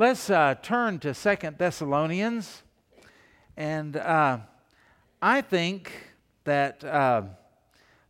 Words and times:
Let's 0.00 0.30
uh, 0.30 0.54
turn 0.62 1.00
to 1.00 1.12
Second 1.12 1.58
Thessalonians. 1.58 2.62
And 3.56 3.96
uh, 3.96 4.38
I 5.20 5.40
think 5.40 5.90
that 6.44 6.84
uh, 6.84 7.22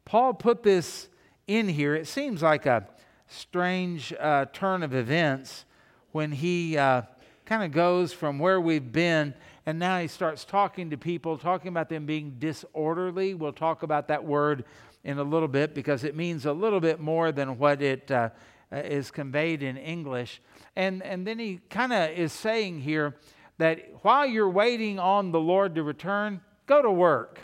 Paul 0.05 0.35
put 0.35 0.63
this 0.63 1.09
in 1.47 1.67
here. 1.67 1.95
It 1.95 2.07
seems 2.07 2.43
like 2.43 2.67
a 2.67 2.87
strange 3.27 4.13
uh, 4.21 4.45
turn 4.53 4.83
of 4.83 4.95
events 4.95 5.65
when 6.13 6.31
he 6.31 6.77
uh, 6.77 7.03
kind 7.47 7.63
of 7.63 7.73
goes 7.73 8.13
from 8.13 8.39
where 8.39 8.61
we've 8.61 8.93
been 8.93 9.33
and 9.65 9.79
now 9.79 9.99
he 9.99 10.09
starts 10.09 10.45
talking 10.45 10.91
to 10.91 10.99
people, 10.99 11.39
talking 11.39 11.69
about 11.69 11.89
them 11.89 12.05
being 12.05 12.37
disorderly. 12.39 13.33
We'll 13.33 13.55
talk 13.55 13.83
about 13.83 14.09
that 14.09 14.23
word 14.23 14.67
in 15.05 15.19
a 15.19 15.25
little 15.25 15.49
bit 15.49 15.75
because 15.75 16.05
it 16.05 16.15
means 16.15 16.45
a 16.45 16.53
little 16.53 16.81
bit 16.81 17.01
more 17.01 17.33
than 17.33 17.57
what 17.57 17.81
it 17.81 18.11
uh, 18.11 18.29
is 18.73 19.11
conveyed 19.11 19.63
in 19.63 19.79
English. 19.79 20.43
And, 20.79 21.03
and 21.03 21.27
then 21.27 21.41
he 21.41 21.59
kind 21.71 21.93
of 21.93 22.11
is 22.11 22.33
saying 22.33 22.83
here 22.83 23.17
that 23.59 23.81
while 24.03 24.25
you're 24.25 24.49
waiting 24.49 25.01
on 25.01 25.33
the 25.33 25.41
Lord 25.41 25.75
to 25.75 25.83
return, 25.83 26.41
go 26.67 26.81
to 26.81 26.91
work, 26.91 27.41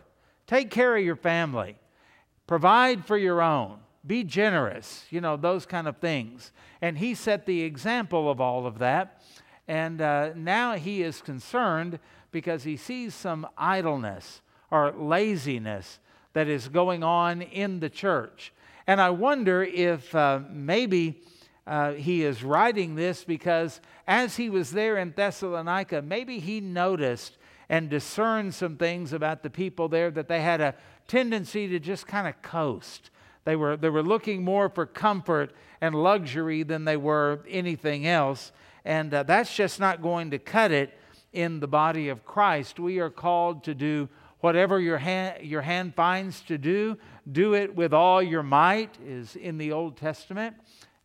take 0.47 0.71
care 0.71 0.97
of 0.97 1.03
your 1.03 1.17
family, 1.17 1.77
provide 2.47 3.05
for 3.05 3.19
your 3.19 3.43
own, 3.43 3.79
be 4.07 4.23
generous, 4.23 5.07
you 5.11 5.21
know, 5.21 5.37
those 5.37 5.67
kind 5.67 5.89
of 5.89 5.97
things. 5.97 6.53
And 6.81 6.97
he 6.97 7.13
set 7.17 7.45
the 7.45 7.63
example 7.63 8.31
of 8.31 8.41
all 8.41 8.69
of 8.69 8.79
that. 8.79 9.21
And 9.67 10.01
uh, 10.01 10.31
now 10.37 10.77
he 10.77 11.03
is 11.03 11.21
concerned 11.21 11.99
because 12.31 12.63
he 12.63 12.77
sees 12.77 13.17
some 13.17 13.49
idleness 13.59 14.43
or 14.71 14.93
laziness 14.93 15.99
that 16.35 16.47
is 16.47 16.69
going 16.69 17.03
on 17.03 17.43
in 17.43 17.81
the 17.81 17.91
church. 17.91 18.53
And 18.87 19.01
I 19.01 19.11
wonder 19.11 19.65
if 19.65 20.15
uh, 20.15 20.39
maybe 20.49 21.21
uh, 21.67 21.93
he 21.93 22.23
is 22.23 22.45
writing 22.45 22.95
this 22.95 23.25
because 23.25 23.81
as 24.07 24.37
he 24.37 24.51
was 24.51 24.71
there 24.71 24.99
in 24.99 25.13
Thessalonica, 25.17 26.03
maybe 26.03 26.39
he 26.39 26.61
noticed 26.61 27.39
and 27.69 27.89
discerned 27.89 28.55
some 28.55 28.77
things 28.77 29.13
about 29.13 29.43
the 29.43 29.51
people 29.51 29.89
there 29.89 30.11
that 30.11 30.29
they 30.29 30.43
had 30.43 30.61
a 30.61 30.75
tendency 31.09 31.67
to 31.69 31.79
just 31.79 32.07
kind 32.07 32.29
of 32.29 32.41
coast. 32.43 33.11
They 33.45 33.57
were, 33.57 33.77
they 33.77 33.89
were 33.89 34.03
looking 34.03 34.43
more 34.43 34.69
for 34.69 34.85
comfort 34.85 35.53
and 35.81 35.95
luxury 35.95 36.63
than 36.63 36.85
they 36.85 36.97
were 36.97 37.41
anything 37.49 38.07
else. 38.07 38.53
And 38.85 39.13
uh, 39.15 39.23
that's 39.23 39.55
just 39.55 39.81
not 39.81 40.03
going 40.03 40.31
to 40.33 40.39
cut 40.39 40.71
it 40.71 40.93
in 41.33 41.61
the 41.61 41.67
body 41.67 42.11
of 42.11 42.25
Christ. 42.27 42.79
We 42.79 43.01
are 43.01 43.11
called 43.11 43.65
to 43.65 43.75
do 43.75 44.09
whatever 44.41 44.79
your 44.79 44.99
hand, 44.99 45.43
your 45.43 45.63
hand 45.63 45.95
finds 45.95 46.43
to 46.43 46.59
do, 46.59 46.99
do 47.31 47.55
it 47.55 47.75
with 47.75 47.95
all 47.95 48.23
your 48.23 48.43
might, 48.43 48.95
is 49.05 49.37
in 49.37 49.57
the 49.57 49.73
Old 49.73 49.97
Testament 49.97 50.55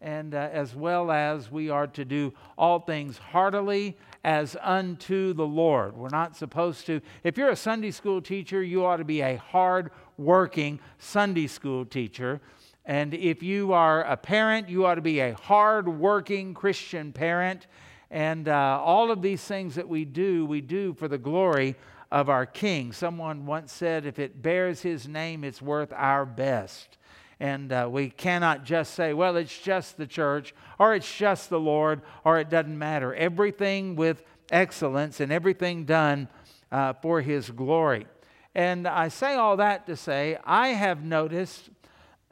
and 0.02 0.34
uh, 0.34 0.50
as 0.52 0.76
well 0.76 1.12
as 1.12 1.52
we 1.52 1.70
are 1.70 1.88
to 1.88 2.06
do 2.06 2.34
all 2.58 2.80
things 2.80 3.18
heartily 3.18 3.98
as 4.24 4.56
unto 4.62 5.34
the 5.34 5.46
Lord. 5.46 5.96
We're 5.96 6.10
not 6.10 6.36
supposed 6.36 6.86
to, 6.86 7.02
if 7.24 7.38
you're 7.38 7.50
a 7.50 7.56
Sunday 7.56 7.92
school 7.92 8.22
teacher, 8.22 8.64
you 8.64 8.86
ought 8.86 8.98
to 8.98 9.06
be 9.06 9.22
a 9.22 9.36
hard 9.38 9.92
working 10.18 10.80
Sunday 10.98 11.48
school 11.48 11.86
teacher. 11.86 12.40
And 12.86 13.14
if 13.14 13.44
you 13.44 13.74
are 13.74 14.04
a 14.04 14.18
parent, 14.18 14.70
you 14.70 14.86
ought 14.86 14.96
to 14.96 15.02
be 15.02 15.20
a 15.20 15.34
hard 15.34 15.88
working 15.88 16.54
Christian 16.54 17.12
parent. 17.12 17.68
And 18.10 18.48
uh, 18.48 18.82
all 18.84 19.12
of 19.12 19.22
these 19.22 19.44
things 19.44 19.76
that 19.76 19.88
we 19.88 20.06
do, 20.06 20.46
we 20.46 20.62
do 20.62 20.94
for 20.94 21.08
the 21.08 21.18
glory 21.18 21.76
of 22.12 22.30
our 22.30 22.46
King. 22.46 22.92
Someone 22.92 23.46
once 23.46 23.72
said, 23.72 24.06
if 24.06 24.18
it 24.18 24.42
bears 24.42 24.82
his 24.82 25.08
name, 25.08 25.44
it's 25.44 25.62
worth 25.62 25.94
our 25.94 26.26
best. 26.26 26.98
And 27.40 27.72
uh, 27.72 27.88
we 27.90 28.10
cannot 28.10 28.66
just 28.66 28.94
say, 28.94 29.14
well, 29.14 29.38
it's 29.38 29.58
just 29.58 29.98
the 29.98 30.08
church, 30.08 30.54
or 30.78 30.94
it's 30.94 31.18
just 31.18 31.50
the 31.50 31.60
Lord, 31.60 32.02
or 32.26 32.38
it 32.40 32.50
doesn't 32.50 32.78
matter. 32.78 33.16
Everything 33.16 33.96
with 33.96 34.24
excellence 34.52 35.20
and 35.20 35.32
everything 35.32 35.86
done 35.86 36.28
uh, 36.72 36.94
for 36.94 37.22
His 37.22 37.50
glory. 37.50 38.08
And 38.54 38.88
I 38.88 39.08
say 39.08 39.36
all 39.36 39.58
that 39.58 39.86
to 39.86 39.96
say, 39.96 40.38
I 40.44 40.70
have 40.70 41.04
noticed 41.04 41.70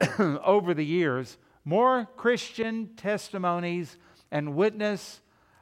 over 0.18 0.74
the 0.74 0.84
years 0.84 1.38
more 1.64 2.08
Christian 2.16 2.88
testimonies 2.96 3.98
and 4.30 4.54
witness, 4.54 5.20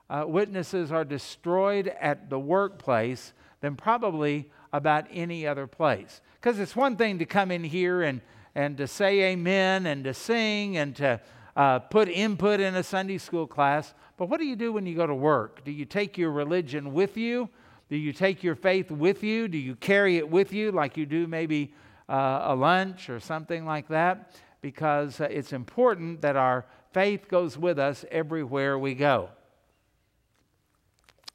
uh, 0.09 0.25
witnesses 0.27 0.93
are 0.93 1.05
destroyed 1.05 1.93
at 2.01 2.31
the 2.31 2.39
workplace 2.39 3.33
than 3.61 3.75
probably 3.75 4.51
about 4.73 5.07
any 5.11 5.49
other 5.49 5.67
place. 5.67 6.21
Because 6.35 6.61
it's 6.61 6.77
one 6.77 6.97
thing 6.97 7.19
to 7.19 7.27
come 7.27 7.51
in 7.51 7.65
here 7.65 8.03
and 8.03 8.21
and 8.57 8.79
to 8.79 8.87
say 8.87 9.21
amen 9.33 9.85
and 9.85 10.03
to 10.03 10.15
sing 10.15 10.79
and 10.79 10.97
to 10.97 11.21
uh, 11.57 11.79
put 11.79 12.09
input 12.09 12.59
in 12.59 12.75
a 12.75 12.83
Sunday 12.83 13.19
school 13.19 13.47
class. 13.47 13.93
But 14.17 14.31
what 14.31 14.41
do 14.41 14.47
you 14.47 14.57
do 14.57 14.73
when 14.73 14.87
you 14.87 14.97
go 14.97 15.07
to 15.07 15.15
work? 15.15 15.63
Do 15.63 15.71
you 15.71 15.85
take 15.85 16.17
your 16.17 16.31
religion 16.31 16.95
with 16.95 17.19
you? 17.19 17.51
Do 17.91 17.97
you 17.97 18.15
take 18.15 18.43
your 18.43 18.55
faith 18.55 18.91
with 18.91 19.23
you? 19.23 19.47
Do 19.47 19.59
you 19.59 19.77
carry 19.77 20.17
it 20.17 20.31
with 20.31 20.55
you 20.55 20.73
like 20.73 20.97
you 20.97 21.05
do 21.05 21.27
maybe 21.27 21.75
uh, 22.09 22.45
a 22.45 22.55
lunch 22.55 23.11
or 23.11 23.21
something 23.21 23.67
like 23.67 23.89
that? 23.89 24.35
Because 24.63 25.21
uh, 25.21 25.29
it's 25.31 25.53
important 25.53 26.23
that 26.23 26.35
our 26.35 26.65
faith 26.93 27.29
goes 27.29 27.59
with 27.59 27.79
us 27.79 28.07
everywhere 28.11 28.79
we 28.79 28.95
go. 28.95 29.29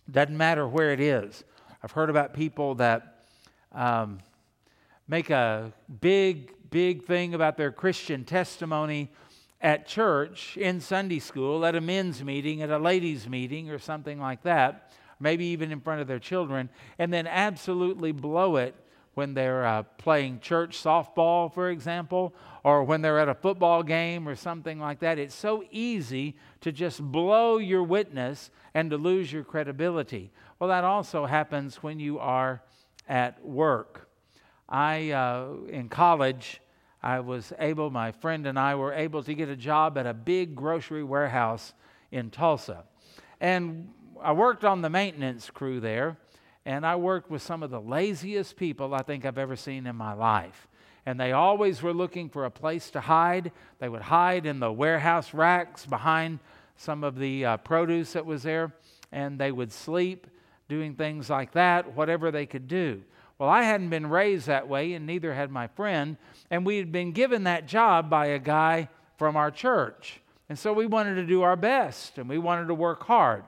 Doesn't 0.09 0.35
matter 0.35 0.67
where 0.67 0.91
it 0.91 0.99
is. 0.99 1.43
I've 1.83 1.91
heard 1.91 2.09
about 2.09 2.33
people 2.33 2.73
that 2.75 3.25
um, 3.73 4.17
make 5.07 5.29
a 5.29 5.71
big 6.01 6.51
big 6.71 7.03
thing 7.03 7.33
about 7.33 7.57
their 7.57 7.71
Christian 7.71 8.23
testimony 8.23 9.11
at 9.59 9.85
church, 9.85 10.57
in 10.57 10.79
Sunday 10.79 11.19
school, 11.19 11.65
at 11.65 11.75
a 11.75 11.81
men's 11.81 12.23
meeting, 12.23 12.63
at 12.63 12.71
a 12.71 12.79
ladies' 12.79 13.29
meeting, 13.29 13.69
or 13.69 13.77
something 13.77 14.19
like 14.19 14.41
that, 14.41 14.91
maybe 15.19 15.45
even 15.45 15.71
in 15.71 15.81
front 15.81 16.01
of 16.01 16.07
their 16.07 16.17
children, 16.17 16.69
and 16.97 17.13
then 17.13 17.27
absolutely 17.27 18.11
blow 18.11 18.55
it 18.55 18.73
when 19.13 19.33
they're 19.33 19.65
uh, 19.65 19.83
playing 19.97 20.39
church 20.39 20.81
softball, 20.81 21.53
for 21.53 21.69
example, 21.69 22.33
or 22.63 22.83
when 22.83 23.01
they're 23.01 23.19
at 23.19 23.27
a 23.27 23.35
football 23.35 23.83
game 23.83 24.27
or 24.27 24.35
something 24.35 24.79
like 24.79 24.99
that. 24.99 25.19
It's 25.19 25.35
so 25.35 25.65
easy 25.69 26.37
to 26.61 26.71
just 26.71 27.01
blow 27.01 27.57
your 27.57 27.83
witness 27.83 28.49
and 28.73 28.89
to 28.89 28.97
lose 28.97 29.31
your 29.31 29.43
credibility. 29.43 30.31
Well, 30.57 30.69
that 30.69 30.85
also 30.85 31.25
happens 31.25 31.83
when 31.83 31.99
you 31.99 32.19
are 32.19 32.63
at 33.07 33.45
work. 33.45 34.07
I, 34.71 35.11
uh, 35.11 35.47
in 35.67 35.89
college, 35.89 36.61
I 37.03 37.19
was 37.19 37.51
able, 37.59 37.89
my 37.89 38.13
friend 38.13 38.47
and 38.47 38.57
I 38.57 38.75
were 38.75 38.93
able 38.93 39.21
to 39.23 39.33
get 39.33 39.49
a 39.49 39.55
job 39.55 39.97
at 39.97 40.07
a 40.07 40.13
big 40.13 40.55
grocery 40.55 41.03
warehouse 41.03 41.73
in 42.09 42.29
Tulsa. 42.29 42.85
And 43.41 43.89
I 44.21 44.31
worked 44.31 44.63
on 44.63 44.81
the 44.81 44.89
maintenance 44.89 45.49
crew 45.49 45.81
there, 45.81 46.15
and 46.65 46.85
I 46.85 46.95
worked 46.95 47.29
with 47.29 47.41
some 47.41 47.63
of 47.63 47.69
the 47.69 47.81
laziest 47.81 48.55
people 48.55 48.93
I 48.93 49.01
think 49.01 49.25
I've 49.25 49.37
ever 49.37 49.57
seen 49.57 49.85
in 49.85 49.95
my 49.97 50.13
life. 50.13 50.69
And 51.05 51.19
they 51.19 51.33
always 51.33 51.81
were 51.81 51.93
looking 51.93 52.29
for 52.29 52.45
a 52.45 52.51
place 52.51 52.91
to 52.91 53.01
hide. 53.01 53.51
They 53.79 53.89
would 53.89 54.03
hide 54.03 54.45
in 54.45 54.61
the 54.61 54.71
warehouse 54.71 55.33
racks 55.33 55.85
behind 55.85 56.39
some 56.77 57.03
of 57.03 57.17
the 57.17 57.43
uh, 57.45 57.57
produce 57.57 58.13
that 58.13 58.25
was 58.25 58.43
there, 58.43 58.73
and 59.11 59.37
they 59.37 59.51
would 59.51 59.73
sleep 59.73 60.27
doing 60.69 60.95
things 60.95 61.29
like 61.29 61.51
that, 61.51 61.93
whatever 61.93 62.31
they 62.31 62.45
could 62.45 62.69
do. 62.69 63.01
Well, 63.41 63.49
I 63.49 63.63
hadn't 63.63 63.89
been 63.89 64.05
raised 64.05 64.45
that 64.45 64.67
way, 64.67 64.93
and 64.93 65.07
neither 65.07 65.33
had 65.33 65.49
my 65.49 65.65
friend. 65.65 66.17
And 66.51 66.63
we 66.63 66.77
had 66.77 66.91
been 66.91 67.11
given 67.11 67.45
that 67.45 67.67
job 67.67 68.07
by 68.07 68.27
a 68.27 68.37
guy 68.37 68.87
from 69.17 69.35
our 69.35 69.49
church. 69.49 70.21
And 70.47 70.59
so 70.59 70.73
we 70.73 70.85
wanted 70.85 71.15
to 71.15 71.25
do 71.25 71.41
our 71.41 71.55
best, 71.55 72.19
and 72.19 72.29
we 72.29 72.37
wanted 72.37 72.67
to 72.67 72.75
work 72.75 73.01
hard. 73.01 73.43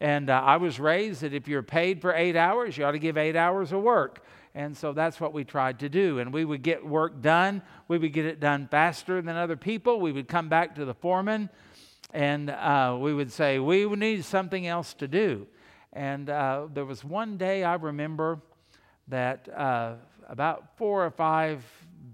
And 0.00 0.28
uh, 0.28 0.34
I 0.44 0.58
was 0.58 0.78
raised 0.78 1.22
that 1.22 1.32
if 1.32 1.48
you're 1.48 1.62
paid 1.62 2.02
for 2.02 2.12
eight 2.12 2.36
hours, 2.36 2.76
you 2.76 2.84
ought 2.84 2.90
to 2.90 2.98
give 2.98 3.16
eight 3.16 3.36
hours 3.36 3.72
of 3.72 3.80
work. 3.80 4.22
And 4.54 4.76
so 4.76 4.92
that's 4.92 5.18
what 5.18 5.32
we 5.32 5.44
tried 5.44 5.78
to 5.78 5.88
do. 5.88 6.18
And 6.18 6.30
we 6.30 6.44
would 6.44 6.60
get 6.60 6.86
work 6.86 7.22
done. 7.22 7.62
We 7.88 7.96
would 7.96 8.12
get 8.12 8.26
it 8.26 8.40
done 8.40 8.68
faster 8.70 9.22
than 9.22 9.34
other 9.34 9.56
people. 9.56 9.98
We 9.98 10.12
would 10.12 10.28
come 10.28 10.50
back 10.50 10.74
to 10.74 10.84
the 10.84 10.92
foreman 10.92 11.48
and 12.12 12.50
uh, 12.50 12.98
we 13.00 13.14
would 13.14 13.32
say, 13.32 13.58
We 13.58 13.86
need 13.86 14.26
something 14.26 14.66
else 14.66 14.92
to 14.92 15.08
do. 15.08 15.46
And 15.94 16.28
uh, 16.28 16.66
there 16.74 16.84
was 16.84 17.02
one 17.02 17.38
day 17.38 17.64
I 17.64 17.76
remember 17.76 18.42
that 19.08 19.48
uh, 19.54 19.94
about 20.28 20.76
four 20.76 21.04
or 21.04 21.10
five 21.10 21.64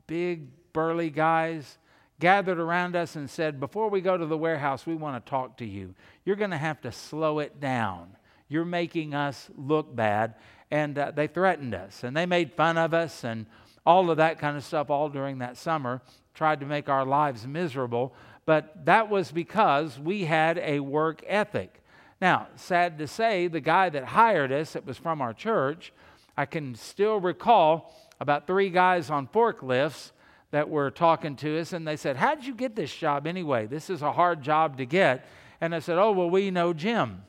big, 0.06 0.49
burly 0.73 1.11
guys 1.11 1.79
gathered 2.20 2.58
around 2.58 2.96
us 2.96 3.17
and 3.17 3.29
said, 3.29 3.61
Before 3.61 3.88
we 3.88 4.00
go 4.00 4.17
to 4.17 4.26
the 4.26 4.38
warehouse, 4.38 4.87
we 4.87 4.94
want 4.94 5.25
to 5.25 5.31
talk 5.31 5.58
to 5.58 5.67
you. 5.67 5.94
You're 6.25 6.37
going 6.37 6.50
to 6.50 6.56
have 6.56 6.81
to 6.82 6.93
slow 6.93 7.38
it 7.41 7.61
down. 7.61 8.17
You're 8.49 8.64
making 8.64 9.14
us 9.14 9.50
look 9.56 9.94
bad. 9.94 10.35
And 10.70 10.99
uh, 10.99 11.12
they 11.14 11.26
threatened 11.26 11.75
us 11.75 12.02
and 12.02 12.17
they 12.17 12.26
made 12.26 12.52
fun 12.55 12.79
of 12.79 12.94
us 12.94 13.23
and 13.23 13.46
all 13.87 14.11
of 14.11 14.17
that 14.17 14.38
kind 14.38 14.56
of 14.56 14.64
stuff 14.64 14.91
all 14.91 15.08
during 15.08 15.38
that 15.38 15.56
summer, 15.56 16.00
tried 16.35 16.61
to 16.61 16.67
make 16.67 16.88
our 16.88 17.05
lives 17.05 17.46
miserable. 17.46 18.14
But 18.46 18.87
that 18.87 19.08
was 19.11 19.31
because 19.31 19.99
we 19.99 20.25
had 20.25 20.58
a 20.58 20.81
work 20.81 21.23
ethic. 21.26 21.82
Now, 22.20 22.49
sad 22.56 22.99
to 22.99 23.06
say, 23.06 23.49
the 23.49 23.61
guy 23.61 23.91
that 23.91 24.05
hired 24.05 24.52
us, 24.52 24.76
it 24.76 24.87
was 24.87 24.96
from 24.96 25.20
our 25.20 25.35
church, 25.35 25.93
I 26.36 26.46
can 26.46 26.75
still 26.75 27.20
recall 27.20 27.94
about 28.20 28.46
three 28.46 28.70
guys 28.70 29.10
on 29.10 29.28
forklifts 29.28 30.12
that 30.50 30.69
were 30.69 30.90
talking 30.90 31.36
to 31.36 31.58
us, 31.58 31.72
and 31.72 31.86
they 31.86 31.96
said, 31.96 32.16
How'd 32.16 32.44
you 32.44 32.54
get 32.54 32.76
this 32.76 32.94
job 32.94 33.26
anyway? 33.26 33.66
This 33.66 33.90
is 33.90 34.02
a 34.02 34.12
hard 34.12 34.42
job 34.42 34.78
to 34.78 34.86
get. 34.86 35.26
And 35.60 35.75
I 35.75 35.81
said, 35.81 35.98
Oh, 35.98 36.12
well, 36.12 36.31
we 36.31 36.50
know 36.50 36.72
Jim. 36.72 37.22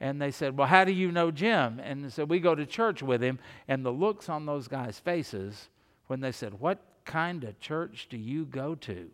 And 0.00 0.22
they 0.22 0.30
said, 0.30 0.56
Well, 0.56 0.68
how 0.68 0.84
do 0.84 0.92
you 0.92 1.10
know 1.10 1.30
Jim? 1.30 1.80
And 1.82 2.04
they 2.04 2.08
said, 2.08 2.28
We 2.28 2.38
go 2.38 2.54
to 2.54 2.66
church 2.66 3.02
with 3.02 3.22
him. 3.22 3.38
And 3.66 3.84
the 3.84 3.90
looks 3.90 4.28
on 4.28 4.46
those 4.46 4.68
guys' 4.68 4.98
faces 4.98 5.68
when 6.06 6.20
they 6.20 6.32
said, 6.32 6.60
What 6.60 6.78
kind 7.04 7.44
of 7.44 7.58
church 7.58 8.06
do 8.08 8.16
you 8.16 8.44
go 8.44 8.74
to? 8.76 9.10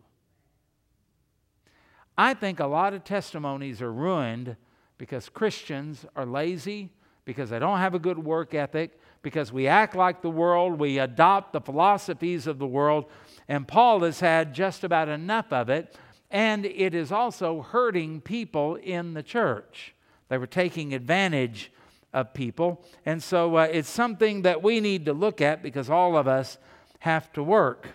I 2.17 2.33
think 2.33 2.59
a 2.59 2.67
lot 2.67 2.93
of 2.93 3.03
testimonies 3.03 3.81
are 3.81 3.91
ruined 3.91 4.55
because 4.97 5.27
Christians 5.27 6.05
are 6.15 6.25
lazy, 6.25 6.91
because 7.25 7.49
they 7.49 7.59
don't 7.59 7.79
have 7.79 7.95
a 7.95 7.99
good 7.99 8.19
work 8.19 8.53
ethic, 8.53 8.99
because 9.21 9.51
we 9.51 9.67
act 9.67 9.95
like 9.95 10.21
the 10.21 10.29
world, 10.29 10.79
we 10.79 10.99
adopt 10.99 11.51
the 11.51 11.59
philosophies 11.59 12.45
of 12.45 12.59
the 12.59 12.67
world, 12.67 13.05
and 13.47 13.67
Paul 13.67 14.01
has 14.01 14.19
had 14.19 14.53
just 14.53 14.83
about 14.83 15.09
enough 15.09 15.51
of 15.51 15.69
it, 15.69 15.97
and 16.29 16.65
it 16.65 16.93
is 16.93 17.11
also 17.11 17.61
hurting 17.61 18.21
people 18.21 18.75
in 18.75 19.13
the 19.13 19.23
church. 19.23 19.95
They 20.29 20.37
were 20.37 20.47
taking 20.47 20.93
advantage 20.93 21.71
of 22.13 22.33
people, 22.33 22.85
and 23.05 23.21
so 23.21 23.57
uh, 23.57 23.67
it's 23.71 23.89
something 23.89 24.43
that 24.43 24.61
we 24.61 24.79
need 24.79 25.05
to 25.05 25.13
look 25.13 25.41
at 25.41 25.63
because 25.63 25.89
all 25.89 26.15
of 26.17 26.27
us 26.27 26.57
have 26.99 27.33
to 27.33 27.43
work. 27.43 27.89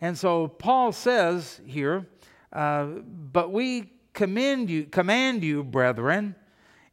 And 0.00 0.18
so 0.18 0.48
Paul 0.48 0.92
says 0.92 1.60
here, 1.64 2.08
uh, 2.52 2.86
but 3.32 3.52
we 3.52 3.92
commend 4.12 4.68
you, 4.68 4.84
command 4.84 5.44
you, 5.44 5.62
brethren, 5.62 6.34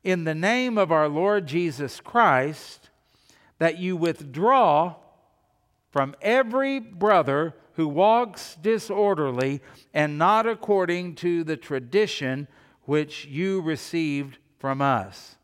in 0.03 0.23
the 0.23 0.35
name 0.35 0.77
of 0.77 0.91
our 0.91 1.07
Lord 1.07 1.47
Jesus 1.47 1.99
Christ, 1.99 2.89
that 3.57 3.77
you 3.77 3.97
withdraw 3.97 4.95
from 5.91 6.15
every 6.21 6.79
brother 6.79 7.55
who 7.73 7.87
walks 7.87 8.55
disorderly 8.61 9.61
and 9.93 10.17
not 10.17 10.47
according 10.47 11.15
to 11.15 11.43
the 11.43 11.57
tradition 11.57 12.47
which 12.83 13.25
you 13.25 13.61
received 13.61 14.37
from 14.57 14.81
us. 14.81 15.35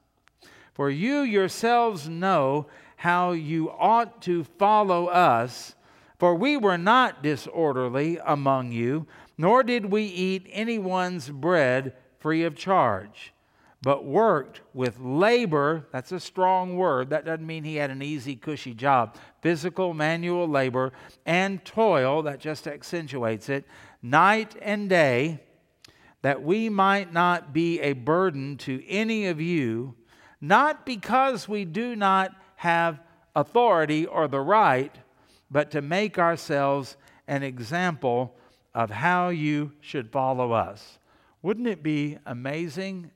For 0.74 0.90
you 0.90 1.20
yourselves 1.20 2.10
know 2.10 2.68
how 2.98 3.32
you 3.32 3.72
ought 3.72 4.22
to 4.24 4.44
follow 4.44 5.08
us, 5.08 5.76
for 6.20 6.36
we 6.36 6.58
were 6.58 6.78
not 6.78 7.24
disorderly 7.24 8.20
among 8.26 8.72
you 8.72 9.06
nor 9.38 9.64
did 9.64 9.92
we 9.92 10.04
eat 10.04 10.48
anyone's 10.52 11.30
bread 11.30 11.94
free 12.20 12.44
of 12.44 12.56
charge, 12.56 13.34
but 13.86 14.04
worked 14.04 14.62
with 14.74 15.00
labor. 15.00 15.86
That's 15.92 16.12
a 16.12 16.20
strong 16.20 16.76
word. 16.76 17.12
That 17.12 17.24
doesn't 17.24 17.46
mean 17.46 17.64
he 17.64 17.76
had 17.76 17.92
an 17.92 18.02
easy, 18.02 18.36
cushy 18.36 18.74
job. 18.74 19.16
Physical, 19.42 19.94
manual 19.94 20.48
labor, 20.48 20.92
and 21.24 21.64
toil, 21.64 22.24
that 22.24 22.40
just 22.40 22.66
accentuates 22.66 23.48
it, 23.48 23.64
night 24.02 24.56
and 24.60 24.90
day, 24.90 25.40
that 26.24 26.42
we 26.42 26.68
might 26.68 27.14
not 27.14 27.54
be 27.54 27.80
a 27.80 27.94
burden 27.94 28.58
to 28.58 28.84
any 28.88 29.28
of 29.28 29.40
you, 29.40 29.94
not 30.42 30.84
because 30.84 31.48
we 31.48 31.64
do 31.64 31.96
not 31.96 32.32
have 32.56 33.00
authority 33.36 34.08
or 34.08 34.28
the 34.28 34.42
right, 34.42 34.98
but 35.52 35.70
to 35.70 35.84
make 35.84 36.18
ourselves 36.18 36.98
an 37.28 37.44
example 37.44 38.36
of 38.74 38.90
how 38.90 39.30
you 39.30 39.74
should 39.80 40.12
follow 40.12 40.54
us. 40.54 40.98
Wouldn't 41.44 41.68
it 41.68 41.84
be 41.84 42.18
amazing? 42.26 43.12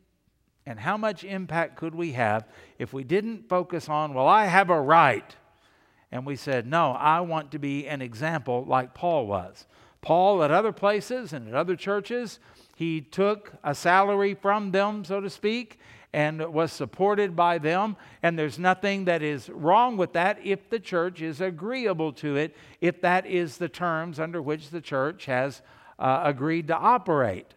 And 0.66 0.80
how 0.80 0.98
much 0.98 1.24
impact 1.24 1.78
could 1.78 1.96
we 1.96 2.12
have 2.12 2.48
if 2.78 2.94
we 2.94 3.04
didn't 3.04 3.50
focus 3.50 3.90
on, 3.90 4.14
well, 4.14 4.28
I 4.28 4.46
have 4.46 4.70
a 4.70 4.80
right? 4.80 5.36
And 6.12 6.26
we 6.26 6.36
said, 6.36 6.68
no, 6.68 6.92
I 6.92 7.22
want 7.22 7.52
to 7.52 7.60
be 7.60 7.88
an 7.88 8.02
example 8.02 8.66
like 8.66 8.94
Paul 8.94 9.28
was. 9.28 9.66
Paul, 10.02 10.44
at 10.44 10.52
other 10.52 10.72
places 10.72 11.34
and 11.34 11.48
at 11.48 11.54
other 11.54 11.76
churches, 11.76 12.40
he 12.76 13.02
took 13.02 13.54
a 13.64 13.76
salary 13.76 14.34
from 14.34 14.72
them, 14.72 15.04
so 15.04 15.20
to 15.20 15.30
speak, 15.30 15.80
and 16.14 16.54
was 16.54 16.72
supported 16.72 17.36
by 17.36 17.58
them. 17.58 17.96
And 18.24 18.40
there's 18.40 18.58
nothing 18.58 19.06
that 19.06 19.22
is 19.22 19.50
wrong 19.50 19.98
with 19.98 20.14
that 20.14 20.40
if 20.44 20.70
the 20.70 20.80
church 20.80 21.22
is 21.22 21.42
agreeable 21.42 22.14
to 22.14 22.38
it, 22.38 22.56
if 22.82 23.02
that 23.02 23.26
is 23.26 23.58
the 23.58 23.70
terms 23.70 24.20
under 24.20 24.42
which 24.42 24.70
the 24.70 24.82
church 24.82 25.26
has 25.26 25.62
uh, 26.00 26.22
agreed 26.24 26.68
to 26.68 26.76
operate. 26.76 27.54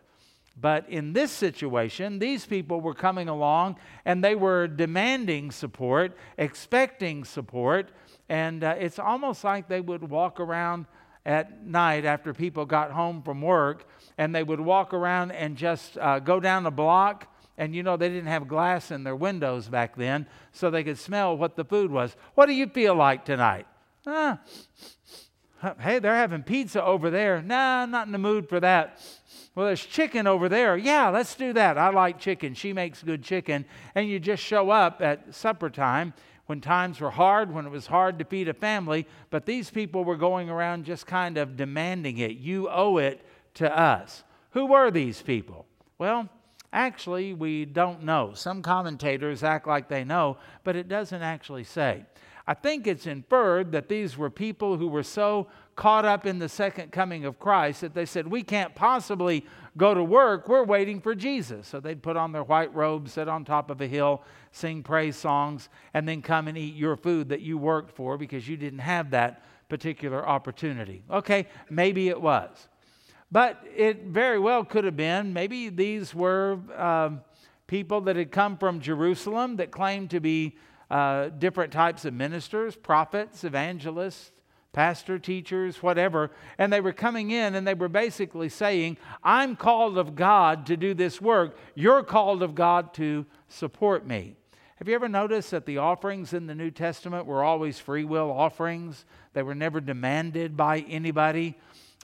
But 0.61 0.89
in 0.89 1.13
this 1.13 1.31
situation, 1.31 2.19
these 2.19 2.47
people 2.47 2.81
were 2.81 2.95
coming 2.95 3.29
along 3.29 3.79
and 4.05 4.23
they 4.23 4.35
were 4.35 4.69
demanding 4.69 5.51
support, 5.51 6.17
expecting 6.39 7.25
support, 7.25 7.91
and 8.29 8.63
uh, 8.63 8.77
it's 8.79 8.99
almost 8.99 9.45
like 9.45 9.69
they 9.69 9.81
would 9.81 10.09
walk 10.09 10.41
around 10.41 10.87
at 11.25 11.65
night 11.65 12.05
after 12.05 12.35
people 12.35 12.65
got 12.65 12.91
home 12.91 13.23
from 13.23 13.41
work 13.41 13.89
and 14.19 14.35
they 14.35 14.43
would 14.43 14.61
walk 14.61 14.93
around 14.93 15.33
and 15.33 15.57
just 15.57 15.97
uh, 15.99 16.19
go 16.19 16.41
down 16.41 16.65
the 16.65 16.71
block 16.71 17.29
and 17.59 17.75
you 17.75 17.83
know, 17.83 17.97
they 17.97 18.09
didn't 18.09 18.27
have 18.27 18.49
glass 18.49 18.91
in 18.91 19.05
their 19.05 19.17
windows 19.17 19.69
back 19.69 19.95
then, 19.97 20.27
so 20.53 20.71
they 20.71 20.83
could 20.83 20.99
smell 20.99 21.37
what 21.37 21.55
the 21.55 21.65
food 21.65 21.91
was. 21.91 22.17
What 22.35 22.47
do 22.47 22.55
you 22.55 22.67
feel 22.67 22.95
like 22.95 23.25
tonight? 23.25 23.67
Ah, 24.07 24.41
hey, 25.79 25.99
they're 25.99 26.15
having 26.15 26.43
pizza 26.43 26.83
over 26.83 27.11
there. 27.11 27.43
Nah, 27.43 27.87
not 27.87 28.07
in 28.07 28.13
the 28.13 28.19
mood 28.19 28.49
for 28.49 28.59
that. 28.61 29.01
Well, 29.55 29.67
there's 29.67 29.85
chicken 29.85 30.27
over 30.27 30.49
there. 30.49 30.77
Yeah, 30.77 31.11
let's 31.11 31.35
do 31.35 31.53
that. 31.53 31.77
I 31.77 31.91
like 31.91 32.19
chicken. 32.19 32.55
She 32.55 32.73
makes 32.73 33.03
good 33.03 33.23
chicken. 33.23 33.67
And 33.95 34.09
you 34.09 34.19
just 34.19 34.43
show 34.43 34.71
up 34.71 35.03
at 35.03 35.35
supper 35.35 35.69
time 35.69 36.15
when 36.47 36.61
times 36.61 37.01
were 37.01 37.11
hard, 37.11 37.53
when 37.53 37.67
it 37.67 37.71
was 37.71 37.87
hard 37.87 38.19
to 38.19 38.25
feed 38.25 38.49
a 38.49 38.55
family. 38.55 39.07
But 39.31 39.45
these 39.45 39.71
people 39.71 40.05
were 40.05 40.17
going 40.17 40.49
around 40.49 40.85
just 40.85 41.07
kind 41.07 41.37
of 41.37 41.57
demanding 41.57 42.19
it. 42.19 42.33
You 42.33 42.69
owe 42.71 42.97
it 42.97 43.25
to 43.55 43.79
us. 43.79 44.25
Who 44.53 44.67
were 44.67 44.91
these 44.91 45.21
people? 45.21 45.67
Well, 45.99 46.29
Actually, 46.73 47.35
we 47.35 47.67
don't 47.67 48.03
know. 48.03 48.33
Some 48.35 48.63
commentators 48.63 49.43
act 49.43 49.67
like 49.67 49.89
they 49.89 50.05
know, 50.05 50.39
but 50.65 50.75
it 50.75 50.89
doesn't 50.89 51.21
actually 51.21 51.65
say. 51.65 52.07
I 52.47 52.55
think 52.55 52.87
it's 52.87 53.07
inferred 53.07 53.73
that 53.73 53.89
these 53.89 54.17
were 54.17 54.31
people 54.31 54.77
who 54.77 54.89
were 54.89 55.05
so 55.05 55.47
caught 55.77 56.05
up 56.05 56.27
in 56.27 56.39
the 56.39 56.49
second 56.49 56.93
coming 56.93 57.25
of 57.25 57.39
Christ 57.39 57.83
that 57.83 57.95
they 57.95 58.05
said, 58.05 58.27
We 58.27 58.43
can't 58.43 58.75
possibly 58.75 59.47
go 59.77 59.95
to 59.95 60.03
work. 60.03 60.49
We're 60.49 60.65
waiting 60.65 61.01
for 61.01 61.15
Jesus. 61.15 61.69
So 61.69 61.81
they'd 61.81 62.03
put 62.03 62.17
on 62.17 62.33
their 62.33 62.43
white 62.43 62.75
robes, 62.75 63.13
sit 63.13 63.29
on 63.29 63.45
top 63.45 63.71
of 63.71 63.81
a 63.81 63.87
hill, 63.87 64.23
sing 64.51 64.83
praise 64.83 65.17
songs, 65.17 65.69
and 65.95 66.07
then 66.09 66.21
come 66.21 66.49
and 66.49 66.59
eat 66.59 66.75
your 66.75 66.97
food 66.97 67.29
that 67.29 67.41
you 67.41 67.59
worked 67.59 67.95
for 67.95 68.19
because 68.19 68.49
you 68.49 68.57
didn't 68.57 68.81
have 68.81 69.11
that 69.11 69.45
particular 69.69 70.27
opportunity. 70.29 71.03
Okay, 71.11 71.47
maybe 71.71 72.09
it 72.09 72.21
was. 72.21 72.69
But 73.31 73.65
it 73.75 74.05
very 74.05 74.39
well 74.39 74.65
could 74.65 74.85
have 74.85 74.97
been, 74.97 75.33
maybe 75.33 75.71
these 75.71 76.15
were 76.15 76.59
um, 76.77 77.23
people 77.67 78.03
that 78.03 78.17
had 78.17 78.31
come 78.31 78.59
from 78.59 78.81
Jerusalem 78.81 79.57
that 79.57 79.71
claimed 79.71 80.11
to 80.11 80.21
be 80.21 80.59
uh, 80.93 81.31
different 81.31 81.73
types 81.73 82.05
of 82.05 82.13
ministers, 82.13 82.77
prophets, 82.77 83.45
evangelists, 83.45 84.31
pastor, 84.75 85.19
teachers, 85.19 85.83
whatever. 85.83 86.31
And 86.59 86.71
they 86.71 86.83
were 86.83 86.93
coming 86.93 87.31
in 87.31 87.55
and 87.55 87.67
they 87.67 87.73
were 87.73 87.89
basically 87.89 88.51
saying, 88.51 88.99
I'm 89.25 89.57
called 89.57 89.97
of 89.97 90.15
God 90.15 90.67
to 90.67 90.77
do 90.77 90.93
this 90.93 91.19
work. 91.19 91.57
You're 91.75 92.03
called 92.03 92.43
of 92.43 92.55
God 92.55 92.93
to 92.95 93.25
support 93.49 94.07
me. 94.07 94.37
Have 94.77 94.87
you 94.87 94.95
ever 94.95 95.09
noticed 95.09 95.53
that 95.53 95.65
the 95.65 95.79
offerings 95.79 96.35
in 96.35 96.47
the 96.47 96.55
New 96.55 96.71
Testament 96.71 97.25
were 97.25 97.43
always 97.43 97.79
free 97.79 98.05
will 98.05 98.31
offerings? 98.31 99.07
They 99.33 99.43
were 99.43 99.55
never 99.55 99.81
demanded 99.81 100.59
by 100.59 100.81
anybody. 100.81 101.57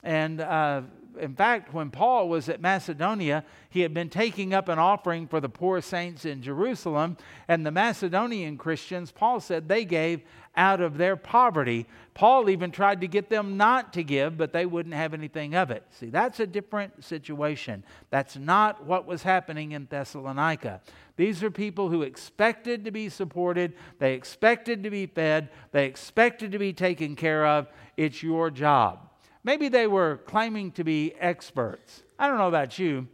And 0.02 0.40
uh, 0.40 0.82
in 1.18 1.34
fact, 1.34 1.74
when 1.74 1.90
Paul 1.90 2.28
was 2.28 2.48
at 2.48 2.60
Macedonia, 2.60 3.44
he 3.70 3.80
had 3.80 3.92
been 3.92 4.08
taking 4.08 4.54
up 4.54 4.68
an 4.68 4.78
offering 4.78 5.26
for 5.26 5.40
the 5.40 5.48
poor 5.48 5.80
saints 5.80 6.24
in 6.24 6.42
Jerusalem, 6.42 7.16
and 7.46 7.64
the 7.64 7.70
Macedonian 7.70 8.56
Christians, 8.56 9.10
Paul 9.10 9.40
said 9.40 9.68
they 9.68 9.84
gave 9.84 10.22
out 10.56 10.80
of 10.80 10.98
their 10.98 11.16
poverty. 11.16 11.86
Paul 12.14 12.50
even 12.50 12.72
tried 12.72 13.00
to 13.02 13.08
get 13.08 13.28
them 13.30 13.56
not 13.56 13.92
to 13.92 14.02
give, 14.02 14.36
but 14.36 14.52
they 14.52 14.66
wouldn't 14.66 14.94
have 14.94 15.14
anything 15.14 15.54
of 15.54 15.70
it. 15.70 15.84
See, 15.90 16.10
that's 16.10 16.40
a 16.40 16.46
different 16.46 17.04
situation. 17.04 17.84
That's 18.10 18.36
not 18.36 18.84
what 18.84 19.06
was 19.06 19.22
happening 19.22 19.72
in 19.72 19.86
Thessalonica. 19.88 20.80
These 21.16 21.42
are 21.42 21.50
people 21.50 21.88
who 21.88 22.02
expected 22.02 22.84
to 22.84 22.90
be 22.90 23.08
supported, 23.08 23.74
they 23.98 24.14
expected 24.14 24.82
to 24.82 24.90
be 24.90 25.06
fed, 25.06 25.50
they 25.72 25.86
expected 25.86 26.52
to 26.52 26.58
be 26.58 26.72
taken 26.72 27.14
care 27.16 27.46
of. 27.46 27.68
It's 27.96 28.22
your 28.22 28.50
job. 28.50 29.08
Maybe 29.48 29.70
they 29.70 29.86
were 29.86 30.18
claiming 30.26 30.72
to 30.72 30.84
be 30.84 31.14
experts. 31.18 32.02
I 32.18 32.28
don't 32.28 32.36
know 32.36 32.48
about 32.48 32.78
you. 32.78 33.08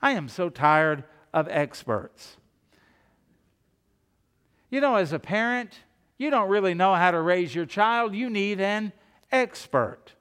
I 0.00 0.12
am 0.12 0.28
so 0.28 0.48
tired 0.48 1.02
of 1.34 1.48
experts. 1.50 2.36
You 4.70 4.80
know, 4.80 4.94
as 4.94 5.12
a 5.12 5.18
parent, 5.18 5.80
you 6.16 6.30
don't 6.30 6.48
really 6.48 6.74
know 6.74 6.94
how 6.94 7.10
to 7.10 7.20
raise 7.20 7.56
your 7.56 7.66
child. 7.66 8.14
You 8.14 8.30
need 8.30 8.60
an 8.60 8.92
expert. 9.32 10.12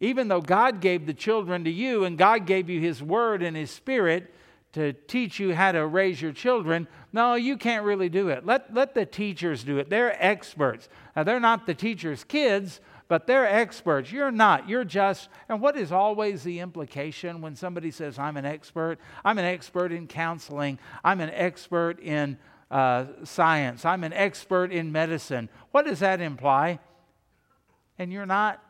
Even 0.00 0.26
though 0.26 0.40
God 0.40 0.80
gave 0.80 1.06
the 1.06 1.14
children 1.14 1.62
to 1.62 1.70
you 1.70 2.02
and 2.02 2.18
God 2.18 2.44
gave 2.44 2.68
you 2.68 2.80
His 2.80 3.00
Word 3.00 3.40
and 3.40 3.56
His 3.56 3.70
Spirit 3.70 4.34
to 4.72 4.94
teach 4.94 5.38
you 5.38 5.54
how 5.54 5.70
to 5.70 5.86
raise 5.86 6.20
your 6.20 6.32
children, 6.32 6.88
no, 7.12 7.34
you 7.34 7.56
can't 7.56 7.84
really 7.84 8.08
do 8.08 8.30
it. 8.30 8.44
Let, 8.44 8.74
let 8.74 8.96
the 8.96 9.06
teachers 9.06 9.62
do 9.62 9.78
it. 9.78 9.90
They're 9.90 10.20
experts. 10.20 10.88
Now, 11.14 11.22
they're 11.22 11.38
not 11.38 11.66
the 11.66 11.74
teacher's 11.74 12.24
kids, 12.24 12.80
but 13.08 13.26
they're 13.26 13.46
experts. 13.46 14.12
You're 14.12 14.30
not. 14.30 14.68
You're 14.68 14.84
just. 14.84 15.30
And 15.48 15.60
what 15.60 15.76
is 15.76 15.90
always 15.90 16.42
the 16.42 16.60
implication 16.60 17.40
when 17.40 17.56
somebody 17.56 17.90
says, 17.90 18.18
I'm 18.18 18.36
an 18.36 18.44
expert? 18.44 18.98
I'm 19.24 19.38
an 19.38 19.46
expert 19.46 19.92
in 19.92 20.06
counseling. 20.06 20.78
I'm 21.02 21.20
an 21.20 21.30
expert 21.30 21.98
in 22.00 22.36
uh, 22.70 23.06
science. 23.24 23.86
I'm 23.86 24.04
an 24.04 24.12
expert 24.12 24.70
in 24.70 24.92
medicine. 24.92 25.48
What 25.70 25.86
does 25.86 26.00
that 26.00 26.20
imply? 26.20 26.80
And 27.98 28.12
you're 28.12 28.26
not. 28.26 28.62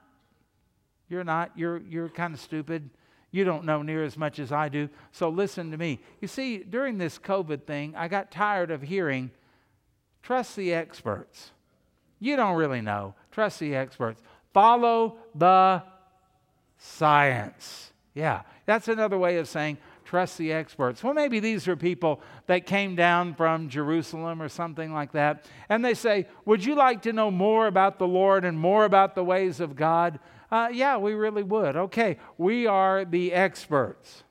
You're 1.09 1.25
not. 1.25 1.51
You're, 1.57 1.79
you're 1.79 2.09
kind 2.09 2.33
of 2.33 2.41
stupid. 2.41 2.91
You 3.33 3.45
don't 3.45 3.65
know 3.65 3.83
near 3.83 4.05
as 4.05 4.17
much 4.17 4.39
as 4.39 4.53
I 4.53 4.69
do. 4.69 4.89
So 5.11 5.29
listen 5.29 5.73
to 5.73 5.77
me. 5.77 6.01
You 6.21 6.29
see, 6.29 6.59
during 6.59 6.97
this 6.97 7.19
COVID 7.19 7.65
thing, 7.65 7.95
I 7.97 8.09
got 8.09 8.31
tired 8.31 8.71
of 8.71 8.83
hearing, 8.83 9.33
trust 10.23 10.57
the 10.57 10.73
experts. 10.73 11.51
You 12.21 12.37
don't 12.37 12.57
really 12.57 12.81
know. 12.81 13.15
Trust 13.39 13.61
the 13.61 13.77
experts. 13.77 14.21
Follow 14.53 15.17
the 15.33 15.81
science. 16.77 17.93
Yeah, 18.13 18.43
that's 18.67 18.89
another 18.89 19.17
way 19.17 19.37
of 19.37 19.47
saying 19.47 19.79
trust 20.05 20.39
the 20.39 20.53
experts. 20.53 21.05
Well, 21.05 21.15
maybe 21.15 21.39
these 21.39 21.69
are 21.69 21.77
people 21.77 22.21
that 22.49 22.67
came 22.67 22.97
down 22.97 23.37
from 23.37 23.69
Jerusalem 23.69 24.43
or 24.43 24.49
something 24.49 24.93
like 24.93 25.13
that, 25.13 25.45
and 25.69 25.85
they 25.85 25.95
say, 25.95 26.27
Would 26.47 26.65
you 26.65 26.75
like 26.75 27.03
to 27.03 27.13
know 27.13 27.31
more 27.31 27.69
about 27.69 28.01
the 28.01 28.09
Lord 28.09 28.45
and 28.45 28.59
more 28.59 28.85
about 28.85 29.15
the 29.15 29.23
ways 29.23 29.61
of 29.61 29.77
God? 29.77 30.19
Uh, 30.51 30.71
yeah, 30.73 30.97
we 30.97 31.15
really 31.15 31.45
would. 31.45 31.77
Okay, 31.77 32.17
we 32.39 32.67
are 32.67 33.05
the 33.05 33.33
experts. 33.33 34.25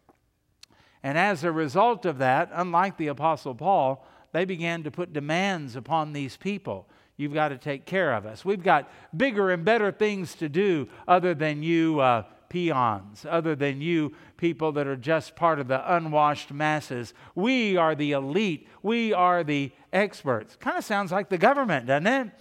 And 1.02 1.18
as 1.18 1.46
a 1.46 1.52
result 1.54 2.06
of 2.06 2.18
that, 2.18 2.50
unlike 2.52 2.98
the 2.98 3.08
Apostle 3.08 3.56
Paul, 3.56 4.06
they 4.34 4.44
began 4.44 4.84
to 4.84 4.92
put 4.92 5.14
demands 5.14 5.78
upon 5.78 6.12
these 6.12 6.36
people. 6.36 6.90
You've 7.18 7.34
got 7.34 7.50
to 7.50 7.58
take 7.58 7.86
care 7.86 8.14
of 8.14 8.28
us. 8.28 8.46
We've 8.46 8.62
got 8.62 8.92
bigger 9.16 9.50
and 9.50 9.66
better 9.66 9.92
things 9.92 10.36
to 10.36 10.48
do 10.48 10.88
other 11.08 11.34
than 11.34 11.64
you 11.64 12.00
uh, 12.00 12.24
peons, 12.48 13.26
other 13.28 13.56
than 13.56 13.82
you 13.82 14.14
people 14.38 14.72
that 14.74 14.86
are 14.86 14.96
just 14.96 15.36
part 15.36 15.60
of 15.60 15.68
the 15.68 15.96
unwashed 15.96 16.54
masses. 16.54 17.16
We 17.34 17.76
are 17.76 17.96
the 17.96 18.12
elite. 18.12 18.68
We 18.84 19.14
are 19.14 19.44
the 19.44 19.72
experts. 19.92 20.56
Kind 20.58 20.78
of 20.78 20.86
sounds 20.86 21.12
like 21.12 21.30
the 21.30 21.40
government, 21.40 21.88
doesn't 21.88 22.08
it? 22.08 22.32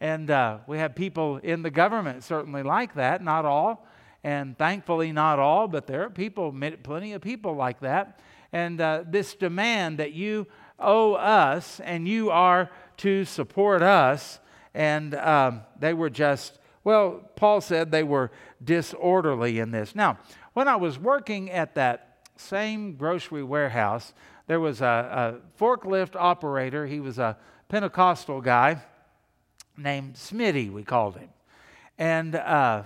And 0.00 0.30
uh, 0.30 0.58
we 0.66 0.78
have 0.78 0.96
people 0.96 1.38
in 1.38 1.62
the 1.62 1.70
government 1.70 2.24
certainly 2.24 2.64
like 2.64 2.94
that, 2.94 3.22
not 3.22 3.44
all. 3.44 3.86
And 4.24 4.58
thankfully, 4.58 5.12
not 5.12 5.38
all, 5.38 5.68
but 5.68 5.86
there 5.86 6.02
are 6.02 6.10
people, 6.10 6.52
plenty 6.82 7.12
of 7.12 7.22
people 7.22 7.54
like 7.54 7.80
that. 7.80 8.20
And 8.52 8.80
uh, 8.80 9.04
this 9.06 9.34
demand 9.34 9.98
that 9.98 10.12
you 10.12 10.46
owe 10.78 11.14
us 11.14 11.78
and 11.80 12.08
you 12.08 12.30
are 12.30 12.70
to 12.98 13.24
support 13.24 13.82
us. 13.82 14.38
And 14.74 15.14
um, 15.14 15.62
they 15.78 15.94
were 15.94 16.10
just, 16.10 16.58
well, 16.82 17.30
Paul 17.36 17.60
said 17.60 17.90
they 17.90 18.02
were 18.02 18.30
disorderly 18.62 19.58
in 19.58 19.70
this. 19.70 19.94
Now, 19.94 20.18
when 20.52 20.68
I 20.68 20.76
was 20.76 20.98
working 20.98 21.50
at 21.50 21.74
that 21.74 22.28
same 22.36 22.96
grocery 22.96 23.42
warehouse, 23.42 24.12
there 24.46 24.60
was 24.60 24.80
a, 24.80 25.40
a 25.54 25.62
forklift 25.62 26.16
operator. 26.16 26.86
He 26.86 27.00
was 27.00 27.18
a 27.18 27.36
Pentecostal 27.68 28.40
guy 28.40 28.82
named 29.76 30.14
Smitty, 30.14 30.72
we 30.72 30.84
called 30.84 31.16
him. 31.16 31.28
And 31.98 32.34
uh, 32.34 32.82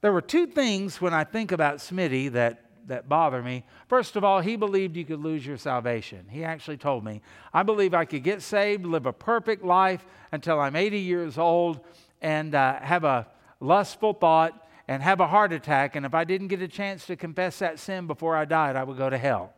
there 0.00 0.12
were 0.12 0.20
two 0.20 0.46
things 0.46 1.00
when 1.00 1.14
I 1.14 1.24
think 1.24 1.52
about 1.52 1.78
Smitty 1.78 2.32
that, 2.32 2.65
that 2.88 3.08
bother 3.08 3.42
me. 3.42 3.64
First 3.88 4.16
of 4.16 4.24
all, 4.24 4.40
he 4.40 4.56
believed 4.56 4.96
you 4.96 5.04
could 5.04 5.20
lose 5.20 5.46
your 5.46 5.56
salvation. 5.56 6.26
He 6.28 6.44
actually 6.44 6.76
told 6.76 7.04
me, 7.04 7.20
I 7.52 7.62
believe 7.62 7.94
I 7.94 8.04
could 8.04 8.22
get 8.22 8.42
saved, 8.42 8.84
live 8.84 9.06
a 9.06 9.12
perfect 9.12 9.64
life 9.64 10.04
until 10.32 10.60
I'm 10.60 10.76
80 10.76 10.98
years 10.98 11.38
old, 11.38 11.80
and 12.20 12.54
uh, 12.54 12.80
have 12.80 13.04
a 13.04 13.26
lustful 13.60 14.12
thought 14.12 14.66
and 14.88 15.02
have 15.02 15.20
a 15.20 15.26
heart 15.26 15.52
attack. 15.52 15.96
And 15.96 16.06
if 16.06 16.14
I 16.14 16.24
didn't 16.24 16.48
get 16.48 16.62
a 16.62 16.68
chance 16.68 17.06
to 17.06 17.16
confess 17.16 17.58
that 17.58 17.78
sin 17.78 18.06
before 18.06 18.36
I 18.36 18.44
died, 18.44 18.76
I 18.76 18.84
would 18.84 18.96
go 18.96 19.10
to 19.10 19.18
hell. 19.18 19.52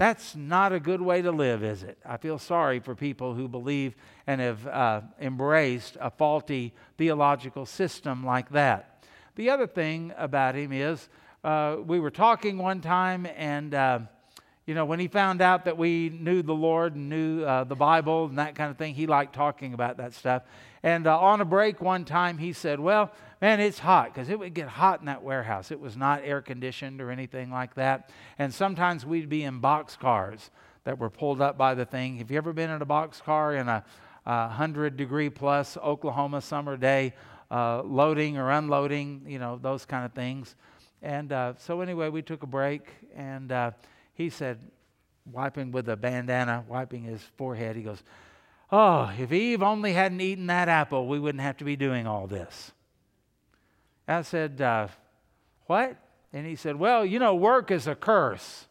That's 0.00 0.34
not 0.34 0.72
a 0.72 0.80
good 0.80 1.02
way 1.02 1.20
to 1.20 1.30
live, 1.30 1.62
is 1.62 1.82
it? 1.82 1.98
I 2.06 2.16
feel 2.16 2.38
sorry 2.38 2.80
for 2.80 2.94
people 2.94 3.34
who 3.34 3.48
believe 3.48 3.94
and 4.26 4.40
have 4.40 4.66
uh, 4.66 5.02
embraced 5.20 5.98
a 6.00 6.10
faulty 6.10 6.72
theological 6.96 7.66
system 7.66 8.24
like 8.24 8.48
that. 8.52 9.04
The 9.34 9.50
other 9.50 9.66
thing 9.66 10.14
about 10.16 10.54
him 10.54 10.72
is 10.72 11.08
uh, 11.42 11.76
we 11.84 12.00
were 12.00 12.10
talking 12.10 12.58
one 12.58 12.80
time, 12.80 13.26
and 13.36 13.74
uh, 13.74 14.00
you 14.66 14.74
know, 14.74 14.84
when 14.84 15.00
he 15.00 15.08
found 15.08 15.40
out 15.40 15.64
that 15.64 15.78
we 15.78 16.10
knew 16.10 16.42
the 16.42 16.54
Lord 16.54 16.94
and 16.94 17.08
knew 17.08 17.42
uh, 17.42 17.64
the 17.64 17.74
Bible 17.74 18.26
and 18.26 18.38
that 18.38 18.54
kind 18.54 18.70
of 18.70 18.76
thing, 18.76 18.94
he 18.94 19.06
liked 19.06 19.34
talking 19.34 19.74
about 19.74 19.96
that 19.96 20.14
stuff. 20.14 20.42
And 20.82 21.06
uh, 21.06 21.18
on 21.18 21.40
a 21.40 21.44
break 21.44 21.80
one 21.80 22.04
time, 22.04 22.38
he 22.38 22.52
said, 22.52 22.78
Well, 22.78 23.10
man, 23.40 23.58
it's 23.58 23.78
hot 23.78 24.12
because 24.12 24.28
it 24.28 24.38
would 24.38 24.54
get 24.54 24.68
hot 24.68 25.00
in 25.00 25.06
that 25.06 25.22
warehouse. 25.22 25.70
It 25.70 25.80
was 25.80 25.96
not 25.96 26.22
air 26.24 26.40
conditioned 26.40 27.00
or 27.00 27.10
anything 27.10 27.50
like 27.50 27.74
that. 27.74 28.10
And 28.38 28.52
sometimes 28.52 29.04
we'd 29.04 29.28
be 29.28 29.42
in 29.44 29.60
box 29.60 29.96
cars 29.96 30.50
that 30.84 30.98
were 30.98 31.10
pulled 31.10 31.40
up 31.40 31.58
by 31.58 31.74
the 31.74 31.84
thing. 31.84 32.18
Have 32.18 32.30
you 32.30 32.36
ever 32.36 32.52
been 32.52 32.70
in 32.70 32.80
a 32.80 32.86
box 32.86 33.20
car 33.20 33.54
in 33.54 33.68
a, 33.68 33.84
a 34.24 34.46
100 34.46 34.96
degree 34.96 35.30
plus 35.30 35.76
Oklahoma 35.78 36.42
summer 36.42 36.76
day, 36.76 37.14
uh, 37.50 37.82
loading 37.82 38.38
or 38.38 38.50
unloading, 38.50 39.22
you 39.26 39.38
know, 39.38 39.58
those 39.60 39.84
kind 39.84 40.04
of 40.04 40.12
things? 40.12 40.54
And 41.02 41.32
uh, 41.32 41.54
so, 41.58 41.80
anyway, 41.80 42.08
we 42.08 42.22
took 42.22 42.42
a 42.42 42.46
break, 42.46 42.88
and 43.16 43.50
uh, 43.50 43.70
he 44.14 44.28
said, 44.28 44.58
wiping 45.32 45.72
with 45.72 45.88
a 45.88 45.96
bandana, 45.96 46.64
wiping 46.68 47.04
his 47.04 47.22
forehead, 47.36 47.76
he 47.76 47.82
goes, 47.82 48.02
Oh, 48.72 49.10
if 49.18 49.32
Eve 49.32 49.62
only 49.62 49.92
hadn't 49.92 50.20
eaten 50.20 50.46
that 50.46 50.68
apple, 50.68 51.08
we 51.08 51.18
wouldn't 51.18 51.42
have 51.42 51.56
to 51.58 51.64
be 51.64 51.76
doing 51.76 52.06
all 52.06 52.26
this. 52.26 52.72
I 54.06 54.22
said, 54.22 54.60
uh, 54.60 54.88
What? 55.66 55.96
And 56.32 56.46
he 56.46 56.56
said, 56.56 56.76
Well, 56.76 57.04
you 57.04 57.18
know, 57.18 57.34
work 57.34 57.70
is 57.70 57.86
a 57.86 57.94
curse. 57.94 58.66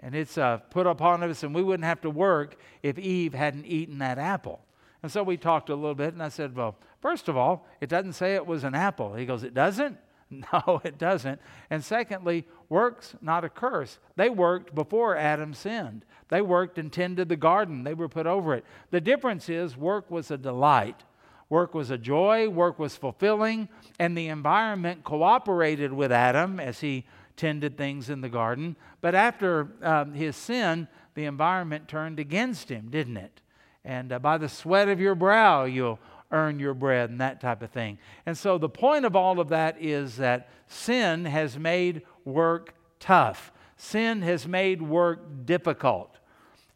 And 0.00 0.14
it's 0.14 0.36
uh, 0.36 0.58
put 0.58 0.86
upon 0.86 1.22
us, 1.22 1.42
and 1.42 1.54
we 1.54 1.62
wouldn't 1.62 1.84
have 1.84 2.00
to 2.02 2.10
work 2.10 2.56
if 2.82 2.98
Eve 2.98 3.34
hadn't 3.34 3.66
eaten 3.66 3.98
that 3.98 4.18
apple. 4.18 4.60
And 5.02 5.10
so 5.10 5.22
we 5.22 5.36
talked 5.36 5.68
a 5.68 5.74
little 5.74 5.94
bit, 5.94 6.12
and 6.12 6.22
I 6.22 6.28
said, 6.28 6.56
Well, 6.56 6.76
first 7.00 7.28
of 7.28 7.36
all, 7.36 7.66
it 7.80 7.88
doesn't 7.88 8.14
say 8.14 8.34
it 8.34 8.46
was 8.46 8.64
an 8.64 8.74
apple. 8.74 9.14
He 9.14 9.26
goes, 9.26 9.42
It 9.42 9.54
doesn't? 9.54 9.96
No, 10.52 10.80
it 10.84 10.98
doesn't. 10.98 11.40
And 11.70 11.84
secondly, 11.84 12.46
work's 12.68 13.14
not 13.20 13.44
a 13.44 13.48
curse. 13.48 13.98
They 14.16 14.30
worked 14.30 14.74
before 14.74 15.16
Adam 15.16 15.54
sinned. 15.54 16.04
They 16.28 16.42
worked 16.42 16.78
and 16.78 16.92
tended 16.92 17.28
the 17.28 17.36
garden, 17.36 17.84
they 17.84 17.94
were 17.94 18.08
put 18.08 18.26
over 18.26 18.54
it. 18.54 18.64
The 18.90 19.00
difference 19.00 19.48
is 19.48 19.76
work 19.76 20.10
was 20.10 20.30
a 20.30 20.38
delight. 20.38 21.02
Work 21.50 21.74
was 21.74 21.90
a 21.90 21.98
joy, 21.98 22.48
work 22.48 22.78
was 22.78 22.96
fulfilling, 22.96 23.68
and 23.98 24.16
the 24.16 24.28
environment 24.28 25.04
cooperated 25.04 25.92
with 25.92 26.10
Adam 26.10 26.58
as 26.58 26.80
he 26.80 27.04
tended 27.36 27.76
things 27.76 28.08
in 28.08 28.22
the 28.22 28.30
garden. 28.30 28.74
But 29.02 29.14
after 29.14 29.68
um, 29.82 30.14
his 30.14 30.34
sin, 30.34 30.88
the 31.14 31.26
environment 31.26 31.88
turned 31.88 32.18
against 32.18 32.70
him, 32.70 32.88
didn't 32.88 33.18
it? 33.18 33.42
And 33.84 34.12
uh, 34.12 34.18
by 34.18 34.38
the 34.38 34.48
sweat 34.48 34.88
of 34.88 34.98
your 34.98 35.14
brow, 35.14 35.64
you'll 35.64 35.98
earn 36.32 36.58
your 36.58 36.74
bread 36.74 37.10
and 37.10 37.20
that 37.20 37.40
type 37.40 37.62
of 37.62 37.70
thing. 37.70 37.98
And 38.26 38.36
so 38.36 38.58
the 38.58 38.68
point 38.68 39.04
of 39.04 39.14
all 39.14 39.38
of 39.38 39.50
that 39.50 39.76
is 39.80 40.16
that 40.16 40.48
sin 40.66 41.24
has 41.26 41.58
made 41.58 42.02
work 42.24 42.74
tough, 42.98 43.52
sin 43.76 44.22
has 44.22 44.48
made 44.48 44.82
work 44.82 45.20
difficult. 45.44 46.18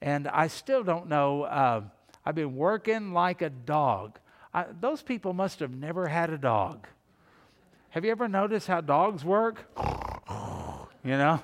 And 0.01 0.29
I 0.29 0.47
still 0.49 0.85
don't 0.85 1.09
know, 1.09 1.43
uh, 1.43 1.83
I've 2.25 2.35
been 2.35 2.55
working 2.55 3.13
like 3.13 3.43
a 3.43 3.51
dog. 3.51 4.19
I, 4.53 4.67
those 4.81 5.03
people 5.03 5.33
must 5.33 5.61
have 5.61 5.71
never 5.71 6.07
had 6.07 6.31
a 6.31 6.39
dog. 6.39 6.87
Have 7.91 8.05
you 8.05 8.11
ever 8.11 8.29
noticed 8.29 8.67
how 8.67 8.83
dogs 8.83 9.25
work? 9.25 9.65
you 11.05 11.13
know, 11.13 11.41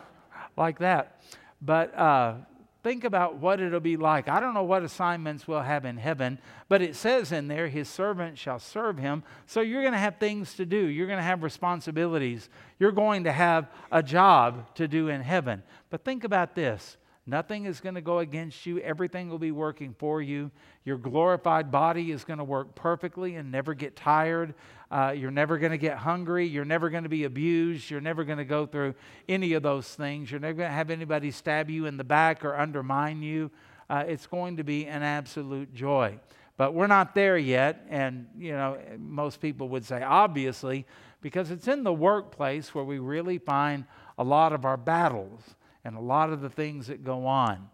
like 0.57 0.79
that. 0.81 1.23
But 1.63 1.97
uh, 1.97 2.35
think 2.83 3.05
about 3.05 3.37
what 3.37 3.61
it'll 3.61 3.81
be 3.81 3.97
like. 3.97 4.29
I 4.29 4.41
don't 4.41 4.55
know 4.55 4.63
what 4.63 4.83
assignments 4.83 5.47
we'll 5.47 5.63
have 5.63 5.85
in 5.85 5.97
heaven, 5.97 6.39
but 6.69 6.83
it 6.83 6.97
says 6.97 7.33
in 7.33 7.49
there, 7.49 7.69
His 7.69 7.89
servant 7.89 8.39
shall 8.39 8.59
serve 8.59 8.99
him. 8.99 9.23
So 9.47 9.61
you're 9.61 9.83
going 9.83 9.93
to 9.93 9.99
have 9.99 10.19
things 10.19 10.55
to 10.55 10.67
do. 10.67 10.87
You're 10.87 11.07
going 11.07 11.19
to 11.19 11.23
have 11.23 11.43
responsibilities. 11.43 12.49
You're 12.79 12.93
going 12.93 13.25
to 13.25 13.33
have 13.33 13.71
a 13.91 14.03
job 14.03 14.75
to 14.77 14.89
do 14.89 15.09
in 15.09 15.21
heaven. 15.21 15.63
But 15.91 16.05
think 16.05 16.25
about 16.25 16.55
this 16.55 16.97
Nothing 17.25 17.67
is 17.67 17.81
going 17.81 17.95
to 17.95 18.01
go 18.01 18.19
against 18.19 18.67
you. 18.67 18.81
Everything 18.81 19.29
will 19.29 19.39
be 19.39 19.53
working 19.53 19.95
for 19.97 20.21
you. 20.21 20.51
Your 20.85 20.99
glorified 20.99 21.71
body 21.71 22.11
is 22.11 22.25
going 22.25 22.39
to 22.39 22.45
work 22.45 22.75
perfectly 22.75 23.37
and 23.37 23.53
never 23.53 23.75
get 23.75 23.95
tired. 23.95 24.55
Uh, 24.93 25.11
you're 25.11 25.31
never 25.31 25.57
going 25.57 25.73
to 25.73 25.79
get 25.79 25.97
hungry. 25.97 26.47
You're 26.47 26.67
never 26.67 26.91
going 26.91 27.05
to 27.05 27.09
be 27.09 27.25
abused. 27.25 27.91
You're 27.91 28.03
never 28.03 28.25
going 28.25 28.37
to 28.37 28.45
go 28.45 28.67
through 28.67 28.95
any 29.27 29.55
of 29.55 29.63
those 29.63 29.89
things. 29.89 30.31
You're 30.31 30.39
never 30.39 30.53
going 30.53 30.69
to 30.69 30.75
have 30.75 30.91
anybody 30.91 31.31
stab 31.31 31.71
you 31.71 31.87
in 31.87 31.97
the 31.97 32.05
back 32.05 32.45
or 32.45 32.55
undermine 32.55 33.23
you. 33.23 33.51
Uh, 33.89 34.05
it's 34.07 34.27
going 34.27 34.59
to 34.59 34.65
be 34.65 34.85
an 34.85 35.03
absolute 35.03 35.73
joy. 35.73 36.19
But 36.59 36.75
we're 36.75 36.89
not 36.89 37.15
there 37.15 37.39
yet. 37.39 37.87
And, 37.89 38.27
you 38.39 38.53
know, 38.53 38.77
most 38.99 39.41
people 39.41 39.71
would 39.71 39.87
say, 39.87 40.03
obviously, 40.03 40.85
because 41.23 41.51
it's 41.51 41.69
in 41.69 41.85
the 41.85 41.93
workplace 41.93 42.75
where 42.75 42.85
we 42.85 42.99
really 42.99 43.39
find 43.39 43.87
a 44.19 44.25
lot 44.25 44.53
of 44.53 44.67
our 44.67 44.77
battles 44.77 45.41
and 45.85 45.97
a 45.97 46.01
lot 46.01 46.29
of 46.29 46.43
the 46.43 46.51
things 46.51 46.89
that 46.89 47.03
go 47.03 47.25
on. 47.25 47.67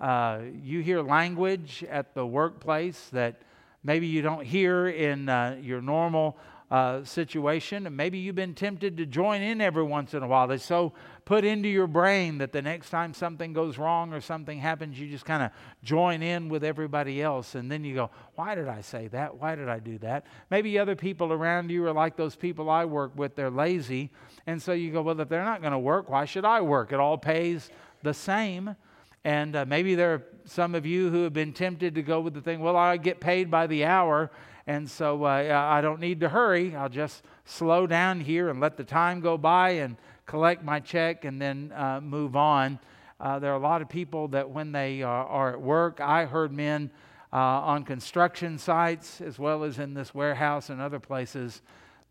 Uh, 0.00 0.42
you 0.62 0.82
hear 0.82 1.02
language 1.02 1.84
at 1.90 2.14
the 2.14 2.24
workplace 2.24 3.08
that 3.12 3.42
maybe 3.82 4.06
you 4.06 4.22
don't 4.22 4.44
hear 4.44 4.86
in 4.86 5.28
uh, 5.28 5.58
your 5.60 5.82
normal 5.82 6.38
uh, 6.70 7.02
situation, 7.02 7.86
and 7.86 7.96
maybe 7.96 8.18
you've 8.18 8.36
been 8.36 8.54
tempted 8.54 8.96
to 8.96 9.04
join 9.04 9.42
in 9.42 9.60
every 9.60 9.82
once 9.82 10.14
in 10.14 10.22
a 10.22 10.26
while. 10.26 10.50
It's 10.52 10.64
so 10.64 10.92
put 11.24 11.44
into 11.44 11.68
your 11.68 11.88
brain 11.88 12.38
that 12.38 12.52
the 12.52 12.62
next 12.62 12.90
time 12.90 13.12
something 13.12 13.52
goes 13.52 13.76
wrong 13.76 14.12
or 14.12 14.20
something 14.20 14.58
happens, 14.58 14.98
you 14.98 15.08
just 15.08 15.24
kind 15.24 15.42
of 15.42 15.50
join 15.82 16.22
in 16.22 16.48
with 16.48 16.62
everybody 16.62 17.20
else. 17.20 17.56
And 17.56 17.70
then 17.70 17.82
you 17.82 17.94
go, 17.94 18.10
Why 18.36 18.54
did 18.54 18.68
I 18.68 18.82
say 18.82 19.08
that? 19.08 19.36
Why 19.36 19.56
did 19.56 19.68
I 19.68 19.80
do 19.80 19.98
that? 19.98 20.26
Maybe 20.50 20.78
other 20.78 20.94
people 20.94 21.32
around 21.32 21.70
you 21.70 21.84
are 21.86 21.92
like 21.92 22.16
those 22.16 22.36
people 22.36 22.70
I 22.70 22.84
work 22.84 23.12
with, 23.16 23.34
they're 23.34 23.50
lazy. 23.50 24.10
And 24.46 24.62
so 24.62 24.72
you 24.72 24.92
go, 24.92 25.02
Well, 25.02 25.18
if 25.20 25.28
they're 25.28 25.44
not 25.44 25.62
going 25.62 25.72
to 25.72 25.78
work, 25.78 26.08
why 26.08 26.24
should 26.24 26.44
I 26.44 26.60
work? 26.60 26.92
It 26.92 27.00
all 27.00 27.18
pays 27.18 27.68
the 28.02 28.14
same. 28.14 28.76
And 29.24 29.54
uh, 29.54 29.64
maybe 29.66 29.94
there 29.94 30.14
are 30.14 30.22
some 30.44 30.74
of 30.74 30.86
you 30.86 31.10
who 31.10 31.24
have 31.24 31.32
been 31.32 31.52
tempted 31.52 31.94
to 31.96 32.02
go 32.02 32.20
with 32.20 32.34
the 32.34 32.40
thing, 32.40 32.60
well, 32.60 32.76
I 32.76 32.96
get 32.96 33.20
paid 33.20 33.50
by 33.50 33.66
the 33.66 33.84
hour, 33.84 34.30
and 34.70 34.88
so 34.88 35.24
uh, 35.24 35.68
I 35.68 35.80
don't 35.80 35.98
need 35.98 36.20
to 36.20 36.28
hurry. 36.28 36.76
I'll 36.76 36.88
just 36.88 37.24
slow 37.44 37.88
down 37.88 38.20
here 38.20 38.50
and 38.50 38.60
let 38.60 38.76
the 38.76 38.84
time 38.84 39.18
go 39.18 39.36
by 39.36 39.70
and 39.70 39.96
collect 40.26 40.62
my 40.62 40.78
check 40.78 41.24
and 41.24 41.42
then 41.42 41.72
uh, 41.74 42.00
move 42.00 42.36
on. 42.36 42.78
Uh, 43.18 43.40
there 43.40 43.50
are 43.50 43.56
a 43.56 43.60
lot 43.60 43.82
of 43.82 43.88
people 43.88 44.28
that 44.28 44.48
when 44.48 44.70
they 44.70 45.02
are 45.02 45.54
at 45.54 45.60
work, 45.60 46.00
I 46.00 46.24
heard 46.24 46.52
men 46.52 46.92
uh, 47.32 47.36
on 47.36 47.82
construction 47.82 48.58
sites 48.58 49.20
as 49.20 49.40
well 49.40 49.64
as 49.64 49.80
in 49.80 49.92
this 49.92 50.14
warehouse 50.14 50.70
and 50.70 50.80
other 50.80 51.00
places 51.00 51.62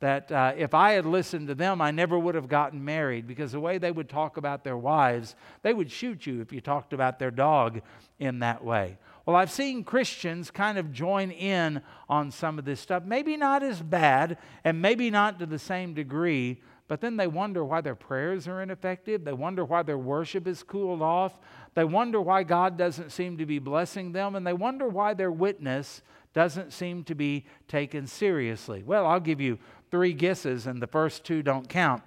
that 0.01 0.30
uh, 0.30 0.51
if 0.58 0.74
I 0.74 0.92
had 0.92 1.06
listened 1.06 1.48
to 1.48 1.56
them, 1.56 1.80
I 1.80 1.92
never 1.92 2.20
would 2.20 2.36
have 2.36 2.50
gotten 2.50 2.84
married 2.84 3.25
because 3.25 3.54
the 3.54 3.62
way 3.62 3.78
they 3.78 3.92
would 3.92 4.10
talk 4.10 4.36
about 4.36 4.66
their 4.66 4.78
wives, 4.78 5.36
they 5.62 5.74
would 5.74 5.89
shoot 5.89 6.25
you 6.25 6.42
if 6.42 6.51
you 6.51 6.60
talked 6.60 6.92
about 6.92 7.20
their 7.20 7.32
dog 7.32 7.80
in 8.20 8.39
that 8.39 8.66
way. 8.66 8.98
Well, 9.26 9.36
I've 9.36 9.52
seen 9.52 9.84
Christians 9.84 10.50
kind 10.50 10.78
of 10.78 10.92
join 10.92 11.32
in 11.32 11.82
on 12.08 12.32
some 12.32 12.58
of 12.58 12.66
this 12.66 12.80
stuff. 12.80 13.04
Maybe 13.04 13.38
not 13.38 13.64
as 13.64 13.82
bad 13.82 14.38
and 14.64 14.82
maybe 14.82 15.12
not 15.12 15.40
to 15.40 15.46
the 15.46 15.60
same 15.60 15.94
degree, 15.94 16.62
but 16.88 17.02
then 17.02 17.18
they 17.18 17.28
wonder 17.28 17.64
why 17.64 17.82
their 17.82 17.96
prayers 17.96 18.48
are 18.48 18.62
ineffective. 18.62 19.24
They 19.24 19.34
wonder 19.34 19.64
why 19.64 19.84
their 19.84 19.98
worship 19.98 20.48
is 20.48 20.64
cooled 20.64 21.02
off. 21.02 21.40
They 21.76 21.84
wonder 21.84 22.20
why 22.20 22.44
God 22.44 22.78
doesn't 22.78 23.12
seem 23.12 23.38
to 23.38 23.46
be 23.46 23.60
blessing 23.60 24.12
them. 24.12 24.36
And 24.36 24.48
they 24.48 24.54
wonder 24.54 24.88
why 24.88 25.14
their 25.14 25.32
witness 25.32 26.02
doesn't 26.34 26.74
seem 26.74 27.04
to 27.04 27.16
be 27.16 27.46
taken 27.68 28.08
seriously. 28.08 28.82
Well, 28.84 29.06
I'll 29.06 29.20
give 29.20 29.42
you 29.42 29.60
three 29.92 30.14
guesses, 30.14 30.68
and 30.68 30.82
the 30.82 30.88
first 30.88 31.24
two 31.24 31.44
don't 31.44 31.68
count 31.70 32.04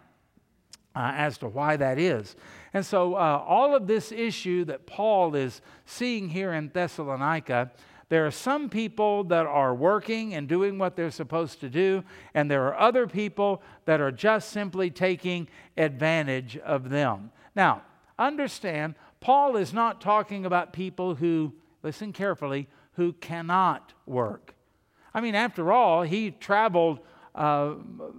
uh, 0.94 1.12
as 1.14 1.38
to 1.38 1.48
why 1.48 1.76
that 1.76 1.98
is. 1.98 2.36
And 2.74 2.84
so, 2.84 3.14
uh, 3.14 3.42
all 3.46 3.74
of 3.74 3.86
this 3.86 4.12
issue 4.12 4.64
that 4.66 4.86
Paul 4.86 5.34
is 5.34 5.60
seeing 5.84 6.28
here 6.28 6.52
in 6.52 6.70
Thessalonica, 6.72 7.70
there 8.08 8.26
are 8.26 8.30
some 8.30 8.68
people 8.68 9.24
that 9.24 9.46
are 9.46 9.74
working 9.74 10.34
and 10.34 10.46
doing 10.46 10.78
what 10.78 10.96
they're 10.96 11.10
supposed 11.10 11.60
to 11.60 11.70
do, 11.70 12.04
and 12.34 12.50
there 12.50 12.66
are 12.66 12.78
other 12.78 13.06
people 13.06 13.62
that 13.86 14.02
are 14.02 14.12
just 14.12 14.50
simply 14.50 14.90
taking 14.90 15.48
advantage 15.78 16.58
of 16.58 16.90
them. 16.90 17.30
Now, 17.54 17.82
understand, 18.18 18.94
Paul 19.20 19.56
is 19.56 19.72
not 19.72 20.00
talking 20.00 20.44
about 20.44 20.74
people 20.74 21.14
who, 21.14 21.54
listen 21.82 22.12
carefully, 22.12 22.68
who 22.96 23.14
cannot 23.14 23.94
work. 24.04 24.54
I 25.14 25.20
mean, 25.20 25.34
after 25.34 25.72
all, 25.72 26.02
he 26.02 26.32
traveled 26.32 27.00
uh, 27.34 27.74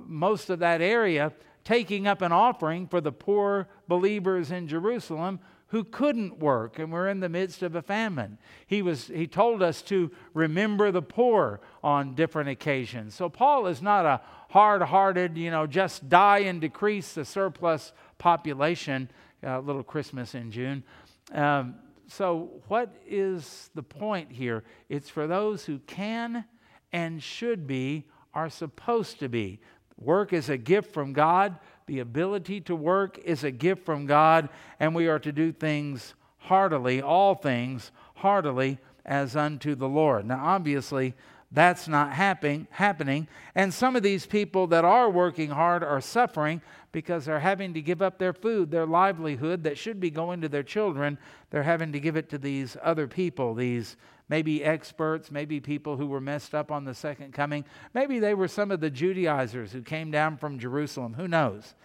most 0.07 0.49
of 0.49 0.59
that 0.59 0.81
area, 0.81 1.33
taking 1.63 2.07
up 2.07 2.21
an 2.21 2.31
offering 2.31 2.87
for 2.87 3.01
the 3.01 3.11
poor 3.11 3.67
believers 3.87 4.51
in 4.51 4.67
Jerusalem 4.67 5.39
who 5.67 5.83
couldn't 5.83 6.37
work 6.37 6.77
and 6.77 6.91
were 6.91 7.09
in 7.09 7.19
the 7.19 7.29
midst 7.29 7.63
of 7.63 7.73
a 7.73 7.81
famine. 7.81 8.37
He, 8.67 8.83
was, 8.83 9.07
he 9.07 9.25
told 9.25 9.63
us 9.63 9.81
to 9.83 10.11
remember 10.35 10.91
the 10.91 11.01
poor 11.01 11.61
on 11.83 12.13
different 12.13 12.49
occasions. 12.49 13.15
So 13.15 13.27
Paul 13.27 13.65
is 13.65 13.81
not 13.81 14.05
a 14.05 14.21
hard 14.49 14.83
hearted, 14.83 15.35
you 15.35 15.49
know, 15.49 15.65
just 15.65 16.07
die 16.09 16.39
and 16.39 16.61
decrease 16.61 17.13
the 17.13 17.25
surplus 17.25 17.91
population, 18.19 19.09
uh, 19.43 19.61
little 19.61 19.81
Christmas 19.81 20.35
in 20.35 20.51
June. 20.51 20.83
Um, 21.31 21.75
so, 22.07 22.61
what 22.67 22.93
is 23.07 23.71
the 23.73 23.81
point 23.81 24.31
here? 24.31 24.63
It's 24.89 25.09
for 25.09 25.25
those 25.25 25.65
who 25.65 25.79
can 25.79 26.45
and 26.91 27.23
should 27.23 27.65
be 27.65 28.05
are 28.35 28.49
supposed 28.49 29.19
to 29.19 29.29
be. 29.29 29.59
Work 29.97 30.33
is 30.33 30.49
a 30.49 30.57
gift 30.57 30.93
from 30.93 31.13
God. 31.13 31.57
The 31.85 31.99
ability 31.99 32.61
to 32.61 32.75
work 32.75 33.19
is 33.19 33.43
a 33.43 33.51
gift 33.51 33.85
from 33.85 34.05
God, 34.05 34.49
and 34.79 34.95
we 34.95 35.07
are 35.07 35.19
to 35.19 35.31
do 35.31 35.51
things 35.51 36.13
heartily, 36.37 37.01
all 37.01 37.35
things 37.35 37.91
heartily 38.15 38.79
as 39.05 39.35
unto 39.35 39.75
the 39.75 39.87
Lord. 39.87 40.25
Now, 40.25 40.43
obviously, 40.43 41.13
that's 41.53 41.87
not 41.87 42.13
happening, 42.13 42.67
happening. 42.71 43.27
And 43.53 43.71
some 43.71 43.95
of 43.95 44.01
these 44.01 44.25
people 44.25 44.65
that 44.67 44.83
are 44.83 45.07
working 45.07 45.51
hard 45.51 45.83
are 45.83 46.01
suffering 46.01 46.61
because 46.91 47.25
they're 47.25 47.39
having 47.39 47.75
to 47.75 47.81
give 47.81 48.01
up 48.01 48.17
their 48.17 48.33
food, 48.33 48.71
their 48.71 48.87
livelihood 48.87 49.63
that 49.63 49.77
should 49.77 49.99
be 49.99 50.09
going 50.09 50.41
to 50.41 50.49
their 50.49 50.63
children. 50.63 51.19
They're 51.51 51.61
having 51.61 51.91
to 51.91 51.99
give 51.99 52.15
it 52.15 52.27
to 52.29 52.39
these 52.39 52.75
other 52.81 53.07
people, 53.07 53.53
these 53.53 53.97
maybe 54.29 54.63
experts, 54.63 55.29
maybe 55.29 55.59
people 55.59 55.95
who 55.95 56.07
were 56.07 56.21
messed 56.21 56.55
up 56.55 56.71
on 56.71 56.85
the 56.85 56.95
second 56.95 57.33
coming. 57.33 57.65
Maybe 57.93 58.17
they 58.17 58.33
were 58.33 58.47
some 58.47 58.71
of 58.71 58.79
the 58.79 58.89
Judaizers 58.89 59.71
who 59.71 59.83
came 59.83 60.09
down 60.09 60.37
from 60.37 60.57
Jerusalem. 60.57 61.13
Who 61.13 61.27
knows? 61.27 61.75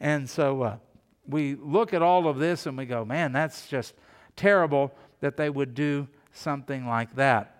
And 0.00 0.28
so 0.28 0.62
uh, 0.62 0.76
we 1.26 1.54
look 1.54 1.92
at 1.92 2.00
all 2.00 2.28
of 2.28 2.38
this 2.38 2.64
and 2.64 2.78
we 2.78 2.86
go, 2.86 3.04
man, 3.04 3.32
that's 3.32 3.68
just 3.68 3.92
terrible 4.36 4.90
that 5.20 5.36
they 5.36 5.50
would 5.50 5.74
do 5.74 6.08
something 6.32 6.86
like 6.86 7.14
that. 7.16 7.57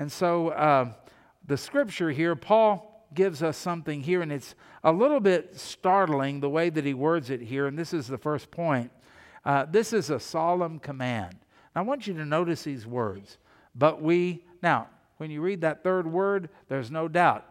And 0.00 0.10
so 0.10 0.48
uh, 0.48 0.92
the 1.46 1.58
scripture 1.58 2.10
here, 2.10 2.34
Paul 2.34 3.06
gives 3.12 3.42
us 3.42 3.58
something 3.58 4.00
here, 4.00 4.22
and 4.22 4.32
it's 4.32 4.54
a 4.82 4.90
little 4.90 5.20
bit 5.20 5.60
startling 5.60 6.40
the 6.40 6.48
way 6.48 6.70
that 6.70 6.86
he 6.86 6.94
words 6.94 7.28
it 7.28 7.42
here. 7.42 7.66
And 7.66 7.78
this 7.78 7.92
is 7.92 8.06
the 8.06 8.16
first 8.16 8.50
point. 8.50 8.90
Uh, 9.44 9.66
this 9.70 9.92
is 9.92 10.08
a 10.08 10.18
solemn 10.18 10.78
command. 10.78 11.36
I 11.74 11.82
want 11.82 12.06
you 12.06 12.14
to 12.14 12.24
notice 12.24 12.62
these 12.62 12.86
words. 12.86 13.36
But 13.74 14.00
we, 14.00 14.46
now, 14.62 14.88
when 15.18 15.30
you 15.30 15.42
read 15.42 15.60
that 15.60 15.84
third 15.84 16.06
word, 16.06 16.48
there's 16.68 16.90
no 16.90 17.06
doubt. 17.06 17.44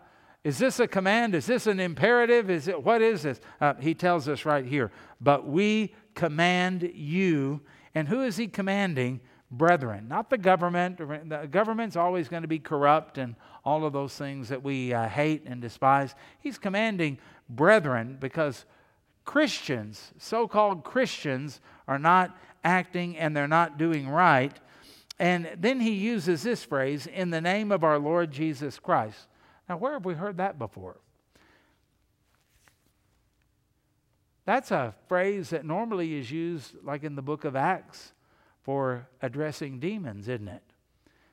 Is 0.43 0.57
this 0.57 0.79
a 0.79 0.88
command? 0.88 1.35
Is 1.35 1.45
this 1.45 1.67
an 1.67 1.79
imperative? 1.79 2.49
Is 2.49 2.67
it 2.67 2.83
what 2.83 3.03
is 3.03 3.21
this? 3.21 3.39
Uh, 3.62 3.75
he 3.75 3.93
tells 3.93 4.27
us 4.27 4.43
right 4.43 4.65
here. 4.65 4.89
But 5.21 5.45
we 5.45 5.93
command 6.15 6.91
you. 6.95 7.62
And 7.93 8.07
who 8.07 8.23
is 8.23 8.38
he 8.38 8.47
commanding? 8.47 9.19
Brethren, 9.51 10.07
not 10.07 10.29
the 10.29 10.38
government. 10.38 10.97
The 10.97 11.47
government's 11.49 11.95
always 11.95 12.27
going 12.29 12.43
to 12.43 12.47
be 12.47 12.59
corrupt 12.59 13.17
and 13.17 13.35
all 13.65 13.83
of 13.83 13.93
those 13.93 14.15
things 14.15 14.49
that 14.49 14.63
we 14.63 14.93
uh, 14.93 15.07
hate 15.07 15.43
and 15.45 15.59
despise. 15.59 16.13
He's 16.39 16.59
commanding 16.59 17.17
brethren 17.49 18.17
because 18.19 18.65
Christians, 19.25 20.12
so 20.17 20.47
called 20.47 20.83
Christians, 20.83 21.62
are 21.88 21.99
not 21.99 22.38
acting 22.63 23.17
and 23.17 23.35
they're 23.35 23.47
not 23.47 23.77
doing 23.77 24.07
right. 24.07 24.53
And 25.17 25.49
then 25.57 25.79
he 25.79 25.91
uses 25.91 26.43
this 26.43 26.63
phrase, 26.63 27.07
in 27.07 27.29
the 27.29 27.41
name 27.41 27.71
of 27.71 27.83
our 27.83 27.99
Lord 27.99 28.31
Jesus 28.31 28.79
Christ. 28.79 29.27
Now, 29.67 29.77
where 29.77 29.93
have 29.93 30.05
we 30.05 30.13
heard 30.13 30.38
that 30.38 30.57
before? 30.57 30.97
That's 34.45 34.71
a 34.71 34.95
phrase 35.07 35.49
that 35.49 35.65
normally 35.65 36.15
is 36.15 36.31
used, 36.31 36.75
like 36.83 37.03
in 37.03 37.15
the 37.15 37.21
book 37.21 37.45
of 37.45 37.55
Acts, 37.55 38.13
for 38.62 39.08
addressing 39.22 39.80
demons, 39.80 40.28
isn't 40.28 40.48
it? 40.48 40.63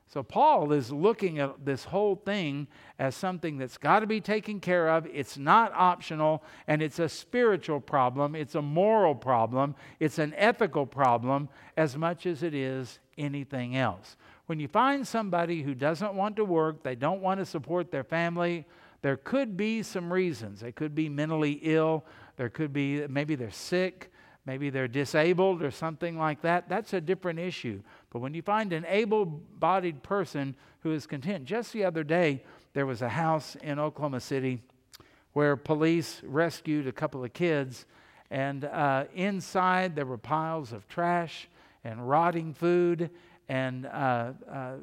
So, 0.09 0.23
Paul 0.23 0.73
is 0.73 0.93
looking 0.93 1.41
at 1.41 1.65
this 1.65 1.85
whole 1.85 2.15
thing 2.15 2.69
as 2.97 3.17
something 3.17 3.59
that's 3.59 3.77
got 3.77 4.01
to 4.01 4.07
be 4.07 4.21
taken 4.21 4.61
care 4.61 4.89
of. 4.89 5.05
It's 5.13 5.37
not 5.37 5.73
optional, 5.75 6.45
and 6.69 6.81
it's 6.81 7.01
a 7.01 7.09
spiritual 7.09 7.81
problem, 7.81 8.37
it's 8.37 8.55
a 8.55 8.63
moral 8.63 9.17
problem, 9.17 9.75
it's 9.99 10.21
an 10.21 10.33
ethical 10.37 10.87
problem 10.87 11.49
as 11.77 11.97
much 11.97 12.25
as 12.25 12.45
it 12.45 12.55
is 12.55 13.01
anything 13.19 13.77
else. 13.77 14.17
When 14.47 14.61
you 14.61 14.69
find 14.69 15.07
somebody 15.07 15.63
who 15.63 15.75
doesn't 15.75 16.15
want 16.15 16.37
to 16.37 16.45
work, 16.45 16.85
they 16.85 16.95
don't 16.95 17.21
want 17.21 17.41
to 17.41 17.45
support 17.45 17.91
their 17.91 18.05
family, 18.05 18.65
there 19.03 19.17
could 19.17 19.57
be 19.57 19.83
some 19.83 20.13
reasons. 20.13 20.61
They 20.61 20.73
could 20.73 20.95
be 20.95 21.09
mentally 21.09 21.59
ill, 21.63 22.05
there 22.37 22.49
could 22.49 22.73
be 22.73 23.07
maybe 23.09 23.35
they're 23.35 23.51
sick, 23.51 24.13
maybe 24.47 24.71
they're 24.71 24.89
disabled 24.89 25.63
or 25.63 25.71
something 25.71 26.17
like 26.17 26.41
that. 26.43 26.69
That's 26.69 26.93
a 26.93 27.01
different 27.01 27.39
issue. 27.39 27.83
But 28.11 28.21
when 28.21 28.33
you 28.33 28.43
find 28.43 28.73
an 28.73 28.87
able 28.89 29.25
bodied 29.27 30.03
person 30.03 30.55
who 30.81 30.93
is 30.93 31.07
content, 31.07 31.45
just 31.45 31.73
the 31.73 31.85
other 31.85 32.05
day, 32.05 32.43
there 32.73 32.87
was 32.87 33.03
a 33.03 33.09
house 33.09 33.57
in 33.57 33.79
Oklahoma 33.79 34.21
City 34.21 34.61
where 35.33 35.57
police 35.57 36.23
rescued 36.25 36.87
a 36.87 36.93
couple 36.93 37.23
of 37.23 37.33
kids, 37.33 37.85
and 38.31 38.65
uh, 38.65 39.05
inside 39.15 39.95
there 39.95 40.07
were 40.07 40.17
piles 40.17 40.73
of 40.73 40.89
trash 40.89 41.49
and 41.85 42.09
rotting 42.09 42.55
food 42.55 43.11
and 43.49 43.87
uh, 43.87 44.33
uh, 44.51 44.75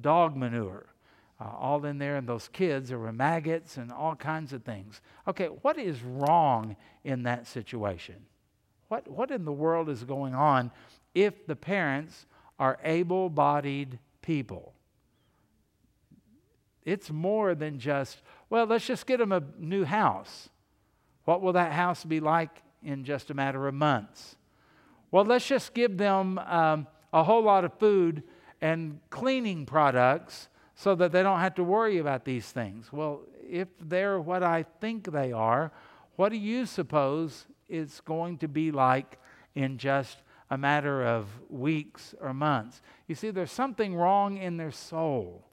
dog 0.00 0.36
manure. 0.36 0.86
Uh, 1.38 1.50
all 1.58 1.84
in 1.84 1.98
there, 1.98 2.16
and 2.16 2.26
those 2.26 2.48
kids, 2.48 2.88
there 2.88 2.98
were 2.98 3.12
maggots 3.12 3.76
and 3.76 3.92
all 3.92 4.16
kinds 4.16 4.54
of 4.54 4.62
things. 4.62 5.02
Okay, 5.28 5.46
what 5.46 5.78
is 5.78 6.02
wrong 6.02 6.76
in 7.04 7.24
that 7.24 7.46
situation? 7.46 8.16
What, 8.88 9.08
what 9.08 9.30
in 9.30 9.44
the 9.44 9.52
world 9.52 9.88
is 9.88 10.04
going 10.04 10.34
on 10.34 10.70
if 11.14 11.46
the 11.46 11.56
parents 11.56 12.26
are 12.58 12.78
able 12.84 13.28
bodied 13.28 13.98
people. 14.22 14.72
It's 16.84 17.10
more 17.10 17.54
than 17.54 17.78
just 17.78 18.22
Well, 18.48 18.66
let's 18.66 18.86
just 18.86 19.06
get 19.06 19.18
them 19.18 19.32
a 19.32 19.42
new 19.58 19.84
house. 19.84 20.48
What 21.24 21.42
will 21.42 21.54
that 21.54 21.72
house 21.72 22.04
be 22.04 22.20
like 22.20 22.62
in 22.82 23.04
just 23.04 23.30
a 23.30 23.34
matter 23.34 23.66
of 23.66 23.74
months? 23.74 24.36
Well, 25.10 25.24
let's 25.24 25.46
just 25.46 25.74
give 25.74 25.98
them 25.98 26.38
um, 26.38 26.86
a 27.12 27.24
whole 27.24 27.42
lot 27.42 27.64
of 27.64 27.72
food 27.78 28.22
and 28.60 29.00
cleaning 29.10 29.66
products 29.66 30.48
so 30.76 30.94
that 30.94 31.10
they 31.10 31.22
don't 31.22 31.40
have 31.40 31.54
to 31.56 31.64
worry 31.64 31.98
about 31.98 32.24
these 32.24 32.50
things. 32.52 32.92
Well, 32.92 33.22
if 33.42 33.68
they're 33.80 34.20
what 34.20 34.42
I 34.42 34.64
think 34.80 35.10
they 35.10 35.32
are, 35.32 35.72
what 36.16 36.30
do 36.30 36.36
you 36.36 36.66
suppose 36.66 37.46
it's 37.68 38.00
going 38.00 38.38
to 38.38 38.48
be 38.48 38.70
like 38.70 39.18
in 39.54 39.78
just 39.78 40.18
a 40.50 40.58
matter 40.58 41.04
of 41.04 41.26
weeks 41.48 42.14
or 42.20 42.32
months? 42.32 42.82
You 43.08 43.14
see, 43.14 43.30
there's 43.30 43.52
something 43.52 43.94
wrong 43.94 44.36
in 44.36 44.56
their 44.56 44.70
soul. 44.70 45.44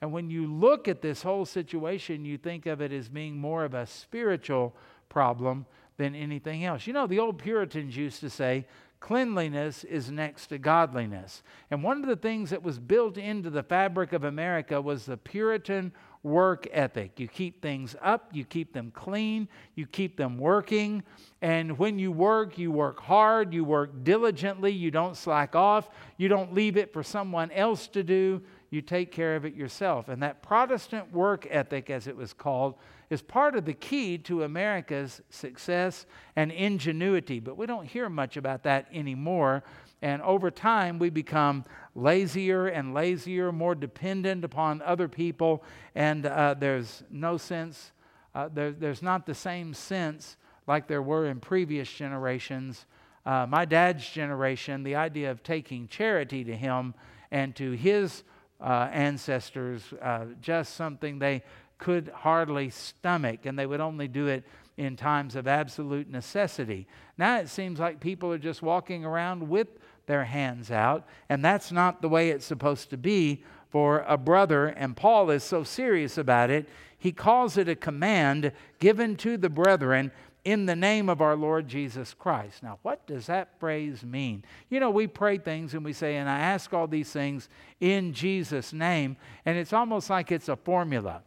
And 0.00 0.12
when 0.12 0.30
you 0.30 0.46
look 0.46 0.88
at 0.88 1.02
this 1.02 1.22
whole 1.22 1.44
situation, 1.44 2.24
you 2.24 2.38
think 2.38 2.66
of 2.66 2.80
it 2.80 2.92
as 2.92 3.08
being 3.08 3.36
more 3.36 3.64
of 3.64 3.74
a 3.74 3.86
spiritual 3.86 4.74
problem 5.08 5.66
than 5.98 6.14
anything 6.14 6.64
else. 6.64 6.86
You 6.86 6.94
know, 6.94 7.06
the 7.06 7.18
old 7.18 7.38
Puritans 7.38 7.96
used 7.96 8.20
to 8.20 8.30
say, 8.30 8.66
cleanliness 9.00 9.84
is 9.84 10.10
next 10.10 10.48
to 10.48 10.58
godliness. 10.58 11.42
And 11.70 11.82
one 11.82 12.00
of 12.02 12.08
the 12.08 12.16
things 12.16 12.50
that 12.50 12.62
was 12.62 12.78
built 12.78 13.18
into 13.18 13.50
the 13.50 13.62
fabric 13.62 14.12
of 14.12 14.24
America 14.24 14.80
was 14.80 15.04
the 15.04 15.16
Puritan 15.16 15.92
work 16.22 16.68
ethic. 16.72 17.18
You 17.18 17.28
keep 17.28 17.62
things 17.62 17.96
up, 18.02 18.30
you 18.32 18.44
keep 18.44 18.72
them 18.72 18.90
clean, 18.94 19.48
you 19.74 19.86
keep 19.86 20.16
them 20.16 20.38
working. 20.38 21.02
And 21.40 21.78
when 21.78 21.98
you 21.98 22.12
work, 22.12 22.58
you 22.58 22.70
work 22.70 23.00
hard, 23.00 23.54
you 23.54 23.64
work 23.64 24.04
diligently, 24.04 24.72
you 24.72 24.90
don't 24.90 25.16
slack 25.16 25.56
off, 25.56 25.88
you 26.18 26.28
don't 26.28 26.52
leave 26.52 26.76
it 26.76 26.92
for 26.92 27.02
someone 27.02 27.50
else 27.52 27.86
to 27.88 28.02
do, 28.02 28.42
you 28.68 28.82
take 28.82 29.10
care 29.10 29.34
of 29.34 29.44
it 29.44 29.54
yourself. 29.54 30.08
And 30.08 30.22
that 30.22 30.42
Protestant 30.42 31.12
work 31.12 31.46
ethic, 31.50 31.88
as 31.88 32.06
it 32.06 32.16
was 32.16 32.32
called, 32.32 32.74
is 33.08 33.22
part 33.22 33.56
of 33.56 33.64
the 33.64 33.74
key 33.74 34.18
to 34.18 34.44
America's 34.44 35.20
success 35.30 36.06
and 36.36 36.52
ingenuity. 36.52 37.40
But 37.40 37.56
we 37.56 37.66
don't 37.66 37.86
hear 37.86 38.08
much 38.08 38.36
about 38.36 38.62
that 38.64 38.86
anymore. 38.92 39.64
And 40.02 40.22
over 40.22 40.50
time, 40.50 40.98
we 40.98 41.10
become 41.10 41.64
lazier 41.94 42.66
and 42.66 42.94
lazier, 42.94 43.52
more 43.52 43.74
dependent 43.74 44.44
upon 44.44 44.82
other 44.82 45.08
people, 45.08 45.64
and 45.94 46.26
uh, 46.26 46.54
there's 46.58 47.02
no 47.10 47.36
sense, 47.36 47.92
uh, 48.34 48.48
there, 48.52 48.72
there's 48.72 49.02
not 49.02 49.26
the 49.26 49.34
same 49.34 49.74
sense 49.74 50.36
like 50.66 50.86
there 50.86 51.02
were 51.02 51.26
in 51.26 51.40
previous 51.40 51.90
generations. 51.90 52.86
Uh, 53.26 53.46
my 53.48 53.64
dad's 53.64 54.08
generation, 54.08 54.82
the 54.82 54.94
idea 54.94 55.30
of 55.30 55.42
taking 55.42 55.88
charity 55.88 56.44
to 56.44 56.56
him 56.56 56.94
and 57.30 57.54
to 57.56 57.72
his 57.72 58.22
uh, 58.60 58.88
ancestors, 58.92 59.82
uh, 60.00 60.26
just 60.40 60.74
something 60.74 61.18
they 61.18 61.42
could 61.78 62.08
hardly 62.14 62.70
stomach, 62.70 63.46
and 63.46 63.58
they 63.58 63.66
would 63.66 63.80
only 63.80 64.06
do 64.06 64.26
it 64.26 64.44
in 64.76 64.96
times 64.96 65.34
of 65.34 65.48
absolute 65.48 66.08
necessity. 66.08 66.86
Now 67.18 67.38
it 67.38 67.48
seems 67.48 67.78
like 67.78 68.00
people 68.00 68.32
are 68.32 68.38
just 68.38 68.62
walking 68.62 69.04
around 69.04 69.48
with 69.48 69.68
their 70.10 70.24
hands 70.24 70.72
out, 70.72 71.06
and 71.28 71.44
that's 71.44 71.70
not 71.70 72.02
the 72.02 72.08
way 72.08 72.30
it's 72.30 72.44
supposed 72.44 72.90
to 72.90 72.96
be 72.96 73.44
for 73.70 74.04
a 74.08 74.18
brother. 74.18 74.66
And 74.66 74.96
Paul 74.96 75.30
is 75.30 75.44
so 75.44 75.62
serious 75.62 76.18
about 76.18 76.50
it, 76.50 76.68
he 76.98 77.12
calls 77.12 77.56
it 77.56 77.68
a 77.68 77.76
command 77.76 78.50
given 78.80 79.14
to 79.18 79.36
the 79.36 79.48
brethren 79.48 80.10
in 80.44 80.66
the 80.66 80.74
name 80.74 81.08
of 81.08 81.20
our 81.20 81.36
Lord 81.36 81.68
Jesus 81.68 82.12
Christ. 82.12 82.64
Now, 82.64 82.80
what 82.82 83.06
does 83.06 83.26
that 83.26 83.60
phrase 83.60 84.02
mean? 84.02 84.44
You 84.68 84.80
know, 84.80 84.90
we 84.90 85.06
pray 85.06 85.38
things 85.38 85.74
and 85.74 85.84
we 85.84 85.92
say, 85.92 86.16
and 86.16 86.28
I 86.28 86.40
ask 86.40 86.74
all 86.74 86.88
these 86.88 87.12
things 87.12 87.48
in 87.78 88.12
Jesus' 88.12 88.72
name, 88.72 89.16
and 89.44 89.56
it's 89.56 89.72
almost 89.72 90.10
like 90.10 90.32
it's 90.32 90.48
a 90.48 90.56
formula. 90.56 91.22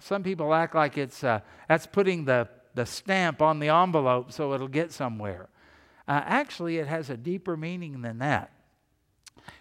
Some 0.00 0.22
people 0.22 0.54
act 0.54 0.76
like 0.76 0.96
it's 0.96 1.24
uh, 1.24 1.40
that's 1.68 1.86
putting 1.86 2.24
the, 2.24 2.48
the 2.76 2.86
stamp 2.86 3.42
on 3.42 3.58
the 3.58 3.68
envelope 3.68 4.30
so 4.30 4.54
it'll 4.54 4.68
get 4.68 4.92
somewhere. 4.92 5.48
Uh, 6.08 6.22
actually, 6.24 6.78
it 6.78 6.88
has 6.88 7.10
a 7.10 7.16
deeper 7.16 7.56
meaning 7.56 8.00
than 8.00 8.18
that. 8.18 8.50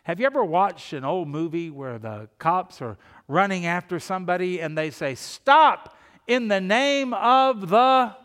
Have 0.04 0.20
you 0.20 0.26
ever 0.26 0.44
watched 0.44 0.94
an 0.94 1.04
old 1.04 1.28
movie 1.28 1.70
where 1.70 2.00
the 2.00 2.30
cops 2.40 2.82
are 2.82 2.98
running 3.28 3.66
after 3.66 4.00
somebody 4.00 4.62
and 4.62 4.78
they 4.78 4.90
say, 4.90 5.14
Stop 5.16 5.98
in 6.26 6.48
the 6.48 6.62
name 6.62 7.14
of 7.14 7.70
the 7.70 8.16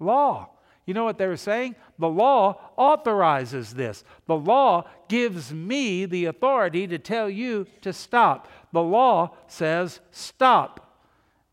law? 0.00 0.48
You 0.86 0.94
know 0.94 1.04
what 1.04 1.18
they 1.18 1.26
were 1.26 1.36
saying? 1.36 1.76
The 1.98 2.08
law 2.08 2.70
authorizes 2.78 3.74
this. 3.74 4.04
The 4.26 4.36
law 4.36 4.88
gives 5.08 5.52
me 5.52 6.06
the 6.06 6.24
authority 6.24 6.86
to 6.86 6.98
tell 6.98 7.28
you 7.28 7.66
to 7.82 7.92
stop. 7.92 8.48
The 8.72 8.82
law 8.82 9.36
says 9.48 10.00
stop. 10.12 11.04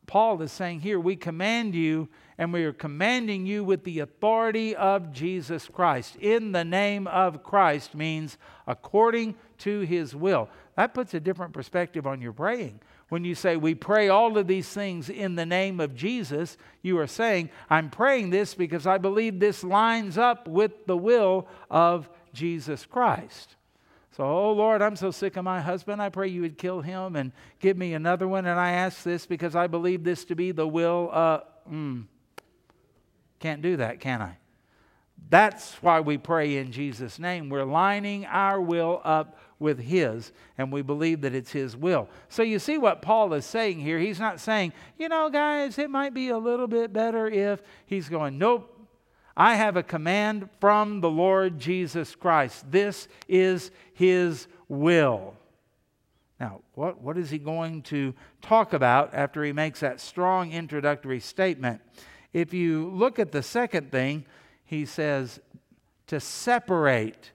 Paul 0.07 0.41
is 0.41 0.53
saying 0.53 0.79
here, 0.79 0.99
we 0.99 1.17
command 1.17 1.75
you, 1.75 2.07
and 2.37 2.51
we 2.51 2.65
are 2.65 2.73
commanding 2.73 3.45
you 3.45 3.63
with 3.63 3.83
the 3.83 3.99
authority 3.99 4.75
of 4.75 5.11
Jesus 5.11 5.67
Christ. 5.67 6.15
In 6.17 6.51
the 6.51 6.65
name 6.65 7.07
of 7.07 7.43
Christ 7.43 7.95
means 7.95 8.37
according 8.67 9.35
to 9.59 9.81
his 9.81 10.15
will. 10.15 10.49
That 10.75 10.93
puts 10.93 11.13
a 11.13 11.19
different 11.19 11.53
perspective 11.53 12.05
on 12.05 12.21
your 12.21 12.33
praying. 12.33 12.81
When 13.09 13.23
you 13.23 13.35
say, 13.35 13.55
We 13.55 13.75
pray 13.75 14.09
all 14.09 14.37
of 14.37 14.47
these 14.47 14.67
things 14.67 15.09
in 15.09 15.35
the 15.35 15.45
name 15.45 15.79
of 15.79 15.95
Jesus, 15.95 16.57
you 16.81 16.99
are 16.99 17.07
saying, 17.07 17.49
I'm 17.69 17.89
praying 17.89 18.31
this 18.31 18.53
because 18.53 18.85
I 18.85 18.97
believe 18.97 19.39
this 19.39 19.63
lines 19.63 20.17
up 20.17 20.47
with 20.47 20.85
the 20.87 20.97
will 20.97 21.47
of 21.69 22.09
Jesus 22.33 22.85
Christ. 22.85 23.55
So, 24.17 24.23
oh 24.23 24.53
Lord, 24.53 24.81
I'm 24.81 24.95
so 24.95 25.11
sick 25.11 25.35
of 25.35 25.43
my 25.43 25.61
husband. 25.61 26.01
I 26.01 26.09
pray 26.09 26.29
you 26.29 26.41
would 26.41 26.57
kill 26.57 26.81
him 26.81 27.15
and 27.15 27.31
give 27.59 27.77
me 27.77 27.93
another 27.93 28.27
one. 28.27 28.45
And 28.45 28.59
I 28.59 28.71
ask 28.71 29.03
this 29.03 29.25
because 29.25 29.55
I 29.55 29.67
believe 29.67 30.03
this 30.03 30.25
to 30.25 30.35
be 30.35 30.51
the 30.51 30.67
will. 30.67 31.09
Uh, 31.11 31.39
mm, 31.69 32.05
can't 33.39 33.61
do 33.61 33.77
that, 33.77 33.99
can 33.99 34.21
I? 34.21 34.37
That's 35.29 35.73
why 35.81 36.01
we 36.01 36.17
pray 36.17 36.57
in 36.57 36.71
Jesus' 36.71 37.17
name. 37.17 37.49
We're 37.49 37.63
lining 37.63 38.25
our 38.25 38.61
will 38.61 39.01
up 39.03 39.37
with 39.57 39.79
His, 39.79 40.31
and 40.57 40.71
we 40.71 40.81
believe 40.81 41.21
that 41.21 41.33
it's 41.33 41.51
His 41.51 41.75
will. 41.75 42.09
So 42.29 42.43
you 42.43 42.59
see 42.59 42.77
what 42.77 43.01
Paul 43.01 43.33
is 43.33 43.45
saying 43.45 43.79
here. 43.79 43.97
He's 43.97 44.19
not 44.19 44.39
saying, 44.39 44.73
you 44.99 45.09
know, 45.09 45.29
guys, 45.29 45.79
it 45.79 45.89
might 45.89 46.13
be 46.13 46.29
a 46.29 46.37
little 46.37 46.67
bit 46.67 46.93
better 46.93 47.27
if. 47.27 47.61
He's 47.85 48.09
going, 48.09 48.37
nope, 48.37 48.71
I 49.37 49.55
have 49.55 49.75
a 49.75 49.83
command 49.83 50.49
from 50.59 51.01
the 51.01 51.09
Lord 51.09 51.59
Jesus 51.59 52.15
Christ. 52.15 52.71
This 52.71 53.07
is 53.27 53.71
his 53.93 54.47
will. 54.69 55.35
Now, 56.39 56.61
what, 56.73 57.01
what 57.01 57.17
is 57.17 57.29
he 57.29 57.37
going 57.37 57.81
to 57.83 58.13
talk 58.41 58.73
about 58.73 59.13
after 59.13 59.43
he 59.43 59.51
makes 59.51 59.79
that 59.81 59.99
strong 59.99 60.51
introductory 60.51 61.19
statement? 61.19 61.81
If 62.35 62.53
you 62.53 62.89
look 62.89 63.17
at 63.17 63.31
the 63.31 63.41
second 63.41 63.93
thing, 63.93 64.25
he 64.65 64.85
says 64.85 65.39
to 66.07 66.19
separate 66.19 67.31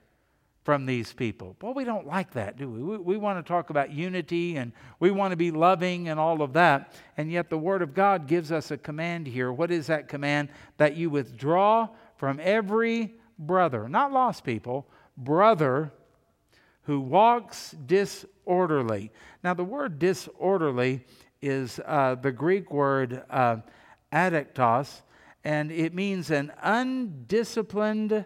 from 0.63 0.85
these 0.85 1.11
people. 1.11 1.55
Well, 1.59 1.73
we 1.73 1.85
don't 1.85 2.05
like 2.05 2.33
that, 2.33 2.55
do 2.55 2.69
we? 2.69 2.83
we? 2.83 2.97
We 2.97 3.17
want 3.17 3.43
to 3.43 3.47
talk 3.47 3.71
about 3.71 3.91
unity 3.91 4.57
and 4.57 4.71
we 4.99 5.09
want 5.09 5.31
to 5.31 5.35
be 5.35 5.49
loving 5.49 6.09
and 6.09 6.19
all 6.19 6.43
of 6.43 6.53
that. 6.53 6.93
And 7.17 7.31
yet, 7.31 7.49
the 7.49 7.57
Word 7.57 7.81
of 7.81 7.95
God 7.95 8.27
gives 8.27 8.51
us 8.51 8.69
a 8.69 8.77
command 8.77 9.25
here. 9.25 9.51
What 9.51 9.71
is 9.71 9.87
that 9.87 10.07
command? 10.07 10.49
That 10.77 10.95
you 10.95 11.09
withdraw 11.09 11.89
from 12.17 12.39
every 12.39 13.15
brother, 13.39 13.89
not 13.89 14.13
lost 14.13 14.43
people, 14.43 14.85
brother 15.17 15.91
who 16.83 16.99
walks 16.99 17.71
disorderly. 17.87 19.11
Now, 19.43 19.55
the 19.55 19.63
word 19.63 19.97
disorderly 19.97 21.03
is 21.41 21.79
uh, 21.87 22.13
the 22.13 22.31
Greek 22.31 22.71
word 22.71 23.23
uh, 23.31 23.57
ataktos, 24.11 25.01
and 25.43 25.71
it 25.71 25.93
means 25.93 26.29
an 26.29 26.51
undisciplined, 26.61 28.25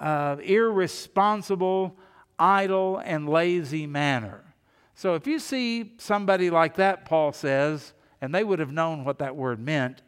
uh, 0.00 0.36
irresponsible, 0.42 1.96
idle, 2.38 3.00
and 3.04 3.28
lazy 3.28 3.86
manner. 3.86 4.44
So 4.94 5.14
if 5.14 5.26
you 5.26 5.38
see 5.38 5.92
somebody 5.98 6.50
like 6.50 6.74
that, 6.76 7.04
Paul 7.04 7.32
says, 7.32 7.92
and 8.20 8.34
they 8.34 8.42
would 8.42 8.58
have 8.58 8.72
known 8.72 9.04
what 9.04 9.18
that 9.20 9.36
word 9.36 9.60
meant, 9.60 10.02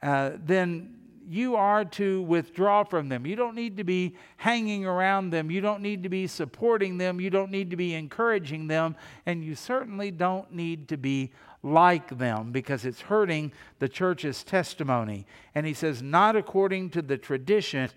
uh, 0.00 0.32
then 0.44 0.94
you 1.28 1.56
are 1.56 1.84
to 1.84 2.22
withdraw 2.22 2.84
from 2.84 3.08
them. 3.08 3.26
You 3.26 3.36
don't 3.36 3.54
need 3.54 3.76
to 3.78 3.84
be 3.84 4.16
hanging 4.36 4.84
around 4.84 5.30
them. 5.30 5.50
You 5.50 5.60
don't 5.60 5.80
need 5.80 6.02
to 6.02 6.08
be 6.08 6.26
supporting 6.26 6.98
them. 6.98 7.20
You 7.20 7.30
don't 7.30 7.50
need 7.50 7.70
to 7.70 7.76
be 7.76 7.94
encouraging 7.94 8.66
them. 8.66 8.96
And 9.24 9.44
you 9.44 9.54
certainly 9.54 10.10
don't 10.10 10.52
need 10.52 10.88
to 10.88 10.96
be 10.96 11.32
like 11.62 12.18
them 12.18 12.50
because 12.52 12.84
it's 12.84 13.02
hurting 13.02 13.52
the 13.78 13.88
church's 13.88 14.42
testimony. 14.42 15.26
And 15.54 15.64
he 15.64 15.74
says, 15.74 16.02
not 16.02 16.36
according 16.36 16.90
to 16.90 17.02
the 17.02 17.16
tradition 17.16 17.90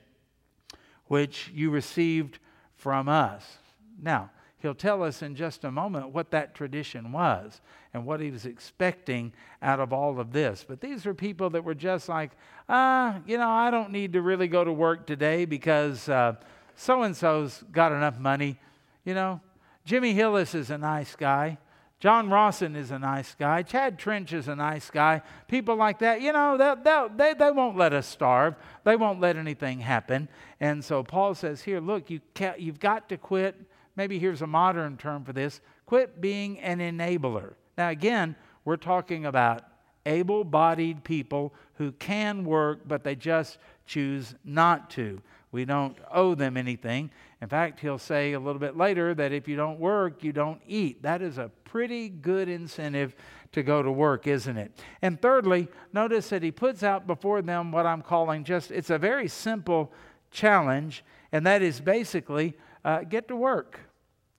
which 1.07 1.51
you 1.53 1.69
received 1.69 2.39
from 2.75 3.07
us. 3.09 3.57
Now, 4.01 4.31
he'll 4.59 4.75
tell 4.75 5.03
us 5.03 5.21
in 5.21 5.35
just 5.35 5.63
a 5.63 5.71
moment 5.71 6.09
what 6.09 6.31
that 6.31 6.53
tradition 6.53 7.11
was 7.11 7.61
and 7.93 8.05
what 8.05 8.19
he 8.19 8.31
was 8.31 8.45
expecting 8.45 9.33
out 9.61 9.79
of 9.79 9.93
all 9.93 10.19
of 10.19 10.31
this. 10.31 10.65
But 10.67 10.81
these 10.81 11.05
are 11.05 11.13
people 11.13 11.49
that 11.51 11.63
were 11.63 11.75
just 11.75 12.09
like, 12.09 12.31
ah, 12.67 13.19
you 13.25 13.37
know, 13.37 13.49
I 13.49 13.71
don't 13.71 13.91
need 13.91 14.13
to 14.13 14.21
really 14.21 14.47
go 14.47 14.63
to 14.63 14.73
work 14.73 15.07
today 15.07 15.45
because 15.45 16.01
so 16.01 17.03
and 17.03 17.15
so's 17.15 17.63
got 17.71 17.91
enough 17.91 18.19
money. 18.19 18.59
You 19.05 19.13
know, 19.13 19.41
Jimmy 19.85 20.13
Hillis 20.13 20.53
is 20.53 20.69
a 20.69 20.77
nice 20.77 21.15
guy. 21.15 21.57
John 21.99 22.29
Rawson 22.29 22.75
is 22.75 22.91
a 22.91 22.99
nice 22.99 23.35
guy. 23.35 23.63
Chad 23.63 23.97
Trench 23.97 24.33
is 24.33 24.47
a 24.47 24.55
nice 24.55 24.89
guy. 24.89 25.21
People 25.47 25.75
like 25.75 25.99
that, 25.99 26.21
you 26.21 26.33
know, 26.33 26.57
they'll, 26.57 26.75
they'll, 26.75 27.09
they, 27.09 27.33
they 27.33 27.51
won't 27.51 27.77
let 27.77 27.93
us 27.93 28.05
starve. 28.05 28.55
They 28.83 28.95
won't 28.95 29.21
let 29.21 29.37
anything 29.37 29.79
happen. 29.79 30.27
And 30.59 30.83
so 30.83 31.03
Paul 31.03 31.35
says 31.35 31.61
here, 31.61 31.79
look, 31.79 32.09
you 32.09 32.19
you've 32.57 32.79
got 32.79 33.09
to 33.09 33.17
quit. 33.17 33.55
Maybe 33.95 34.19
here's 34.19 34.41
a 34.41 34.47
modern 34.47 34.97
term 34.97 35.23
for 35.23 35.31
this 35.31 35.61
quit 35.85 36.19
being 36.19 36.59
an 36.59 36.79
enabler. 36.79 37.53
Now, 37.77 37.89
again, 37.89 38.35
we're 38.65 38.77
talking 38.77 39.25
about 39.25 39.63
able 40.05 40.43
bodied 40.43 41.03
people 41.03 41.53
who 41.75 41.91
can 41.93 42.43
work, 42.43 42.81
but 42.87 43.03
they 43.03 43.15
just 43.15 43.57
choose 43.85 44.35
not 44.43 44.89
to. 44.91 45.21
We 45.55 45.63
don't 45.63 45.97
owe 46.11 46.35
them 46.35 46.57
anything. 46.57 47.11
In 47.41 47.47
fact, 47.47 47.79
he'll 47.79 47.97
say 47.97 48.33
a 48.33 48.39
little 48.41 48.59
bit 48.59 48.75
later 48.75 49.13
that 49.13 49.31
if 49.31 49.47
you 49.47 49.55
don't 49.55 49.79
work, 49.79 50.21
you 50.21 50.33
don't 50.33 50.59
eat. 50.67 51.01
That 51.03 51.21
is 51.21 51.37
a 51.37 51.49
pretty 51.63 52.09
good 52.09 52.49
incentive 52.49 53.15
to 53.53 53.63
go 53.63 53.81
to 53.81 53.89
work, 53.89 54.27
isn't 54.27 54.57
it? 54.57 54.77
And 55.01 55.21
thirdly, 55.21 55.69
notice 55.93 56.27
that 56.27 56.43
he 56.43 56.51
puts 56.51 56.83
out 56.83 57.07
before 57.07 57.41
them 57.41 57.71
what 57.71 57.85
I'm 57.85 58.01
calling 58.01 58.43
just, 58.43 58.69
it's 58.69 58.89
a 58.89 58.97
very 58.97 59.29
simple 59.29 59.93
challenge, 60.29 61.05
and 61.31 61.45
that 61.45 61.61
is 61.61 61.79
basically 61.79 62.57
uh, 62.83 63.03
get 63.03 63.29
to 63.29 63.37
work. 63.37 63.79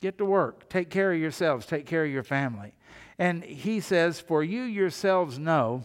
Get 0.03 0.19
to 0.19 0.27
work. 0.27 0.69
Take 0.69 0.91
care 0.91 1.15
of 1.15 1.19
yourselves. 1.19 1.65
Take 1.65 1.87
care 1.87 2.05
of 2.05 2.11
your 2.11 2.25
family. 2.25 2.75
And 3.19 3.43
he 3.43 3.81
says, 3.81 4.21
For 4.21 4.45
you 4.45 4.65
yourselves 4.65 5.39
know 5.39 5.85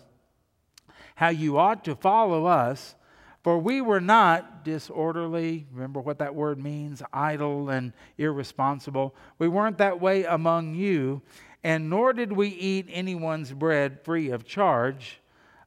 how 1.16 1.30
you 1.30 1.58
ought 1.58 1.86
to 1.86 1.96
follow 1.96 2.48
us 2.48 2.96
for 3.44 3.58
we 3.58 3.82
were 3.82 4.02
not 4.02 4.64
disorderly. 4.64 5.66
Remember 5.72 6.00
what 6.00 6.20
that 6.20 6.36
word 6.36 6.62
means 6.62 7.02
idle 7.12 7.70
and 7.70 7.94
irresponsible. 8.18 9.16
We 9.40 9.48
weren't 9.48 9.80
that 9.80 10.00
way 10.00 10.24
among 10.24 10.76
you, 10.76 11.22
and 11.64 11.90
nor 11.90 12.14
did 12.14 12.32
we 12.32 12.50
eat 12.50 12.88
anyone's 12.90 13.52
bread 13.52 14.04
free 14.04 14.30
of 14.30 14.46
charge, 14.46 15.20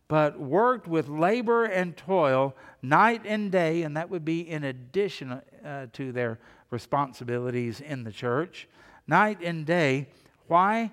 but 0.06 0.38
worked 0.38 0.86
with 0.86 1.08
labor 1.08 1.64
and 1.64 1.96
toil 1.96 2.54
night 2.82 3.22
and 3.24 3.50
day, 3.50 3.82
and 3.82 3.96
that 3.96 4.10
would 4.10 4.24
be 4.24 4.48
in 4.48 4.64
addition 4.64 5.40
uh, 5.64 5.86
to 5.92 6.12
their 6.12 6.38
responsibilities 6.70 7.80
in 7.80 8.04
the 8.04 8.12
church. 8.12 8.68
Night 9.06 9.38
and 9.42 9.66
day. 9.66 10.08
Why? 10.46 10.90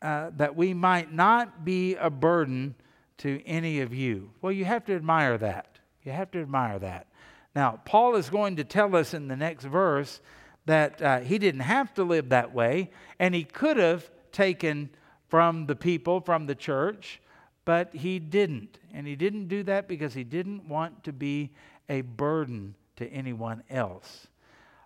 Uh, 0.00 0.30
that 0.36 0.56
we 0.56 0.74
might 0.74 1.12
not 1.12 1.64
be 1.64 1.94
a 1.96 2.10
burden 2.10 2.74
to 3.18 3.40
any 3.46 3.80
of 3.80 3.94
you. 3.94 4.30
Well, 4.40 4.52
you 4.52 4.64
have 4.64 4.84
to 4.86 4.94
admire 4.94 5.38
that. 5.38 5.71
You 6.04 6.12
have 6.12 6.30
to 6.32 6.40
admire 6.40 6.78
that. 6.78 7.06
Now, 7.54 7.80
Paul 7.84 8.16
is 8.16 8.30
going 8.30 8.56
to 8.56 8.64
tell 8.64 8.96
us 8.96 9.14
in 9.14 9.28
the 9.28 9.36
next 9.36 9.64
verse 9.64 10.20
that 10.64 11.02
uh, 11.02 11.20
he 11.20 11.38
didn't 11.38 11.60
have 11.60 11.92
to 11.94 12.04
live 12.04 12.30
that 12.30 12.54
way, 12.54 12.90
and 13.18 13.34
he 13.34 13.44
could 13.44 13.76
have 13.76 14.10
taken 14.30 14.90
from 15.28 15.66
the 15.66 15.76
people, 15.76 16.20
from 16.20 16.46
the 16.46 16.54
church, 16.54 17.20
but 17.64 17.94
he 17.94 18.18
didn't. 18.18 18.78
And 18.92 19.06
he 19.06 19.16
didn't 19.16 19.48
do 19.48 19.62
that 19.64 19.88
because 19.88 20.14
he 20.14 20.24
didn't 20.24 20.68
want 20.68 21.04
to 21.04 21.12
be 21.12 21.50
a 21.88 22.00
burden 22.02 22.74
to 22.96 23.06
anyone 23.08 23.62
else. 23.70 24.26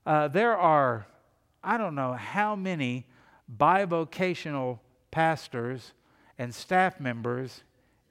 Uh, 0.05 0.29
there 0.29 0.57
are, 0.57 1.07
I 1.62 1.76
don't 1.76 1.94
know 1.94 2.12
how 2.12 2.57
many 2.57 3.07
bivocational 3.59 4.79
pastors 5.11 5.92
and 6.38 6.55
staff 6.55 7.00
members 7.00 7.62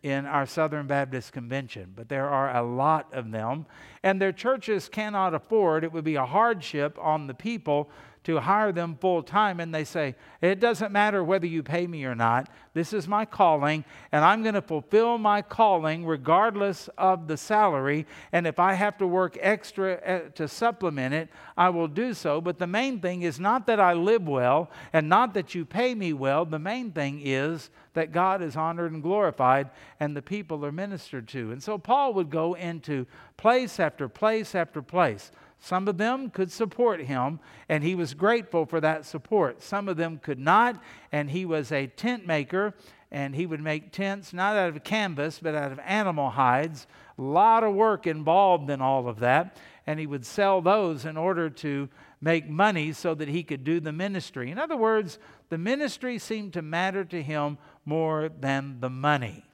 in 0.05 0.27
our 0.27 0.45
Southern 0.45 0.85
Baptist 0.85 1.33
Convention, 1.33 1.91
but 1.95 2.09
there 2.09 2.29
are 2.29 2.55
a 2.55 2.61
lot 2.61 3.11
of 3.11 3.31
them, 3.31 3.65
and 4.03 4.21
their 4.21 4.31
churches 4.31 4.87
cannot 4.87 5.33
afford, 5.33 5.83
it 5.83 5.91
would 5.91 6.03
be 6.03 6.13
a 6.13 6.25
hardship 6.27 6.95
on 7.01 7.25
the 7.25 7.33
people 7.33 7.89
to 8.25 8.39
hire 8.39 8.71
them 8.71 8.97
full 8.99 9.23
time. 9.23 9.59
And 9.59 9.73
they 9.73 9.83
say, 9.83 10.15
It 10.41 10.59
doesn't 10.59 10.91
matter 10.91 11.23
whether 11.23 11.45
you 11.45 11.63
pay 11.63 11.87
me 11.87 12.05
or 12.05 12.15
not. 12.15 12.49
This 12.73 12.91
is 12.91 13.07
my 13.07 13.23
calling, 13.23 13.85
and 14.11 14.25
I'm 14.25 14.43
going 14.43 14.55
to 14.55 14.61
fulfill 14.61 15.17
my 15.17 15.41
calling 15.41 16.05
regardless 16.05 16.89
of 16.97 17.27
the 17.27 17.37
salary. 17.37 18.05
And 18.33 18.45
if 18.45 18.59
I 18.59 18.73
have 18.73 18.97
to 18.97 19.07
work 19.07 19.37
extra 19.39 19.93
uh, 19.93 20.19
to 20.35 20.47
supplement 20.47 21.13
it, 21.13 21.29
I 21.55 21.69
will 21.69 21.87
do 21.87 22.13
so. 22.13 22.41
But 22.41 22.59
the 22.59 22.67
main 22.67 22.99
thing 22.99 23.21
is 23.21 23.39
not 23.39 23.65
that 23.67 23.79
I 23.79 23.93
live 23.93 24.27
well 24.27 24.69
and 24.91 25.07
not 25.07 25.33
that 25.35 25.55
you 25.55 25.63
pay 25.63 25.95
me 25.95 26.11
well. 26.11 26.45
The 26.45 26.59
main 26.59 26.91
thing 26.91 27.21
is 27.23 27.69
that 27.93 28.11
God 28.11 28.41
is 28.41 28.57
honored 28.57 28.91
and 28.91 29.01
glorified 29.01 29.69
and 29.99 30.15
the 30.15 30.21
people 30.21 30.65
are 30.65 30.71
ministered 30.71 31.27
to. 31.29 31.51
And 31.51 31.63
so 31.63 31.77
Paul 31.77 32.13
would 32.15 32.29
go 32.29 32.55
into 32.55 33.05
place 33.37 33.79
after 33.79 34.09
place 34.09 34.53
after 34.53 34.81
place 34.81 35.31
some 35.59 35.87
of 35.87 35.97
them 35.97 36.29
could 36.29 36.51
support 36.51 37.01
him, 37.01 37.39
and 37.69 37.83
he 37.83 37.95
was 37.95 38.13
grateful 38.13 38.65
for 38.65 38.79
that 38.81 39.05
support. 39.05 39.61
Some 39.63 39.89
of 39.89 39.97
them 39.97 40.19
could 40.19 40.39
not, 40.39 40.81
and 41.11 41.31
he 41.31 41.45
was 41.45 41.71
a 41.71 41.87
tent 41.87 42.27
maker, 42.27 42.73
and 43.11 43.35
he 43.35 43.45
would 43.45 43.61
make 43.61 43.91
tents 43.91 44.33
not 44.33 44.55
out 44.55 44.75
of 44.75 44.83
canvas, 44.83 45.39
but 45.39 45.55
out 45.55 45.71
of 45.71 45.79
animal 45.79 46.31
hides. 46.31 46.85
A 47.17 47.21
lot 47.21 47.63
of 47.63 47.73
work 47.73 48.05
involved 48.05 48.69
in 48.69 48.81
all 48.81 49.07
of 49.07 49.19
that, 49.19 49.57
and 49.87 49.99
he 49.99 50.07
would 50.07 50.25
sell 50.25 50.61
those 50.61 51.05
in 51.05 51.17
order 51.17 51.49
to 51.49 51.89
make 52.21 52.49
money 52.49 52.91
so 52.91 53.15
that 53.15 53.27
he 53.27 53.43
could 53.43 53.63
do 53.63 53.79
the 53.79 53.91
ministry. 53.91 54.51
In 54.51 54.59
other 54.59 54.77
words, 54.77 55.19
the 55.49 55.57
ministry 55.57 56.17
seemed 56.17 56.53
to 56.53 56.61
matter 56.61 57.05
to 57.05 57.21
him 57.21 57.57
more 57.85 58.29
than 58.29 58.79
the 58.81 58.89
money. 58.89 59.45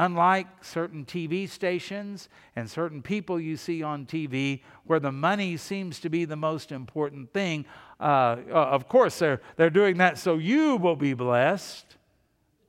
Unlike 0.00 0.64
certain 0.64 1.04
TV 1.04 1.46
stations 1.46 2.30
and 2.56 2.70
certain 2.70 3.02
people 3.02 3.38
you 3.38 3.58
see 3.58 3.82
on 3.82 4.06
TV 4.06 4.62
where 4.84 4.98
the 4.98 5.12
money 5.12 5.58
seems 5.58 6.00
to 6.00 6.08
be 6.08 6.24
the 6.24 6.36
most 6.36 6.72
important 6.72 7.34
thing, 7.34 7.66
uh, 8.00 8.36
uh, 8.48 8.54
of 8.54 8.88
course, 8.88 9.18
they're, 9.18 9.42
they're 9.56 9.68
doing 9.68 9.98
that 9.98 10.16
so 10.16 10.38
you 10.38 10.76
will 10.76 10.96
be 10.96 11.12
blessed, 11.12 11.98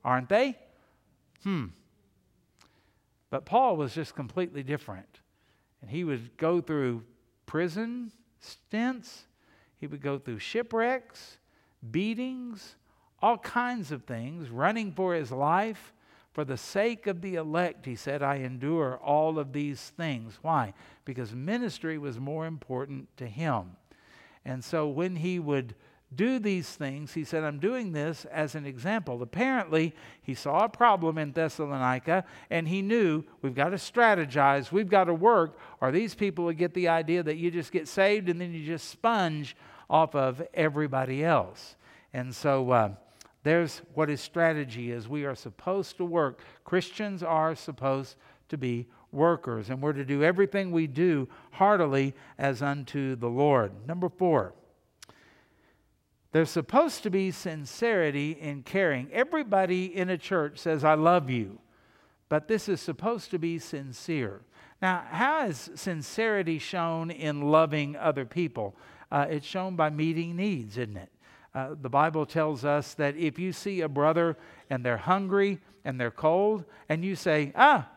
aren't 0.04 0.28
they? 0.28 0.58
Hmm. 1.42 1.68
But 3.30 3.46
Paul 3.46 3.78
was 3.78 3.94
just 3.94 4.14
completely 4.14 4.62
different. 4.62 5.20
And 5.80 5.90
he 5.90 6.04
would 6.04 6.36
go 6.36 6.60
through 6.60 7.02
prison 7.46 8.12
stints, 8.40 9.24
he 9.78 9.86
would 9.86 10.02
go 10.02 10.18
through 10.18 10.40
shipwrecks, 10.40 11.38
beatings, 11.90 12.76
all 13.22 13.38
kinds 13.38 13.90
of 13.90 14.04
things, 14.04 14.50
running 14.50 14.92
for 14.92 15.14
his 15.14 15.30
life. 15.32 15.94
For 16.32 16.44
the 16.44 16.56
sake 16.56 17.06
of 17.06 17.20
the 17.20 17.34
elect, 17.34 17.84
he 17.84 17.94
said, 17.94 18.22
I 18.22 18.36
endure 18.36 18.96
all 18.96 19.38
of 19.38 19.52
these 19.52 19.92
things. 19.96 20.38
Why? 20.40 20.72
Because 21.04 21.34
ministry 21.34 21.98
was 21.98 22.18
more 22.18 22.46
important 22.46 23.14
to 23.18 23.26
him. 23.26 23.76
And 24.44 24.64
so 24.64 24.88
when 24.88 25.16
he 25.16 25.38
would 25.38 25.74
do 26.14 26.38
these 26.38 26.68
things, 26.68 27.12
he 27.12 27.24
said, 27.24 27.44
I'm 27.44 27.58
doing 27.58 27.92
this 27.92 28.24
as 28.26 28.54
an 28.54 28.66
example. 28.66 29.22
Apparently, 29.22 29.94
he 30.22 30.34
saw 30.34 30.64
a 30.64 30.68
problem 30.68 31.18
in 31.18 31.32
Thessalonica 31.32 32.24
and 32.50 32.68
he 32.68 32.82
knew 32.82 33.24
we've 33.40 33.54
got 33.54 33.70
to 33.70 33.76
strategize, 33.76 34.72
we've 34.72 34.90
got 34.90 35.04
to 35.04 35.14
work, 35.14 35.58
or 35.80 35.90
these 35.90 36.14
people 36.14 36.44
would 36.46 36.58
get 36.58 36.74
the 36.74 36.88
idea 36.88 37.22
that 37.22 37.36
you 37.36 37.50
just 37.50 37.72
get 37.72 37.88
saved 37.88 38.28
and 38.28 38.40
then 38.40 38.52
you 38.52 38.64
just 38.64 38.88
sponge 38.88 39.56
off 39.88 40.14
of 40.14 40.42
everybody 40.54 41.24
else. 41.24 41.76
And 42.12 42.34
so, 42.34 42.70
uh, 42.70 42.94
there's 43.42 43.82
what 43.94 44.08
his 44.08 44.20
strategy 44.20 44.92
is. 44.92 45.08
We 45.08 45.24
are 45.24 45.34
supposed 45.34 45.96
to 45.96 46.04
work. 46.04 46.40
Christians 46.64 47.22
are 47.22 47.54
supposed 47.54 48.16
to 48.48 48.56
be 48.56 48.86
workers, 49.10 49.68
and 49.68 49.82
we're 49.82 49.92
to 49.92 50.04
do 50.04 50.22
everything 50.22 50.70
we 50.70 50.86
do 50.86 51.28
heartily 51.52 52.14
as 52.38 52.62
unto 52.62 53.16
the 53.16 53.28
Lord. 53.28 53.72
Number 53.86 54.08
four, 54.08 54.54
there's 56.32 56.50
supposed 56.50 57.02
to 57.02 57.10
be 57.10 57.30
sincerity 57.30 58.32
in 58.32 58.62
caring. 58.62 59.10
Everybody 59.12 59.94
in 59.94 60.08
a 60.08 60.16
church 60.16 60.58
says, 60.58 60.82
I 60.82 60.94
love 60.94 61.28
you, 61.28 61.58
but 62.28 62.48
this 62.48 62.68
is 62.68 62.80
supposed 62.80 63.30
to 63.32 63.38
be 63.38 63.58
sincere. 63.58 64.40
Now, 64.80 65.04
how 65.08 65.46
is 65.46 65.70
sincerity 65.74 66.58
shown 66.58 67.10
in 67.10 67.50
loving 67.50 67.96
other 67.96 68.24
people? 68.24 68.74
Uh, 69.10 69.26
it's 69.28 69.46
shown 69.46 69.76
by 69.76 69.90
meeting 69.90 70.36
needs, 70.36 70.78
isn't 70.78 70.96
it? 70.96 71.12
Uh, 71.54 71.74
the 71.80 71.90
Bible 71.90 72.24
tells 72.24 72.64
us 72.64 72.94
that 72.94 73.16
if 73.16 73.38
you 73.38 73.52
see 73.52 73.82
a 73.82 73.88
brother 73.88 74.36
and 74.70 74.84
they're 74.84 74.96
hungry 74.96 75.60
and 75.84 76.00
they're 76.00 76.10
cold, 76.10 76.64
and 76.88 77.04
you 77.04 77.14
say, 77.14 77.52
Ah, 77.56 77.88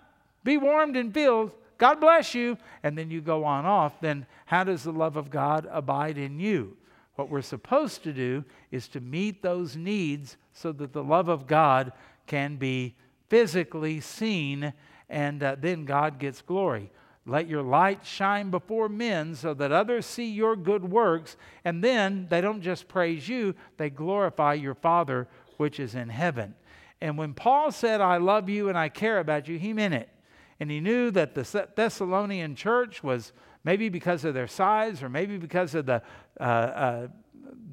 be 0.43 0.57
warmed 0.57 0.97
and 0.97 1.13
filled, 1.13 1.51
God 1.77 1.99
bless 1.99 2.33
you, 2.33 2.57
and 2.83 2.97
then 2.97 3.11
you 3.11 3.21
go 3.21 3.43
on 3.43 3.65
off, 3.65 3.99
then 4.01 4.25
how 4.45 4.63
does 4.63 4.83
the 4.83 4.91
love 4.91 5.17
of 5.17 5.29
God 5.29 5.67
abide 5.71 6.17
in 6.17 6.39
you? 6.39 6.77
What 7.15 7.29
we're 7.29 7.41
supposed 7.41 8.03
to 8.03 8.13
do 8.13 8.43
is 8.71 8.87
to 8.89 8.99
meet 8.99 9.41
those 9.41 9.75
needs 9.75 10.37
so 10.53 10.71
that 10.73 10.93
the 10.93 11.03
love 11.03 11.29
of 11.29 11.47
God 11.47 11.93
can 12.27 12.57
be 12.57 12.95
physically 13.29 13.99
seen, 14.01 14.73
and 15.09 15.41
uh, 15.43 15.55
then 15.59 15.85
God 15.85 16.19
gets 16.19 16.41
glory. 16.41 16.91
Let 17.25 17.47
your 17.47 17.63
light 17.63 18.05
shine 18.05 18.51
before 18.51 18.87
men 18.87 19.33
so 19.35 19.53
that 19.55 19.71
others 19.71 20.05
see 20.05 20.29
your 20.29 20.55
good 20.55 20.89
works, 20.89 21.37
and 21.63 21.83
then 21.83 22.27
they 22.29 22.39
don't 22.39 22.61
just 22.61 22.87
praise 22.87 23.27
you, 23.27 23.55
they 23.77 23.89
glorify 23.89 24.53
your 24.53 24.75
Father 24.75 25.27
which 25.57 25.79
is 25.79 25.95
in 25.95 26.09
heaven. 26.09 26.53
And 27.01 27.17
when 27.17 27.33
Paul 27.33 27.71
said, 27.71 28.01
I 28.01 28.17
love 28.17 28.49
you 28.49 28.69
and 28.69 28.77
I 28.77 28.89
care 28.89 29.19
about 29.19 29.47
you, 29.47 29.57
he 29.57 29.73
meant 29.73 29.93
it. 29.93 30.09
And 30.59 30.71
he 30.71 30.79
knew 30.79 31.11
that 31.11 31.35
the 31.35 31.67
Thessalonian 31.75 32.55
church 32.55 33.03
was 33.03 33.33
maybe 33.63 33.89
because 33.89 34.23
of 34.23 34.33
their 34.33 34.47
size 34.47 35.03
or 35.03 35.09
maybe 35.09 35.37
because 35.37 35.75
of 35.75 35.85
the 35.85 36.01
uh, 36.39 36.43
uh, 36.43 37.07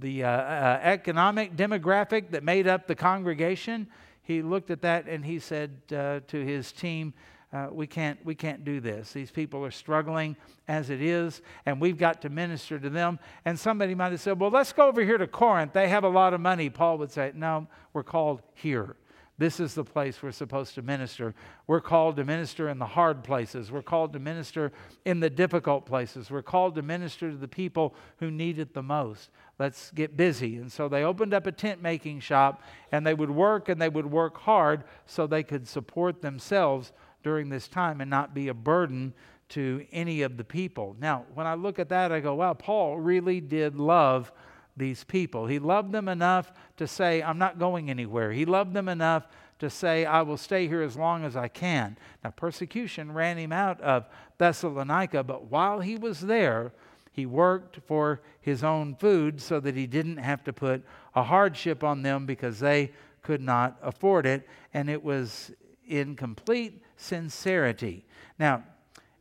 the 0.00 0.24
uh, 0.24 0.28
uh, 0.28 0.80
economic 0.82 1.56
demographic 1.56 2.30
that 2.30 2.42
made 2.42 2.66
up 2.66 2.86
the 2.86 2.94
congregation, 2.94 3.86
he 4.22 4.42
looked 4.42 4.70
at 4.70 4.82
that 4.82 5.06
and 5.08 5.24
he 5.24 5.38
said 5.38 5.70
uh, 5.92 6.20
to 6.26 6.44
his 6.44 6.72
team, 6.72 7.14
uh, 7.52 7.68
we 7.70 7.86
can't 7.86 8.18
we 8.24 8.34
can't 8.34 8.64
do 8.64 8.80
this. 8.80 9.12
These 9.12 9.30
people 9.30 9.64
are 9.64 9.70
struggling 9.70 10.36
as 10.68 10.88
it 10.88 11.02
is, 11.02 11.42
and 11.66 11.80
we've 11.80 11.98
got 11.98 12.22
to 12.22 12.30
minister 12.30 12.78
to 12.78 12.88
them. 12.88 13.18
And 13.44 13.58
somebody 13.58 13.94
might 13.94 14.12
have 14.12 14.20
said, 14.20 14.40
"Well, 14.40 14.50
let's 14.50 14.72
go 14.72 14.88
over 14.88 15.02
here 15.02 15.18
to 15.18 15.26
Corinth. 15.26 15.74
They 15.74 15.88
have 15.88 16.04
a 16.04 16.08
lot 16.08 16.32
of 16.32 16.40
money." 16.40 16.70
Paul 16.70 16.98
would 16.98 17.10
say, 17.10 17.32
"No, 17.34 17.66
we're 17.92 18.04
called 18.04 18.40
here." 18.54 18.96
This 19.38 19.60
is 19.60 19.74
the 19.74 19.84
place 19.84 20.22
we're 20.22 20.30
supposed 20.30 20.74
to 20.76 20.82
minister. 20.82 21.34
We're 21.66 21.80
called 21.80 22.16
to 22.16 22.24
minister 22.24 22.68
in 22.68 22.78
the 22.78 22.86
hard 22.86 23.24
places. 23.24 23.72
We're 23.72 23.82
called 23.82 24.12
to 24.12 24.18
minister 24.18 24.72
in 25.04 25.20
the 25.20 25.30
difficult 25.30 25.84
places. 25.84 26.30
We're 26.30 26.42
called 26.42 26.74
to 26.76 26.82
minister 26.82 27.30
to 27.30 27.36
the 27.36 27.48
people 27.48 27.94
who 28.18 28.30
need 28.30 28.58
it 28.58 28.72
the 28.72 28.82
most. 28.82 29.30
Let's 29.58 29.90
get 29.90 30.16
busy. 30.16 30.58
And 30.58 30.70
so 30.70 30.88
they 30.88 31.02
opened 31.02 31.34
up 31.34 31.46
a 31.46 31.52
tent 31.52 31.82
making 31.82 32.20
shop 32.20 32.62
and 32.92 33.06
they 33.06 33.14
would 33.14 33.30
work 33.30 33.68
and 33.68 33.80
they 33.80 33.88
would 33.88 34.06
work 34.06 34.36
hard 34.36 34.84
so 35.06 35.26
they 35.26 35.42
could 35.42 35.66
support 35.66 36.20
themselves 36.20 36.92
during 37.22 37.48
this 37.48 37.68
time 37.68 38.00
and 38.00 38.10
not 38.10 38.34
be 38.34 38.48
a 38.48 38.54
burden 38.54 39.14
to 39.50 39.86
any 39.92 40.22
of 40.22 40.36
the 40.36 40.44
people. 40.44 40.96
Now, 40.98 41.26
when 41.34 41.46
I 41.46 41.54
look 41.54 41.78
at 41.78 41.90
that, 41.90 42.10
I 42.10 42.20
go, 42.20 42.34
wow, 42.34 42.54
Paul 42.54 42.98
really 42.98 43.40
did 43.40 43.76
love 43.76 44.32
these 44.76 45.04
people. 45.04 45.46
He 45.46 45.58
loved 45.58 45.92
them 45.92 46.08
enough 46.08 46.52
to 46.78 46.86
say, 46.86 47.22
I'm 47.22 47.38
not 47.38 47.58
going 47.58 47.90
anywhere. 47.90 48.32
He 48.32 48.46
loved 48.46 48.72
them 48.72 48.88
enough 48.88 49.26
to 49.58 49.68
say, 49.68 50.04
I 50.04 50.22
will 50.22 50.38
stay 50.38 50.66
here 50.66 50.82
as 50.82 50.96
long 50.96 51.24
as 51.24 51.36
I 51.36 51.48
can. 51.48 51.96
Now, 52.24 52.30
persecution 52.30 53.12
ran 53.12 53.36
him 53.36 53.52
out 53.52 53.80
of 53.80 54.06
Thessalonica, 54.38 55.22
but 55.22 55.50
while 55.50 55.80
he 55.80 55.96
was 55.96 56.20
there, 56.20 56.72
he 57.12 57.26
worked 57.26 57.78
for 57.86 58.22
his 58.40 58.64
own 58.64 58.96
food 58.96 59.40
so 59.40 59.60
that 59.60 59.76
he 59.76 59.86
didn't 59.86 60.16
have 60.16 60.42
to 60.44 60.52
put 60.52 60.82
a 61.14 61.22
hardship 61.22 61.84
on 61.84 62.02
them 62.02 62.24
because 62.24 62.58
they 62.58 62.90
could 63.22 63.42
not 63.42 63.78
afford 63.82 64.26
it, 64.26 64.48
and 64.72 64.88
it 64.88 65.04
was 65.04 65.52
in 65.86 66.16
complete 66.16 66.81
sincerity. 67.02 68.04
Now, 68.38 68.64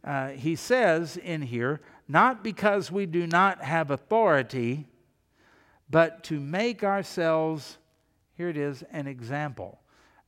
uh, 0.03 0.29
he 0.29 0.55
says 0.55 1.17
in 1.17 1.41
here, 1.41 1.81
not 2.07 2.43
because 2.43 2.91
we 2.91 3.05
do 3.05 3.27
not 3.27 3.63
have 3.63 3.91
authority 3.91 4.87
but 5.91 6.23
to 6.23 6.39
make 6.39 6.83
ourselves, 6.85 7.77
here 8.37 8.47
it 8.47 8.57
is, 8.57 8.81
an 8.91 9.07
example. 9.07 9.77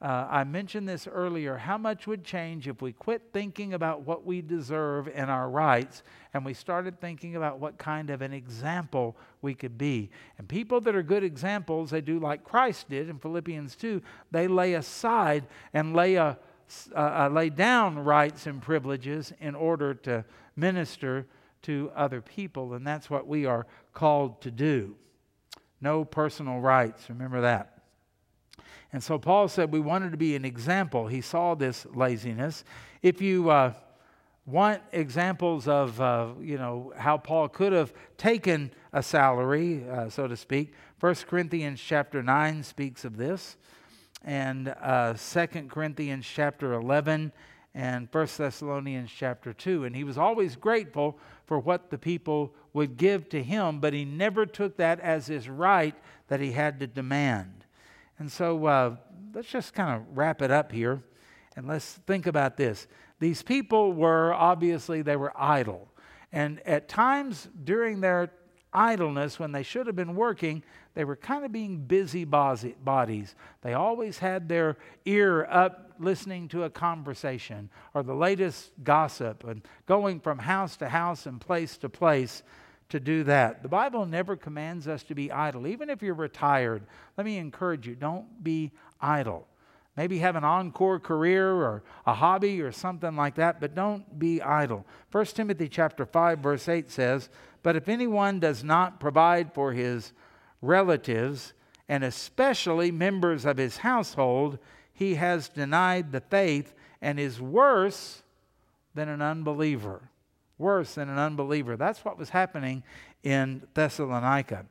Uh, 0.01 0.27
I 0.29 0.43
mentioned 0.43 0.89
this 0.89 1.07
earlier. 1.07 1.55
How 1.55 1.77
much 1.77 2.05
would 2.05 2.25
change 2.25 2.67
if 2.67 2.81
we 2.81 2.91
quit 2.91 3.21
thinking 3.31 3.73
about 3.73 4.01
what 4.01 4.25
we 4.25 4.41
deserve 4.41 5.07
and 5.07 5.31
our 5.31 5.49
rights 5.49 6.03
and 6.33 6.43
we 6.43 6.53
started 6.53 6.99
thinking 6.99 7.37
about 7.37 7.59
what 7.59 7.77
kind 7.77 8.09
of 8.09 8.21
an 8.21 8.33
example 8.33 9.15
we 9.41 9.53
could 9.53 9.77
be? 9.77 10.09
And 10.37 10.49
people 10.49 10.81
that 10.81 10.93
are 10.93 11.03
good 11.03 11.23
examples, 11.23 11.91
they 11.91 12.01
do 12.01 12.19
like 12.19 12.43
Christ 12.43 12.89
did 12.89 13.07
in 13.07 13.17
Philippians 13.17 13.77
2. 13.77 14.01
They 14.31 14.49
lay 14.49 14.73
aside 14.73 15.47
and 15.73 15.95
lay, 15.95 16.15
a, 16.15 16.37
uh, 16.95 17.29
lay 17.31 17.49
down 17.49 17.99
rights 17.99 18.45
and 18.47 18.61
privileges 18.61 19.33
in 19.39 19.55
order 19.55 19.93
to 19.93 20.25
minister 20.55 21.25
to 21.63 21.91
other 21.95 22.21
people. 22.21 22.73
And 22.73 22.85
that's 22.85 23.09
what 23.09 23.27
we 23.27 23.45
are 23.45 23.65
called 23.93 24.41
to 24.41 24.51
do 24.51 24.95
no 25.83 26.05
personal 26.05 26.61
rights. 26.61 27.09
Remember 27.09 27.41
that. 27.41 27.81
And 28.93 29.03
so 29.03 29.19
Paul 29.19 29.49
said 29.49 29.71
we 29.71 29.81
wanted 29.81 30.11
to 30.11 30.17
be 30.17 30.35
an 30.35 30.45
example. 30.45 31.07
He 31.07 31.19
saw 31.19 31.55
this 31.55 31.85
laziness. 31.93 32.63
If 33.01 33.21
you 33.21 33.49
uh, 33.49 33.73
want 34.45 34.81
examples 34.93 35.67
of, 35.67 35.99
uh, 35.99 36.29
you 36.39 36.57
know, 36.57 36.93
how 36.95 37.17
Paul 37.17 37.49
could 37.49 37.73
have 37.73 37.93
taken 38.17 38.71
a 38.93 39.03
salary, 39.03 39.83
uh, 39.89 40.09
so 40.09 40.27
to 40.27 40.37
speak, 40.37 40.73
1 41.01 41.15
Corinthians 41.27 41.81
chapter 41.81 42.23
9 42.23 42.63
speaks 42.63 43.03
of 43.03 43.17
this, 43.17 43.57
and 44.23 44.73
uh, 44.81 45.13
2 45.13 45.47
Corinthians 45.69 46.25
chapter 46.25 46.73
11 46.73 47.31
and 47.75 48.07
1 48.11 48.27
Thessalonians 48.37 49.11
chapter 49.15 49.53
2. 49.53 49.85
And 49.85 49.95
he 49.95 50.03
was 50.03 50.17
always 50.17 50.55
grateful 50.55 51.17
for 51.45 51.59
what 51.59 51.89
the 51.89 51.97
people 51.97 52.53
would 52.73 52.97
give 52.97 53.29
to 53.29 53.43
him, 53.43 53.79
but 53.79 53.93
he 53.93 54.05
never 54.05 54.45
took 54.45 54.77
that 54.77 54.99
as 54.99 55.27
his 55.27 55.49
right 55.49 55.95
that 56.27 56.39
he 56.39 56.51
had 56.51 56.79
to 56.79 56.87
demand. 56.87 57.65
And 58.19 58.31
so 58.31 58.65
uh, 58.65 58.95
let's 59.33 59.49
just 59.49 59.73
kind 59.73 59.95
of 59.95 60.17
wrap 60.17 60.41
it 60.41 60.51
up 60.51 60.71
here 60.71 61.03
and 61.55 61.67
let's 61.67 61.93
think 62.07 62.27
about 62.27 62.57
this. 62.57 62.87
These 63.19 63.43
people 63.43 63.93
were 63.93 64.33
obviously 64.33 65.01
they 65.01 65.15
were 65.15 65.33
idle. 65.35 65.87
And 66.31 66.59
at 66.67 66.87
times 66.87 67.47
during 67.63 68.01
their 68.01 68.31
idleness, 68.73 69.39
when 69.39 69.51
they 69.51 69.63
should 69.63 69.87
have 69.87 69.95
been 69.95 70.15
working, 70.15 70.63
they 70.93 71.05
were 71.05 71.15
kind 71.15 71.45
of 71.45 71.51
being 71.51 71.77
busy 71.77 72.25
bodies. 72.25 73.35
They 73.61 73.73
always 73.73 74.19
had 74.19 74.49
their 74.49 74.77
ear 75.05 75.45
up 75.45 75.93
listening 75.99 76.47
to 76.49 76.63
a 76.63 76.69
conversation 76.69 77.69
or 77.93 78.03
the 78.03 78.15
latest 78.15 78.71
gossip 78.83 79.43
and 79.43 79.61
going 79.85 80.19
from 80.19 80.39
house 80.39 80.75
to 80.77 80.89
house 80.89 81.25
and 81.25 81.39
place 81.39 81.77
to 81.77 81.89
place 81.89 82.43
to 82.89 82.99
do 82.99 83.23
that. 83.23 83.63
The 83.63 83.69
Bible 83.69 84.05
never 84.05 84.35
commands 84.35 84.87
us 84.87 85.03
to 85.03 85.15
be 85.15 85.31
idle. 85.31 85.65
Even 85.65 85.89
if 85.89 86.01
you're 86.01 86.13
retired, 86.13 86.83
let 87.17 87.25
me 87.25 87.37
encourage 87.37 87.87
you 87.87 87.95
don't 87.95 88.43
be 88.43 88.71
idle. 89.01 89.47
Maybe 89.95 90.19
have 90.19 90.35
an 90.35 90.43
encore 90.43 90.99
career 90.99 91.51
or 91.51 91.83
a 92.05 92.13
hobby 92.13 92.61
or 92.61 92.71
something 92.71 93.15
like 93.15 93.35
that, 93.35 93.61
but 93.61 93.75
don't 93.75 94.17
be 94.17 94.41
idle. 94.41 94.85
1 95.11 95.25
Timothy 95.25 95.69
chapter 95.69 96.05
5 96.05 96.39
verse 96.39 96.67
8 96.67 96.89
says, 96.89 97.29
"But 97.63 97.75
if 97.75 97.89
anyone 97.89 98.39
does 98.39 98.63
not 98.63 98.99
provide 98.99 99.53
for 99.53 99.73
his 99.73 100.13
relatives, 100.61 101.53
and 101.89 102.03
especially 102.03 102.91
members 102.91 103.45
of 103.45 103.57
his 103.57 103.77
household, 103.77 104.59
he 104.93 105.15
has 105.15 105.49
denied 105.49 106.11
the 106.11 106.21
faith 106.21 106.73
and 107.01 107.19
is 107.19 107.41
worse 107.41 108.23
than 108.93 109.09
an 109.09 109.21
unbeliever. 109.21 110.09
Worse 110.57 110.95
than 110.95 111.09
an 111.09 111.17
unbeliever. 111.17 111.75
That's 111.75 112.05
what 112.05 112.17
was 112.17 112.29
happening 112.29 112.83
in 113.23 113.63
Thessalonica. 113.73 114.65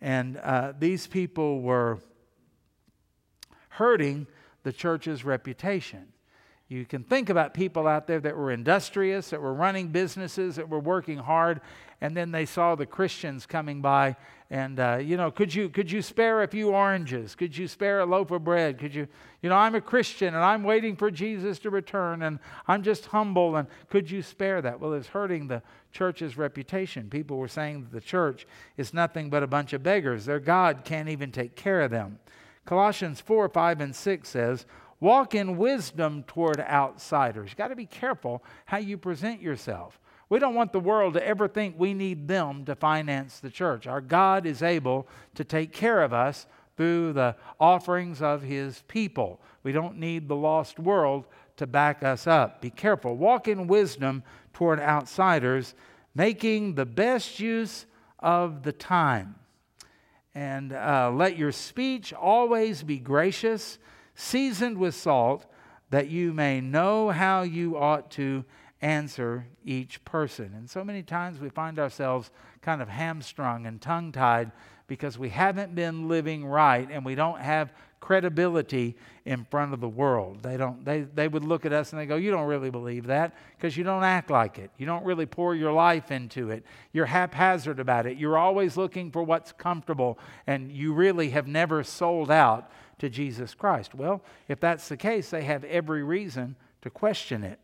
And 0.00 0.38
uh, 0.38 0.72
these 0.78 1.06
people 1.06 1.60
were 1.60 1.98
hurting 3.70 4.26
the 4.62 4.72
church's 4.72 5.24
reputation. 5.24 6.12
You 6.68 6.84
can 6.84 7.04
think 7.04 7.30
about 7.30 7.54
people 7.54 7.86
out 7.86 8.06
there 8.06 8.20
that 8.20 8.36
were 8.36 8.50
industrious, 8.50 9.30
that 9.30 9.40
were 9.40 9.54
running 9.54 9.88
businesses, 9.88 10.56
that 10.56 10.68
were 10.68 10.80
working 10.80 11.18
hard, 11.18 11.60
and 12.00 12.16
then 12.16 12.32
they 12.32 12.44
saw 12.44 12.74
the 12.74 12.86
Christians 12.86 13.46
coming 13.46 13.80
by 13.80 14.16
and 14.50 14.78
uh, 14.78 14.98
you 15.02 15.16
know 15.16 15.30
could 15.30 15.52
you 15.52 15.68
could 15.68 15.90
you 15.90 16.00
spare 16.00 16.42
a 16.42 16.48
few 16.48 16.70
oranges? 16.70 17.34
Could 17.34 17.56
you 17.56 17.66
spare 17.66 18.00
a 18.00 18.06
loaf 18.06 18.30
of 18.30 18.44
bread? 18.44 18.78
Could 18.78 18.94
you 18.94 19.08
you 19.42 19.48
know 19.48 19.56
i'm 19.56 19.74
a 19.74 19.80
christian 19.80 20.34
and 20.34 20.42
i'm 20.42 20.62
waiting 20.62 20.96
for 20.96 21.10
jesus 21.10 21.58
to 21.60 21.70
return 21.70 22.22
and 22.22 22.38
i'm 22.66 22.82
just 22.82 23.06
humble 23.06 23.56
and 23.56 23.68
could 23.90 24.10
you 24.10 24.22
spare 24.22 24.62
that? 24.62 24.78
Well 24.78 24.94
it's 24.94 25.08
hurting 25.08 25.48
the 25.48 25.62
church's 25.92 26.36
reputation. 26.36 27.10
People 27.10 27.38
were 27.38 27.48
saying 27.48 27.82
that 27.82 27.92
the 27.92 28.00
church 28.00 28.46
is 28.76 28.94
nothing 28.94 29.30
but 29.30 29.42
a 29.42 29.46
bunch 29.48 29.72
of 29.72 29.82
beggars. 29.82 30.26
Their 30.26 30.40
god 30.40 30.84
can't 30.84 31.08
even 31.08 31.32
take 31.32 31.56
care 31.56 31.80
of 31.80 31.90
them. 31.90 32.20
Colossians 32.64 33.20
4 33.20 33.48
5 33.48 33.80
and 33.80 33.94
6 33.94 34.28
says 34.28 34.66
walk 35.00 35.34
in 35.34 35.56
wisdom 35.56 36.22
toward 36.26 36.60
outsiders 36.60 37.50
you 37.50 37.56
got 37.56 37.68
to 37.68 37.76
be 37.76 37.86
careful 37.86 38.42
how 38.64 38.78
you 38.78 38.96
present 38.96 39.40
yourself 39.40 39.98
we 40.28 40.40
don't 40.40 40.54
want 40.54 40.72
the 40.72 40.80
world 40.80 41.14
to 41.14 41.24
ever 41.24 41.46
think 41.46 41.76
we 41.78 41.94
need 41.94 42.26
them 42.26 42.64
to 42.64 42.74
finance 42.74 43.38
the 43.38 43.50
church. 43.50 43.86
Our 43.86 44.00
God 44.00 44.44
is 44.44 44.62
able 44.62 45.06
to 45.36 45.44
take 45.44 45.72
care 45.72 46.02
of 46.02 46.12
us 46.12 46.46
through 46.76 47.12
the 47.12 47.36
offerings 47.60 48.20
of 48.20 48.42
His 48.42 48.82
people. 48.88 49.40
We 49.62 49.72
don't 49.72 49.98
need 49.98 50.28
the 50.28 50.36
lost 50.36 50.78
world 50.78 51.26
to 51.58 51.66
back 51.66 52.02
us 52.02 52.26
up. 52.26 52.60
Be 52.60 52.70
careful. 52.70 53.16
Walk 53.16 53.46
in 53.46 53.68
wisdom 53.68 54.24
toward 54.52 54.80
outsiders, 54.80 55.74
making 56.14 56.74
the 56.74 56.84
best 56.84 57.38
use 57.38 57.86
of 58.18 58.62
the 58.62 58.72
time. 58.72 59.36
And 60.34 60.72
uh, 60.72 61.12
let 61.14 61.38
your 61.38 61.52
speech 61.52 62.12
always 62.12 62.82
be 62.82 62.98
gracious, 62.98 63.78
seasoned 64.16 64.78
with 64.78 64.94
salt, 64.94 65.46
that 65.90 66.08
you 66.08 66.32
may 66.32 66.60
know 66.60 67.10
how 67.10 67.42
you 67.42 67.76
ought 67.76 68.10
to 68.12 68.44
answer 68.82 69.46
each 69.64 70.04
person. 70.04 70.52
And 70.56 70.68
so 70.68 70.82
many 70.82 71.02
times 71.02 71.40
we 71.40 71.48
find 71.48 71.78
ourselves 71.78 72.30
kind 72.60 72.82
of 72.82 72.88
hamstrung 72.88 73.66
and 73.66 73.80
tongue 73.80 74.12
tied 74.12 74.50
because 74.88 75.18
we 75.18 75.28
haven't 75.28 75.74
been 75.74 76.08
living 76.08 76.44
right 76.44 76.88
and 76.90 77.04
we 77.04 77.14
don't 77.14 77.40
have 77.40 77.72
credibility 78.00 78.96
in 79.24 79.44
front 79.44 79.72
of 79.74 79.80
the 79.80 79.88
world. 79.88 80.42
They 80.42 80.56
don't 80.56 80.84
they, 80.84 81.02
they 81.02 81.28
would 81.28 81.44
look 81.44 81.66
at 81.66 81.72
us 81.72 81.92
and 81.92 82.00
they 82.00 82.06
go, 82.06 82.16
You 82.16 82.30
don't 82.30 82.46
really 82.46 82.70
believe 82.70 83.06
that 83.06 83.34
because 83.56 83.76
you 83.76 83.84
don't 83.84 84.04
act 84.04 84.30
like 84.30 84.58
it. 84.58 84.70
You 84.78 84.86
don't 84.86 85.04
really 85.04 85.26
pour 85.26 85.54
your 85.54 85.72
life 85.72 86.10
into 86.10 86.50
it. 86.50 86.64
You're 86.92 87.06
haphazard 87.06 87.80
about 87.80 88.06
it. 88.06 88.16
You're 88.16 88.38
always 88.38 88.76
looking 88.76 89.10
for 89.10 89.22
what's 89.22 89.52
comfortable 89.52 90.18
and 90.46 90.70
you 90.70 90.92
really 90.92 91.30
have 91.30 91.46
never 91.46 91.82
sold 91.82 92.30
out 92.30 92.70
to 92.98 93.08
Jesus 93.08 93.54
Christ. 93.54 93.94
Well, 93.94 94.22
if 94.48 94.60
that's 94.60 94.88
the 94.88 94.96
case, 94.96 95.30
they 95.30 95.44
have 95.44 95.64
every 95.64 96.02
reason 96.02 96.56
to 96.82 96.90
question 96.90 97.44
it. 97.44 97.58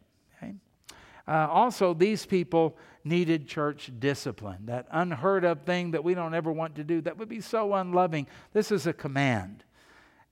Uh, 1.27 1.47
also, 1.51 1.95
these 1.95 2.27
people 2.27 2.77
needed 3.05 3.47
church 3.47 3.91
discipline, 3.99 4.67
that 4.67 4.87
unheard 4.91 5.45
of 5.45 5.63
thing 5.63 5.93
that 5.93 6.03
we 6.03 6.15
don't 6.15 6.35
ever 6.35 6.51
want 6.51 6.77
to 6.77 6.85
do. 6.85 7.01
That 7.01 7.19
would 7.19 7.29
be 7.29 7.41
so 7.41 7.75
unloving. 7.75 8.27
This 8.53 8.73
is 8.73 8.87
a 8.87 8.93
command. 8.93 9.65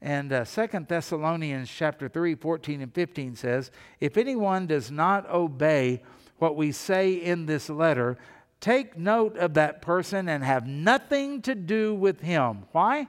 And 0.03 0.33
uh, 0.33 0.45
2 0.45 0.87
Thessalonians 0.89 1.71
chapter 1.71 2.09
3, 2.09 2.35
14 2.35 2.81
and 2.81 2.95
15 2.95 3.37
says, 3.37 3.71
If 4.01 4.17
anyone 4.17 4.67
does 4.67 4.91
not 4.91 5.29
obey 5.29 6.03
what 6.39 6.57
we 6.57 6.73
say 6.73 7.13
in 7.13 7.47
this 7.47 7.69
letter, 7.69 8.17
take 8.61 8.97
note 8.97 9.37
of 9.37 9.55
that 9.55 9.83
person 9.83 10.29
and 10.29 10.43
have 10.43 10.67
nothing 10.67 11.43
to 11.43 11.55
do 11.55 11.95
with 11.95 12.21
him. 12.21 12.65
Why? 12.73 13.09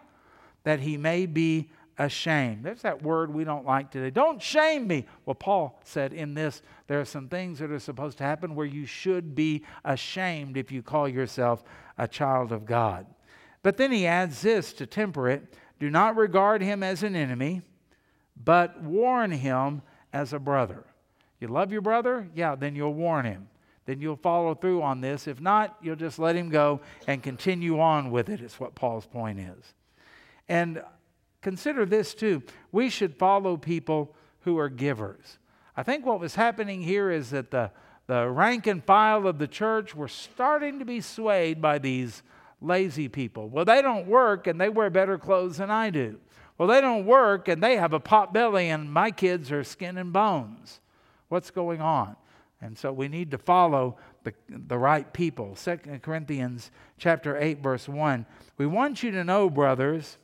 That 0.64 0.82
he 0.82 0.98
may 0.98 1.26
be 1.28 1.72
ashamed. 1.98 2.66
There's 2.66 2.82
that 2.82 3.04
word 3.04 3.34
we 3.34 3.46
don't 3.46 3.66
like 3.66 3.92
today. 3.92 4.10
Don't 4.10 4.42
shame 4.42 4.88
me. 4.88 5.06
Well, 5.26 5.36
Paul 5.36 5.80
said 5.86 6.12
in 6.12 6.34
this, 6.34 6.62
there 6.88 7.00
are 7.00 7.06
some 7.06 7.30
things 7.30 7.60
that 7.60 7.72
are 7.72 7.80
supposed 7.80 8.18
to 8.18 8.24
happen 8.26 8.56
where 8.56 8.66
you 8.66 8.86
should 8.86 9.34
be 9.34 9.64
ashamed 9.86 10.58
if 10.58 10.72
you 10.72 10.82
call 10.82 11.08
yourself 11.08 11.64
a 11.98 12.08
child 12.08 12.52
of 12.52 12.66
God. 12.66 13.06
But 13.64 13.78
then 13.78 13.92
he 13.92 14.08
adds 14.08 14.42
this 14.42 14.74
to 14.74 14.86
temper 14.86 15.30
it 15.30 15.54
do 15.82 15.90
not 15.90 16.16
regard 16.16 16.62
him 16.62 16.84
as 16.84 17.02
an 17.02 17.16
enemy, 17.16 17.64
but 18.38 18.84
warn 18.84 19.32
him 19.32 19.82
as 20.14 20.32
a 20.32 20.38
brother. 20.38 20.86
You 21.40 21.48
love 21.48 21.72
your 21.72 21.82
brother? 21.82 22.30
Yeah, 22.36 22.54
then 22.54 22.76
you'll 22.76 22.94
warn 22.94 23.26
him. 23.26 23.50
Then 23.88 24.00
you'll 24.00 24.16
follow 24.16 24.54
through 24.54 24.84
on 24.84 25.02
this. 25.02 25.28
If 25.28 25.42
not, 25.42 25.76
you'll 25.82 25.96
just 25.96 26.20
let 26.20 26.36
him 26.36 26.50
go 26.50 26.82
and 27.08 27.24
continue 27.24 27.80
on 27.80 28.12
with 28.12 28.30
it, 28.30 28.42
is 28.42 28.60
what 28.60 28.76
Paul's 28.76 29.08
point 29.08 29.40
is. 29.40 29.74
And 30.48 30.84
consider 31.42 31.88
this 31.88 32.14
too 32.14 32.44
we 32.72 32.88
should 32.88 33.18
follow 33.18 33.58
people 33.58 34.14
who 34.42 34.60
are 34.60 34.70
givers. 34.70 35.40
I 35.76 35.82
think 35.82 36.06
what 36.06 36.20
was 36.20 36.36
happening 36.36 36.84
here 36.84 37.10
is 37.10 37.32
that 37.32 37.50
the, 37.50 37.72
the 38.06 38.30
rank 38.30 38.68
and 38.68 38.84
file 38.84 39.26
of 39.26 39.40
the 39.40 39.48
church 39.48 39.96
were 39.96 40.08
starting 40.08 40.78
to 40.78 40.86
be 40.86 41.02
swayed 41.02 41.60
by 41.60 41.80
these 41.80 42.22
lazy 42.62 43.10
people. 43.10 43.50
Well, 43.50 43.66
they 43.66 43.82
don't 43.82 44.08
work 44.08 44.48
and 44.48 44.62
they 44.62 44.70
wear 44.70 44.90
better 44.90 45.18
clothes 45.18 45.58
than 45.58 45.72
I 45.72 45.90
do. 45.90 46.20
Well, 46.58 46.68
they 46.68 46.80
don't 46.80 47.06
work 47.06 47.48
and 47.48 47.62
they 47.62 47.78
have 47.78 47.94
a 47.94 48.00
pot 48.00 48.34
belly 48.34 48.70
and 48.70 48.92
my 48.92 49.12
kids 49.12 49.52
are 49.52 49.64
skin 49.64 49.98
and 49.98 50.14
bones. 50.14 50.80
What's 51.28 51.50
going 51.50 51.82
on? 51.82 52.16
And 52.62 52.78
so 52.78 52.94
we 52.94 53.08
need 53.08 53.32
to 53.32 53.40
follow 53.40 53.98
the, 54.24 54.34
the 54.48 54.78
right 54.78 55.12
people. 55.12 55.56
2 55.56 55.78
Corinthians 56.04 56.70
chapter 57.00 57.36
8 57.38 57.64
verse 57.64 57.90
1. 57.90 58.26
We 58.58 58.68
want 58.68 59.02
you 59.02 59.12
to 59.12 59.24
know, 59.24 59.50
brothers, 59.50 60.18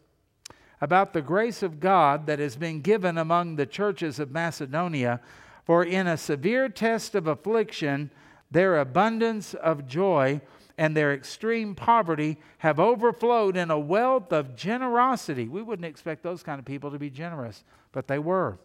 about 0.79 1.13
the 1.13 1.21
grace 1.23 1.63
of 1.63 1.79
God 1.79 2.27
that 2.27 2.38
has 2.38 2.55
been 2.55 2.81
given 2.81 3.17
among 3.17 3.55
the 3.55 3.65
churches 3.65 4.19
of 4.19 4.29
Macedonia, 4.29 5.19
for 5.65 5.83
in 5.83 6.05
a 6.05 6.17
severe 6.17 6.69
test 6.69 7.15
of 7.15 7.25
affliction 7.25 8.11
their 8.51 8.77
abundance 8.79 9.53
of 9.55 9.88
joy 9.88 10.39
and 10.78 10.95
their 10.95 11.13
extreme 11.13 11.73
poverty 11.73 12.38
have 12.59 12.80
overflowed 12.80 13.57
in 13.57 13.71
a 13.71 13.80
wealth 13.80 14.32
of 14.32 14.55
generosity. 14.55 15.47
We 15.47 15.63
wouldn't 15.63 15.86
expect 15.86 16.21
those 16.21 16.43
kind 16.43 16.59
of 16.59 16.65
people 16.65 16.91
to 16.91 16.99
be 16.99 17.09
generous, 17.09 17.63
but 17.91 18.07
they 18.07 18.19
were. 18.19 18.59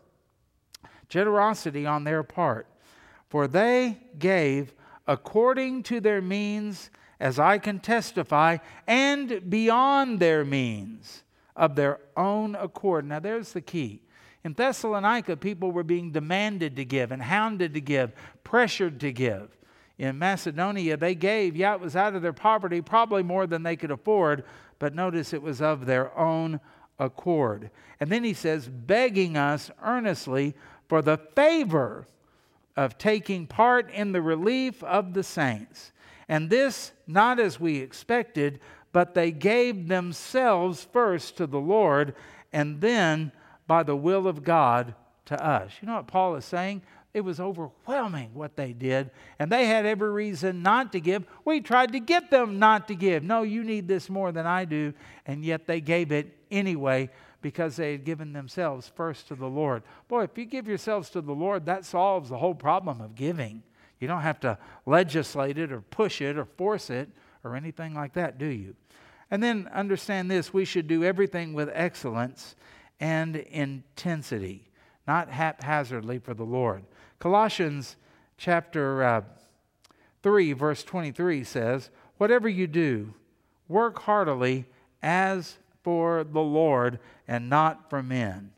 Generosity 1.09 1.87
on 1.87 2.05
their 2.05 2.23
part. 2.23 2.67
For 3.31 3.49
they 3.49 3.99
gave 4.19 4.75
according 5.07 5.85
to 5.85 6.01
their 6.01 6.21
means, 6.21 6.91
as 7.19 7.39
I 7.39 7.59
can 7.59 7.81
testify, 7.81 8.59
and 8.87 9.49
beyond 9.49 10.21
their 10.21 10.45
means 10.45 11.25
of 11.57 11.77
their 11.77 11.99
own 12.17 12.55
accord. 12.55 13.07
Now, 13.07 13.21
there's 13.21 13.53
the 13.53 13.61
key. 13.63 14.03
In 14.45 14.53
Thessalonica, 14.53 15.37
people 15.37 15.73
were 15.73 15.83
being 15.83 16.11
demanded 16.11 16.77
to 16.77 16.85
give 16.85 17.11
and 17.11 17.23
hounded 17.23 17.75
to 17.75 17.81
give, 17.81 18.13
pressured 18.45 19.01
to 19.01 19.13
give 19.13 19.57
in 20.03 20.19
Macedonia, 20.19 20.97
they 20.97 21.15
gave, 21.15 21.55
yeah, 21.55 21.75
it 21.75 21.81
was 21.81 21.95
out 21.95 22.17
of 22.17 22.23
their 22.23 22.33
poverty, 22.33 22.81
probably 22.81 23.23
more 23.23 23.47
than 23.47 23.63
they 23.63 23.77
could 23.77 23.93
afford, 23.93 24.43
but 24.81 24.97
notice 24.97 25.33
it 25.33 25.41
was 25.41 25.63
of 25.63 25.87
their 25.87 26.17
own 26.19 26.59
accord. 26.99 27.71
And 28.01 28.11
then 28.11 28.25
he 28.25 28.35
says, 28.35 28.69
begging 28.69 29.37
us 29.37 29.71
earnestly 29.81 30.55
for 30.89 31.03
the 31.03 31.19
favor 31.37 32.09
of 32.77 32.99
taking 32.99 33.47
part 33.47 33.93
in 33.93 34.11
the 34.11 34.21
relief 34.21 34.83
of 34.83 35.15
the 35.15 35.23
saints. 35.23 35.93
And 36.29 36.51
this 36.51 36.91
not 37.07 37.39
as 37.39 37.61
we 37.61 37.77
expected, 37.77 38.59
but 38.91 39.15
they 39.15 39.31
gave 39.31 39.87
themselves 39.87 40.83
first 40.93 41.37
to 41.37 41.47
the 41.47 41.61
Lord 41.61 42.17
and 42.53 42.81
then 42.81 43.31
by 43.69 43.85
the 43.85 43.97
will 43.97 44.27
of 44.27 44.43
God 44.43 44.97
to 45.27 45.41
us. 45.41 45.71
You 45.81 45.87
know 45.87 45.95
what 45.95 46.09
Paul 46.09 46.35
is 46.35 46.45
saying? 46.45 46.83
It 47.15 47.21
was 47.21 47.41
overwhelming 47.41 48.31
what 48.33 48.57
they 48.57 48.73
did, 48.73 49.11
and 49.39 49.53
they 49.53 49.67
had 49.67 49.85
every 49.85 50.11
reason 50.11 50.63
not 50.63 50.93
to 50.93 51.01
give. 51.01 51.27
We 51.45 51.61
tried 51.61 51.93
to 51.93 52.01
get 52.01 52.31
them 52.31 52.59
not 52.59 52.89
to 52.89 52.95
give. 52.95 53.23
No, 53.23 53.43
you 53.43 53.63
need 53.65 53.87
this 53.87 54.09
more 54.09 54.33
than 54.33 54.47
I 54.47 54.65
do, 54.65 54.95
and 55.27 55.45
yet 55.45 55.67
they 55.67 55.83
gave 55.83 56.11
it 56.11 56.35
anyway 56.51 57.11
because 57.43 57.77
they 57.77 57.93
had 57.93 58.05
given 58.05 58.33
themselves 58.33 58.91
first 58.95 59.29
to 59.29 59.35
the 59.35 59.47
Lord. 59.47 59.83
Boy, 60.09 60.23
if 60.23 60.39
you 60.39 60.47
give 60.47 60.67
yourselves 60.67 61.11
to 61.11 61.21
the 61.21 61.35
Lord, 61.35 61.67
that 61.67 61.85
solves 61.85 62.31
the 62.31 62.39
whole 62.39 62.55
problem 62.55 63.01
of 63.03 63.15
giving. 63.15 63.63
You 64.01 64.09
don't 64.09 64.23
have 64.23 64.41
to 64.41 64.57
legislate 64.87 65.59
it 65.59 65.71
or 65.71 65.81
push 65.81 66.23
it 66.23 66.39
or 66.39 66.45
force 66.45 66.89
it 66.89 67.11
or 67.45 67.57
anything 67.57 67.95
like 67.95 68.15
that, 68.15 68.39
do 68.39 68.47
you? 68.47 68.75
And 69.31 69.43
then 69.43 69.69
understand 69.73 70.31
this 70.31 70.53
we 70.53 70.65
should 70.65 70.87
do 70.87 71.05
everything 71.05 71.53
with 71.53 71.71
excellence 71.73 72.57
and 73.01 73.37
intensity, 73.37 74.71
not 75.07 75.29
haphazardly 75.29 76.19
for 76.19 76.35
the 76.35 76.45
Lord. 76.45 76.85
Colossians 77.23 77.95
chapter 78.37 79.01
uh, 79.05 79.23
3, 80.25 80.55
verse 80.55 80.83
23 80.83 81.45
says, 81.45 81.89
Whatever 82.19 82.49
you 82.49 82.67
do, 82.67 83.15
work 83.69 84.01
heartily 84.01 84.67
as 85.05 85.59
for 85.85 86.25
the 86.25 86.41
Lord 86.41 86.99
and 87.29 87.49
not 87.49 87.89
for 87.89 88.03
men, 88.03 88.51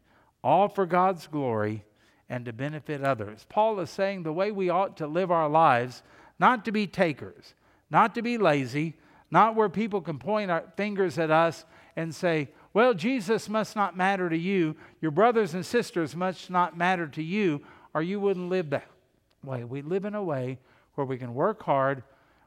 all 0.43 0.69
for 0.69 0.87
God's 0.87 1.27
glory 1.27 1.85
and 2.31 2.47
to 2.47 2.55
benefit 2.55 3.05
others. 3.05 3.45
Paul 3.51 3.81
is 3.81 3.91
saying 3.91 4.23
the 4.23 4.33
way 4.33 4.51
we 4.51 4.71
ought 4.71 4.97
to 4.97 5.07
live 5.07 5.31
our 5.31 5.51
lives, 5.51 6.03
not 6.41 6.65
to 6.65 6.73
be 6.73 6.87
takers, 6.87 7.53
not 7.91 8.15
to 8.15 8.23
be 8.23 8.39
lazy, 8.39 8.95
not 9.31 9.57
where 9.57 9.69
people 9.69 10.01
can 10.01 10.19
point 10.19 10.51
our 10.51 10.65
fingers 10.75 11.19
at 11.19 11.31
us 11.31 11.67
and 11.97 12.15
say, 12.15 12.49
well, 12.73 12.95
Jesus 12.95 13.47
must 13.47 13.77
not 13.77 13.95
matter 13.95 14.31
to 14.31 14.39
you. 14.39 14.75
Your 15.03 15.11
brothers 15.11 15.53
and 15.53 15.67
sisters 15.67 16.17
must 16.17 16.49
not 16.49 16.79
matter 16.79 17.07
to 17.09 17.23
you 17.23 17.61
or 17.95 18.03
you 18.03 18.21
wouldn't 18.21 18.51
live 18.51 18.71
that 18.71 18.89
way. 19.43 19.65
We 19.65 19.83
live 19.83 20.05
in 20.05 20.15
a 20.15 20.23
way 20.23 20.59
where 20.95 21.07
we 21.07 21.17
can 21.17 21.35
work 21.35 21.63
hard, 21.63 22.03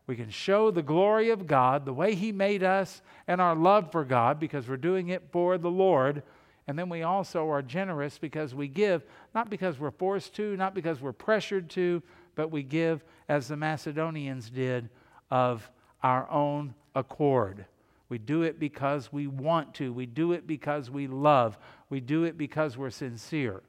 we 0.06 0.16
can 0.16 0.30
show 0.30 0.72
the 0.72 0.82
glory 0.82 1.30
of 1.32 1.48
God, 1.48 1.86
the 1.86 1.94
way 1.94 2.16
He 2.16 2.32
made 2.32 2.64
us, 2.64 3.02
and 3.28 3.42
our 3.42 3.56
love 3.56 3.92
for 3.92 4.06
God 4.06 4.40
because 4.40 4.68
we're 4.68 4.78
doing 4.78 5.10
it 5.10 5.24
for 5.32 5.58
the 5.58 5.70
Lord. 5.70 6.24
And 6.68 6.78
then 6.78 6.90
we 6.90 7.04
also 7.04 7.50
are 7.50 7.62
generous 7.62 8.18
because 8.18 8.56
we 8.56 8.68
give, 8.68 9.04
not 9.34 9.50
because 9.50 9.80
we're 9.80 9.92
forced 9.92 10.34
to, 10.36 10.56
not 10.56 10.74
because 10.74 11.02
we're 11.02 11.14
pressured 11.14 11.70
to, 11.72 12.02
but 12.36 12.52
we 12.52 12.64
give 12.64 13.04
as 13.28 13.48
the 13.48 13.58
Macedonians 13.58 14.50
did 14.50 14.90
of 15.30 15.70
our 16.04 16.30
own 16.30 16.74
accord. 16.96 17.66
We 18.10 18.18
do 18.18 18.44
it 18.44 18.60
because 18.60 19.12
we 19.12 19.28
want 19.28 19.74
to. 19.76 19.92
We 19.92 20.06
do 20.06 20.32
it 20.32 20.48
because 20.48 20.90
we 20.90 21.08
love. 21.08 21.58
We 21.90 22.00
do 22.00 22.24
it 22.24 22.38
because 22.38 22.78
we're 22.78 22.90
sincere. 22.90 23.62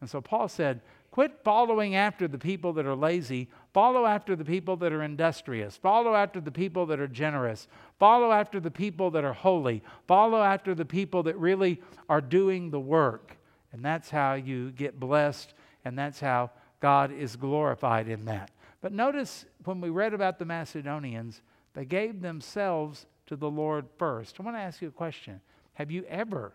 And 0.00 0.08
so 0.08 0.20
Paul 0.20 0.48
said, 0.48 0.80
Quit 1.12 1.40
following 1.44 1.94
after 1.94 2.26
the 2.26 2.38
people 2.38 2.72
that 2.72 2.86
are 2.86 2.96
lazy. 2.96 3.50
Follow 3.74 4.06
after 4.06 4.34
the 4.34 4.46
people 4.46 4.78
that 4.78 4.94
are 4.94 5.02
industrious. 5.02 5.76
Follow 5.76 6.14
after 6.14 6.40
the 6.40 6.50
people 6.50 6.86
that 6.86 7.00
are 7.00 7.06
generous. 7.06 7.68
Follow 7.98 8.32
after 8.32 8.58
the 8.58 8.70
people 8.70 9.10
that 9.10 9.22
are 9.22 9.34
holy. 9.34 9.82
Follow 10.08 10.42
after 10.42 10.74
the 10.74 10.86
people 10.86 11.22
that 11.24 11.36
really 11.36 11.82
are 12.08 12.22
doing 12.22 12.70
the 12.70 12.80
work. 12.80 13.36
And 13.72 13.84
that's 13.84 14.08
how 14.08 14.34
you 14.34 14.70
get 14.70 14.98
blessed, 14.98 15.52
and 15.84 15.98
that's 15.98 16.18
how 16.18 16.50
God 16.80 17.12
is 17.12 17.36
glorified 17.36 18.08
in 18.08 18.24
that. 18.24 18.50
But 18.80 18.92
notice 18.92 19.44
when 19.64 19.82
we 19.82 19.90
read 19.90 20.14
about 20.14 20.38
the 20.38 20.46
Macedonians, 20.46 21.42
they 21.74 21.84
gave 21.84 22.22
themselves 22.22 23.04
to 23.26 23.36
the 23.36 23.50
Lord 23.50 23.84
first. 23.98 24.40
I 24.40 24.44
want 24.44 24.56
to 24.56 24.62
ask 24.62 24.80
you 24.80 24.88
a 24.88 24.92
question 24.92 25.42
Have 25.74 25.90
you 25.90 26.04
ever, 26.08 26.54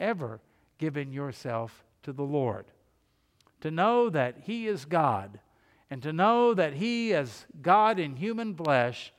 ever 0.00 0.40
given 0.78 1.12
yourself 1.12 1.84
to 2.02 2.12
the 2.12 2.24
Lord? 2.24 2.66
To 3.62 3.70
know 3.70 4.10
that 4.10 4.36
He 4.42 4.66
is 4.68 4.84
God 4.84 5.40
and 5.90 6.02
to 6.02 6.12
know 6.12 6.54
that 6.54 6.74
He, 6.74 7.14
as 7.14 7.46
God 7.60 7.98
in 7.98 8.16
human 8.16 8.54
flesh, 8.54 9.12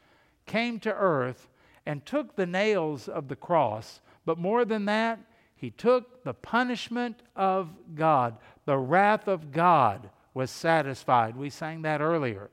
came 0.46 0.80
to 0.82 0.94
earth 0.94 1.50
and 1.86 2.06
took 2.06 2.36
the 2.36 2.46
nails 2.46 3.08
of 3.08 3.28
the 3.28 3.36
cross. 3.36 4.02
But 4.26 4.38
more 4.38 4.66
than 4.66 4.86
that, 4.86 5.20
He 5.56 5.72
took 5.72 6.24
the 6.24 6.34
punishment 6.34 7.22
of 7.36 7.70
God. 7.96 8.38
The 8.66 8.78
wrath 8.78 9.28
of 9.28 9.52
God 9.52 10.10
was 10.34 10.52
satisfied. 10.52 11.36
We 11.36 11.50
sang 11.50 11.82
that 11.84 12.02
earlier. 12.02 12.50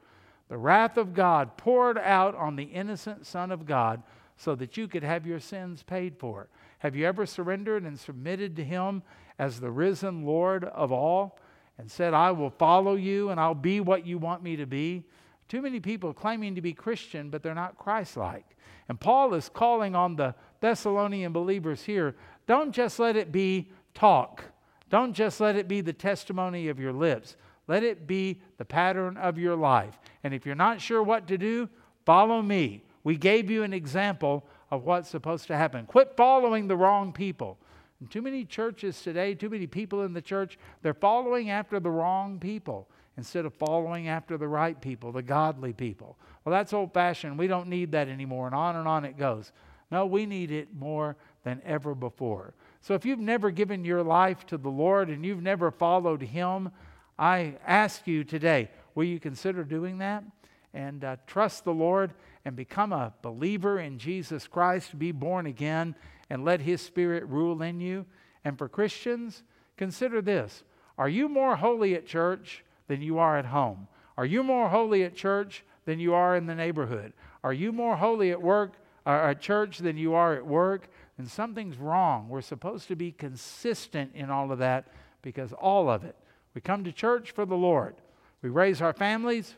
The 0.48 0.58
wrath 0.58 0.96
of 0.96 1.14
God 1.14 1.56
poured 1.56 1.98
out 1.98 2.34
on 2.34 2.56
the 2.56 2.64
innocent 2.64 3.26
Son 3.26 3.50
of 3.50 3.66
God 3.66 4.02
so 4.36 4.54
that 4.56 4.76
you 4.76 4.88
could 4.88 5.02
have 5.02 5.26
your 5.26 5.40
sins 5.40 5.82
paid 5.82 6.18
for. 6.18 6.48
Have 6.80 6.96
you 6.96 7.06
ever 7.06 7.26
surrendered 7.26 7.84
and 7.84 7.98
submitted 7.98 8.56
to 8.56 8.64
Him 8.64 9.02
as 9.38 9.60
the 9.60 9.70
risen 9.70 10.24
Lord 10.24 10.64
of 10.64 10.92
all? 10.92 11.38
And 11.80 11.90
said, 11.90 12.14
I 12.14 12.30
will 12.32 12.50
follow 12.50 12.94
you 12.94 13.30
and 13.30 13.40
I'll 13.40 13.54
be 13.54 13.80
what 13.80 14.06
you 14.06 14.18
want 14.18 14.42
me 14.42 14.56
to 14.56 14.66
be. 14.66 15.04
Too 15.48 15.62
many 15.62 15.80
people 15.80 16.12
claiming 16.12 16.54
to 16.54 16.60
be 16.60 16.72
Christian, 16.72 17.30
but 17.30 17.42
they're 17.42 17.54
not 17.54 17.78
Christ 17.78 18.16
like. 18.16 18.44
And 18.88 19.00
Paul 19.00 19.34
is 19.34 19.48
calling 19.48 19.94
on 19.94 20.16
the 20.16 20.34
Thessalonian 20.60 21.32
believers 21.32 21.82
here 21.82 22.14
don't 22.46 22.72
just 22.72 22.98
let 22.98 23.16
it 23.16 23.30
be 23.30 23.70
talk, 23.94 24.42
don't 24.88 25.12
just 25.12 25.40
let 25.40 25.56
it 25.56 25.68
be 25.68 25.80
the 25.80 25.92
testimony 25.92 26.68
of 26.68 26.80
your 26.80 26.92
lips. 26.92 27.36
Let 27.68 27.84
it 27.84 28.08
be 28.08 28.40
the 28.58 28.64
pattern 28.64 29.16
of 29.16 29.38
your 29.38 29.54
life. 29.54 29.96
And 30.24 30.34
if 30.34 30.44
you're 30.44 30.56
not 30.56 30.80
sure 30.80 31.04
what 31.04 31.28
to 31.28 31.38
do, 31.38 31.68
follow 32.04 32.42
me. 32.42 32.82
We 33.04 33.16
gave 33.16 33.48
you 33.48 33.62
an 33.62 33.72
example 33.72 34.44
of 34.72 34.82
what's 34.82 35.08
supposed 35.08 35.46
to 35.46 35.56
happen. 35.56 35.86
Quit 35.86 36.14
following 36.16 36.66
the 36.66 36.76
wrong 36.76 37.12
people. 37.12 37.58
And 38.00 38.10
too 38.10 38.22
many 38.22 38.44
churches 38.44 39.00
today, 39.02 39.34
too 39.34 39.50
many 39.50 39.66
people 39.66 40.02
in 40.02 40.14
the 40.14 40.22
church, 40.22 40.58
they're 40.82 40.94
following 40.94 41.50
after 41.50 41.78
the 41.78 41.90
wrong 41.90 42.38
people 42.38 42.88
instead 43.16 43.44
of 43.44 43.52
following 43.54 44.08
after 44.08 44.38
the 44.38 44.48
right 44.48 44.80
people, 44.80 45.12
the 45.12 45.22
godly 45.22 45.74
people. 45.74 46.16
Well, 46.44 46.52
that's 46.52 46.72
old 46.72 46.94
fashioned. 46.94 47.38
We 47.38 47.46
don't 47.46 47.68
need 47.68 47.92
that 47.92 48.08
anymore. 48.08 48.46
And 48.46 48.54
on 48.54 48.76
and 48.76 48.88
on 48.88 49.04
it 49.04 49.18
goes. 49.18 49.52
No, 49.90 50.06
we 50.06 50.24
need 50.24 50.50
it 50.50 50.74
more 50.74 51.16
than 51.44 51.60
ever 51.64 51.94
before. 51.94 52.54
So 52.80 52.94
if 52.94 53.04
you've 53.04 53.18
never 53.18 53.50
given 53.50 53.84
your 53.84 54.02
life 54.02 54.46
to 54.46 54.56
the 54.56 54.70
Lord 54.70 55.10
and 55.10 55.24
you've 55.24 55.42
never 55.42 55.70
followed 55.70 56.22
Him, 56.22 56.70
I 57.18 57.56
ask 57.66 58.06
you 58.06 58.24
today, 58.24 58.70
will 58.94 59.04
you 59.04 59.20
consider 59.20 59.64
doing 59.64 59.98
that? 59.98 60.24
And 60.72 61.04
uh, 61.04 61.16
trust 61.26 61.64
the 61.64 61.74
Lord 61.74 62.14
and 62.44 62.56
become 62.56 62.92
a 62.92 63.12
believer 63.20 63.80
in 63.80 63.98
Jesus 63.98 64.46
Christ, 64.46 64.98
be 64.98 65.12
born 65.12 65.46
again, 65.46 65.94
and 66.30 66.44
let 66.44 66.60
His 66.60 66.80
Spirit 66.80 67.26
rule 67.26 67.60
in 67.60 67.80
you. 67.80 68.06
And 68.44 68.56
for 68.56 68.68
Christians, 68.68 69.42
consider 69.76 70.22
this 70.22 70.62
Are 70.96 71.08
you 71.08 71.28
more 71.28 71.56
holy 71.56 71.94
at 71.94 72.06
church 72.06 72.64
than 72.86 73.02
you 73.02 73.18
are 73.18 73.36
at 73.36 73.46
home? 73.46 73.88
Are 74.16 74.24
you 74.24 74.42
more 74.42 74.68
holy 74.68 75.02
at 75.02 75.16
church 75.16 75.64
than 75.84 75.98
you 75.98 76.14
are 76.14 76.36
in 76.36 76.46
the 76.46 76.54
neighborhood? 76.54 77.12
Are 77.42 77.52
you 77.52 77.72
more 77.72 77.96
holy 77.96 78.30
at 78.30 78.40
work 78.40 78.74
or 79.06 79.14
uh, 79.14 79.30
at 79.30 79.40
church 79.40 79.78
than 79.78 79.96
you 79.96 80.14
are 80.14 80.34
at 80.34 80.46
work? 80.46 80.88
And 81.18 81.28
something's 81.28 81.76
wrong. 81.76 82.28
We're 82.28 82.40
supposed 82.40 82.88
to 82.88 82.96
be 82.96 83.12
consistent 83.12 84.12
in 84.14 84.30
all 84.30 84.52
of 84.52 84.58
that 84.58 84.88
because 85.22 85.52
all 85.52 85.90
of 85.90 86.04
it. 86.04 86.16
We 86.54 86.60
come 86.60 86.84
to 86.84 86.92
church 86.92 87.32
for 87.32 87.44
the 87.44 87.56
Lord. 87.56 87.96
We 88.42 88.50
raise 88.50 88.80
our 88.80 88.92
families 88.92 89.54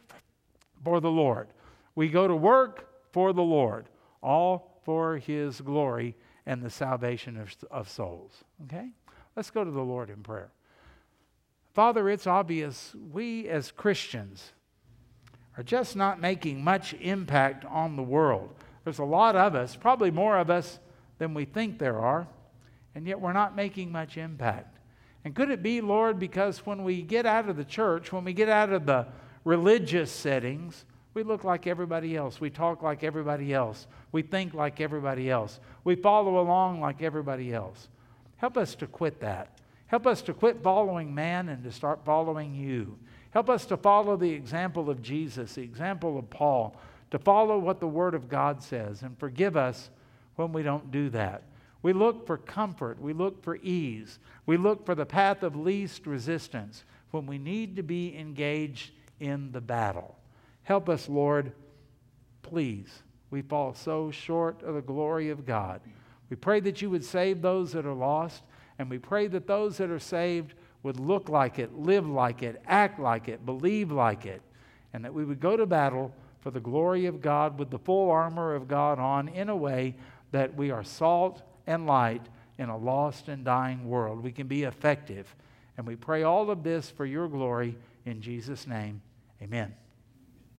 for 0.85 1.01
the 1.01 1.11
Lord. 1.11 1.49
We 1.95 2.09
go 2.09 2.27
to 2.27 2.35
work 2.35 2.89
for 3.13 3.33
the 3.33 3.43
Lord, 3.43 3.89
all 4.23 4.81
for 4.85 5.19
His 5.19 5.61
glory 5.61 6.17
and 6.47 6.63
the 6.63 6.71
salvation 6.71 7.37
of, 7.37 7.55
of 7.71 7.89
souls. 7.89 8.45
Okay? 8.65 8.89
Let's 9.37 9.51
go 9.51 9.65
to 9.65 9.71
the 9.71 9.81
Lord 9.81 10.11
in 10.11 10.23
prayer. 10.23 10.51
Father, 11.73 12.09
it's 12.09 12.27
obvious 12.27 12.95
we 13.13 13.49
as 13.49 13.71
Christians 13.71 14.53
are 15.57 15.63
just 15.63 15.97
not 15.97 16.21
making 16.21 16.63
much 16.63 16.95
impact 16.95 17.65
on 17.65 17.97
the 17.97 18.03
world. 18.03 18.55
There's 18.85 18.99
a 18.99 19.05
lot 19.05 19.37
of 19.37 19.55
us, 19.55 19.77
probably 19.77 20.11
more 20.11 20.39
of 20.39 20.51
us 20.51 20.79
than 21.19 21.35
we 21.35 21.45
think 21.45 21.79
there 21.79 21.99
are, 21.99 22.27
and 22.95 23.07
yet 23.07 23.21
we're 23.21 23.33
not 23.33 23.57
making 23.57 23.93
much 23.93 24.17
impact. 24.17 24.79
And 25.25 25.35
could 25.35 25.51
it 25.51 25.63
be, 25.63 25.81
Lord, 25.81 26.19
because 26.19 26.67
when 26.67 26.83
we 26.85 27.03
get 27.03 27.27
out 27.27 27.49
of 27.49 27.57
the 27.57 27.65
church, 27.65 28.13
when 28.13 28.25
we 28.25 28.33
get 28.33 28.49
out 28.49 28.73
of 28.73 28.87
the 28.87 29.07
religious 29.45 30.11
settings, 30.11 30.85
we 31.15 31.23
look 31.23 31.45
like 31.45 31.67
everybody 31.67 32.17
else. 32.17 32.41
We 32.41 32.51
talk 32.51 32.83
like 32.83 33.05
everybody 33.05 33.53
else. 33.53 33.87
We 34.13 34.23
think 34.23 34.55
like 34.55 34.81
everybody 34.81 35.31
else. 35.31 35.61
We 35.85 35.95
follow 35.95 36.41
along 36.41 36.81
like 36.81 37.03
everybody 37.03 37.53
else. 37.53 37.89
Help 38.37 38.57
us 38.57 38.75
to 38.77 38.87
quit 38.87 39.21
that. 39.21 39.59
Help 39.87 40.07
us 40.07 40.23
to 40.23 40.33
quit 40.33 40.63
following 40.63 41.15
man 41.15 41.51
and 41.51 41.63
to 41.65 41.71
start 41.71 42.05
following 42.05 42.55
you. 42.55 42.99
Help 43.31 43.51
us 43.51 43.67
to 43.67 43.77
follow 43.77 44.17
the 44.17 44.31
example 44.31 44.89
of 44.89 45.03
Jesus, 45.03 45.55
the 45.55 45.63
example 45.63 46.19
of 46.19 46.31
Paul, 46.31 46.77
to 47.11 47.19
follow 47.19 47.59
what 47.59 47.81
the 47.81 47.87
Word 47.87 48.15
of 48.15 48.29
God 48.29 48.63
says, 48.63 49.03
and 49.03 49.19
forgive 49.19 49.57
us 49.57 49.91
when 50.37 50.53
we 50.53 50.63
don't 50.63 50.91
do 50.91 51.11
that. 51.11 51.43
We 51.83 51.93
look 51.93 52.27
for 52.27 52.39
comfort. 52.39 53.01
We 53.01 53.13
look 53.13 53.43
for 53.43 53.57
ease. 53.57 54.19
We 54.47 54.57
look 54.57 54.87
for 54.87 54.95
the 54.95 55.05
path 55.05 55.43
of 55.43 55.57
least 55.57 56.07
resistance 56.07 56.85
when 57.11 57.27
we 57.27 57.39
need 57.39 57.77
to 57.77 57.83
be 57.83 58.17
engaged 58.17 58.93
in 59.21 59.53
the 59.53 59.61
battle. 59.61 60.17
Help 60.65 60.89
us, 60.89 61.09
Lord, 61.09 61.53
please. 62.43 63.03
We 63.31 63.43
fall 63.43 63.75
so 63.75 64.11
short 64.11 64.63
of 64.63 64.75
the 64.75 64.83
glory 64.83 65.31
of 65.31 65.47
God. 65.47 65.81
We 66.29 66.37
pray 66.37 66.61
that 66.61 66.81
you 66.83 66.91
would 66.91 67.05
save 67.05 67.43
those 67.43 67.73
that 67.73 67.87
are 67.87 67.95
lost, 67.95 68.43
and 68.79 68.89
we 68.89 68.99
pray 68.99 69.27
that 69.29 69.47
those 69.47 69.79
that 69.79 69.91
are 69.91 69.99
saved 69.99 70.55
would 70.83 70.99
look 70.99 71.29
like 71.29 71.59
it, 71.59 71.79
live 71.79 72.09
like 72.09 72.43
it, 72.43 72.63
act 72.67 72.99
like 72.99 73.29
it, 73.29 73.47
believe 73.47 73.93
like 73.93 74.27
it, 74.27 74.43
and 74.93 75.05
that 75.05 75.15
we 75.15 75.25
would 75.25 75.41
go 75.41 75.57
to 75.57 75.67
battle 75.67 76.13
for 76.41 76.51
the 76.51 76.61
glory 76.61 77.07
of 77.07 77.21
God 77.21 77.59
with 77.59 77.71
the 77.71 77.79
full 77.79 78.11
armor 78.11 78.55
of 78.55 78.69
God 78.69 78.99
on 78.99 79.29
in 79.29 79.49
a 79.49 79.57
way 79.57 79.95
that 80.33 80.55
we 80.57 80.71
are 80.71 80.83
salt 80.83 81.43
and 81.67 81.87
light 81.87 82.27
in 82.59 82.69
a 82.69 82.77
lost 82.77 83.29
and 83.29 83.45
dying 83.45 83.89
world. 83.89 84.23
We 84.23 84.33
can 84.33 84.49
be 84.49 84.65
effective. 84.65 85.35
And 85.77 85.87
we 85.87 85.97
pray 85.97 86.23
all 86.23 86.51
of 86.51 86.63
this 86.63 86.91
for 86.91 87.07
your 87.07 87.29
glory 87.29 87.77
in 88.05 88.21
Jesus' 88.21 88.67
name. 88.67 89.01
Amen. 89.41 89.75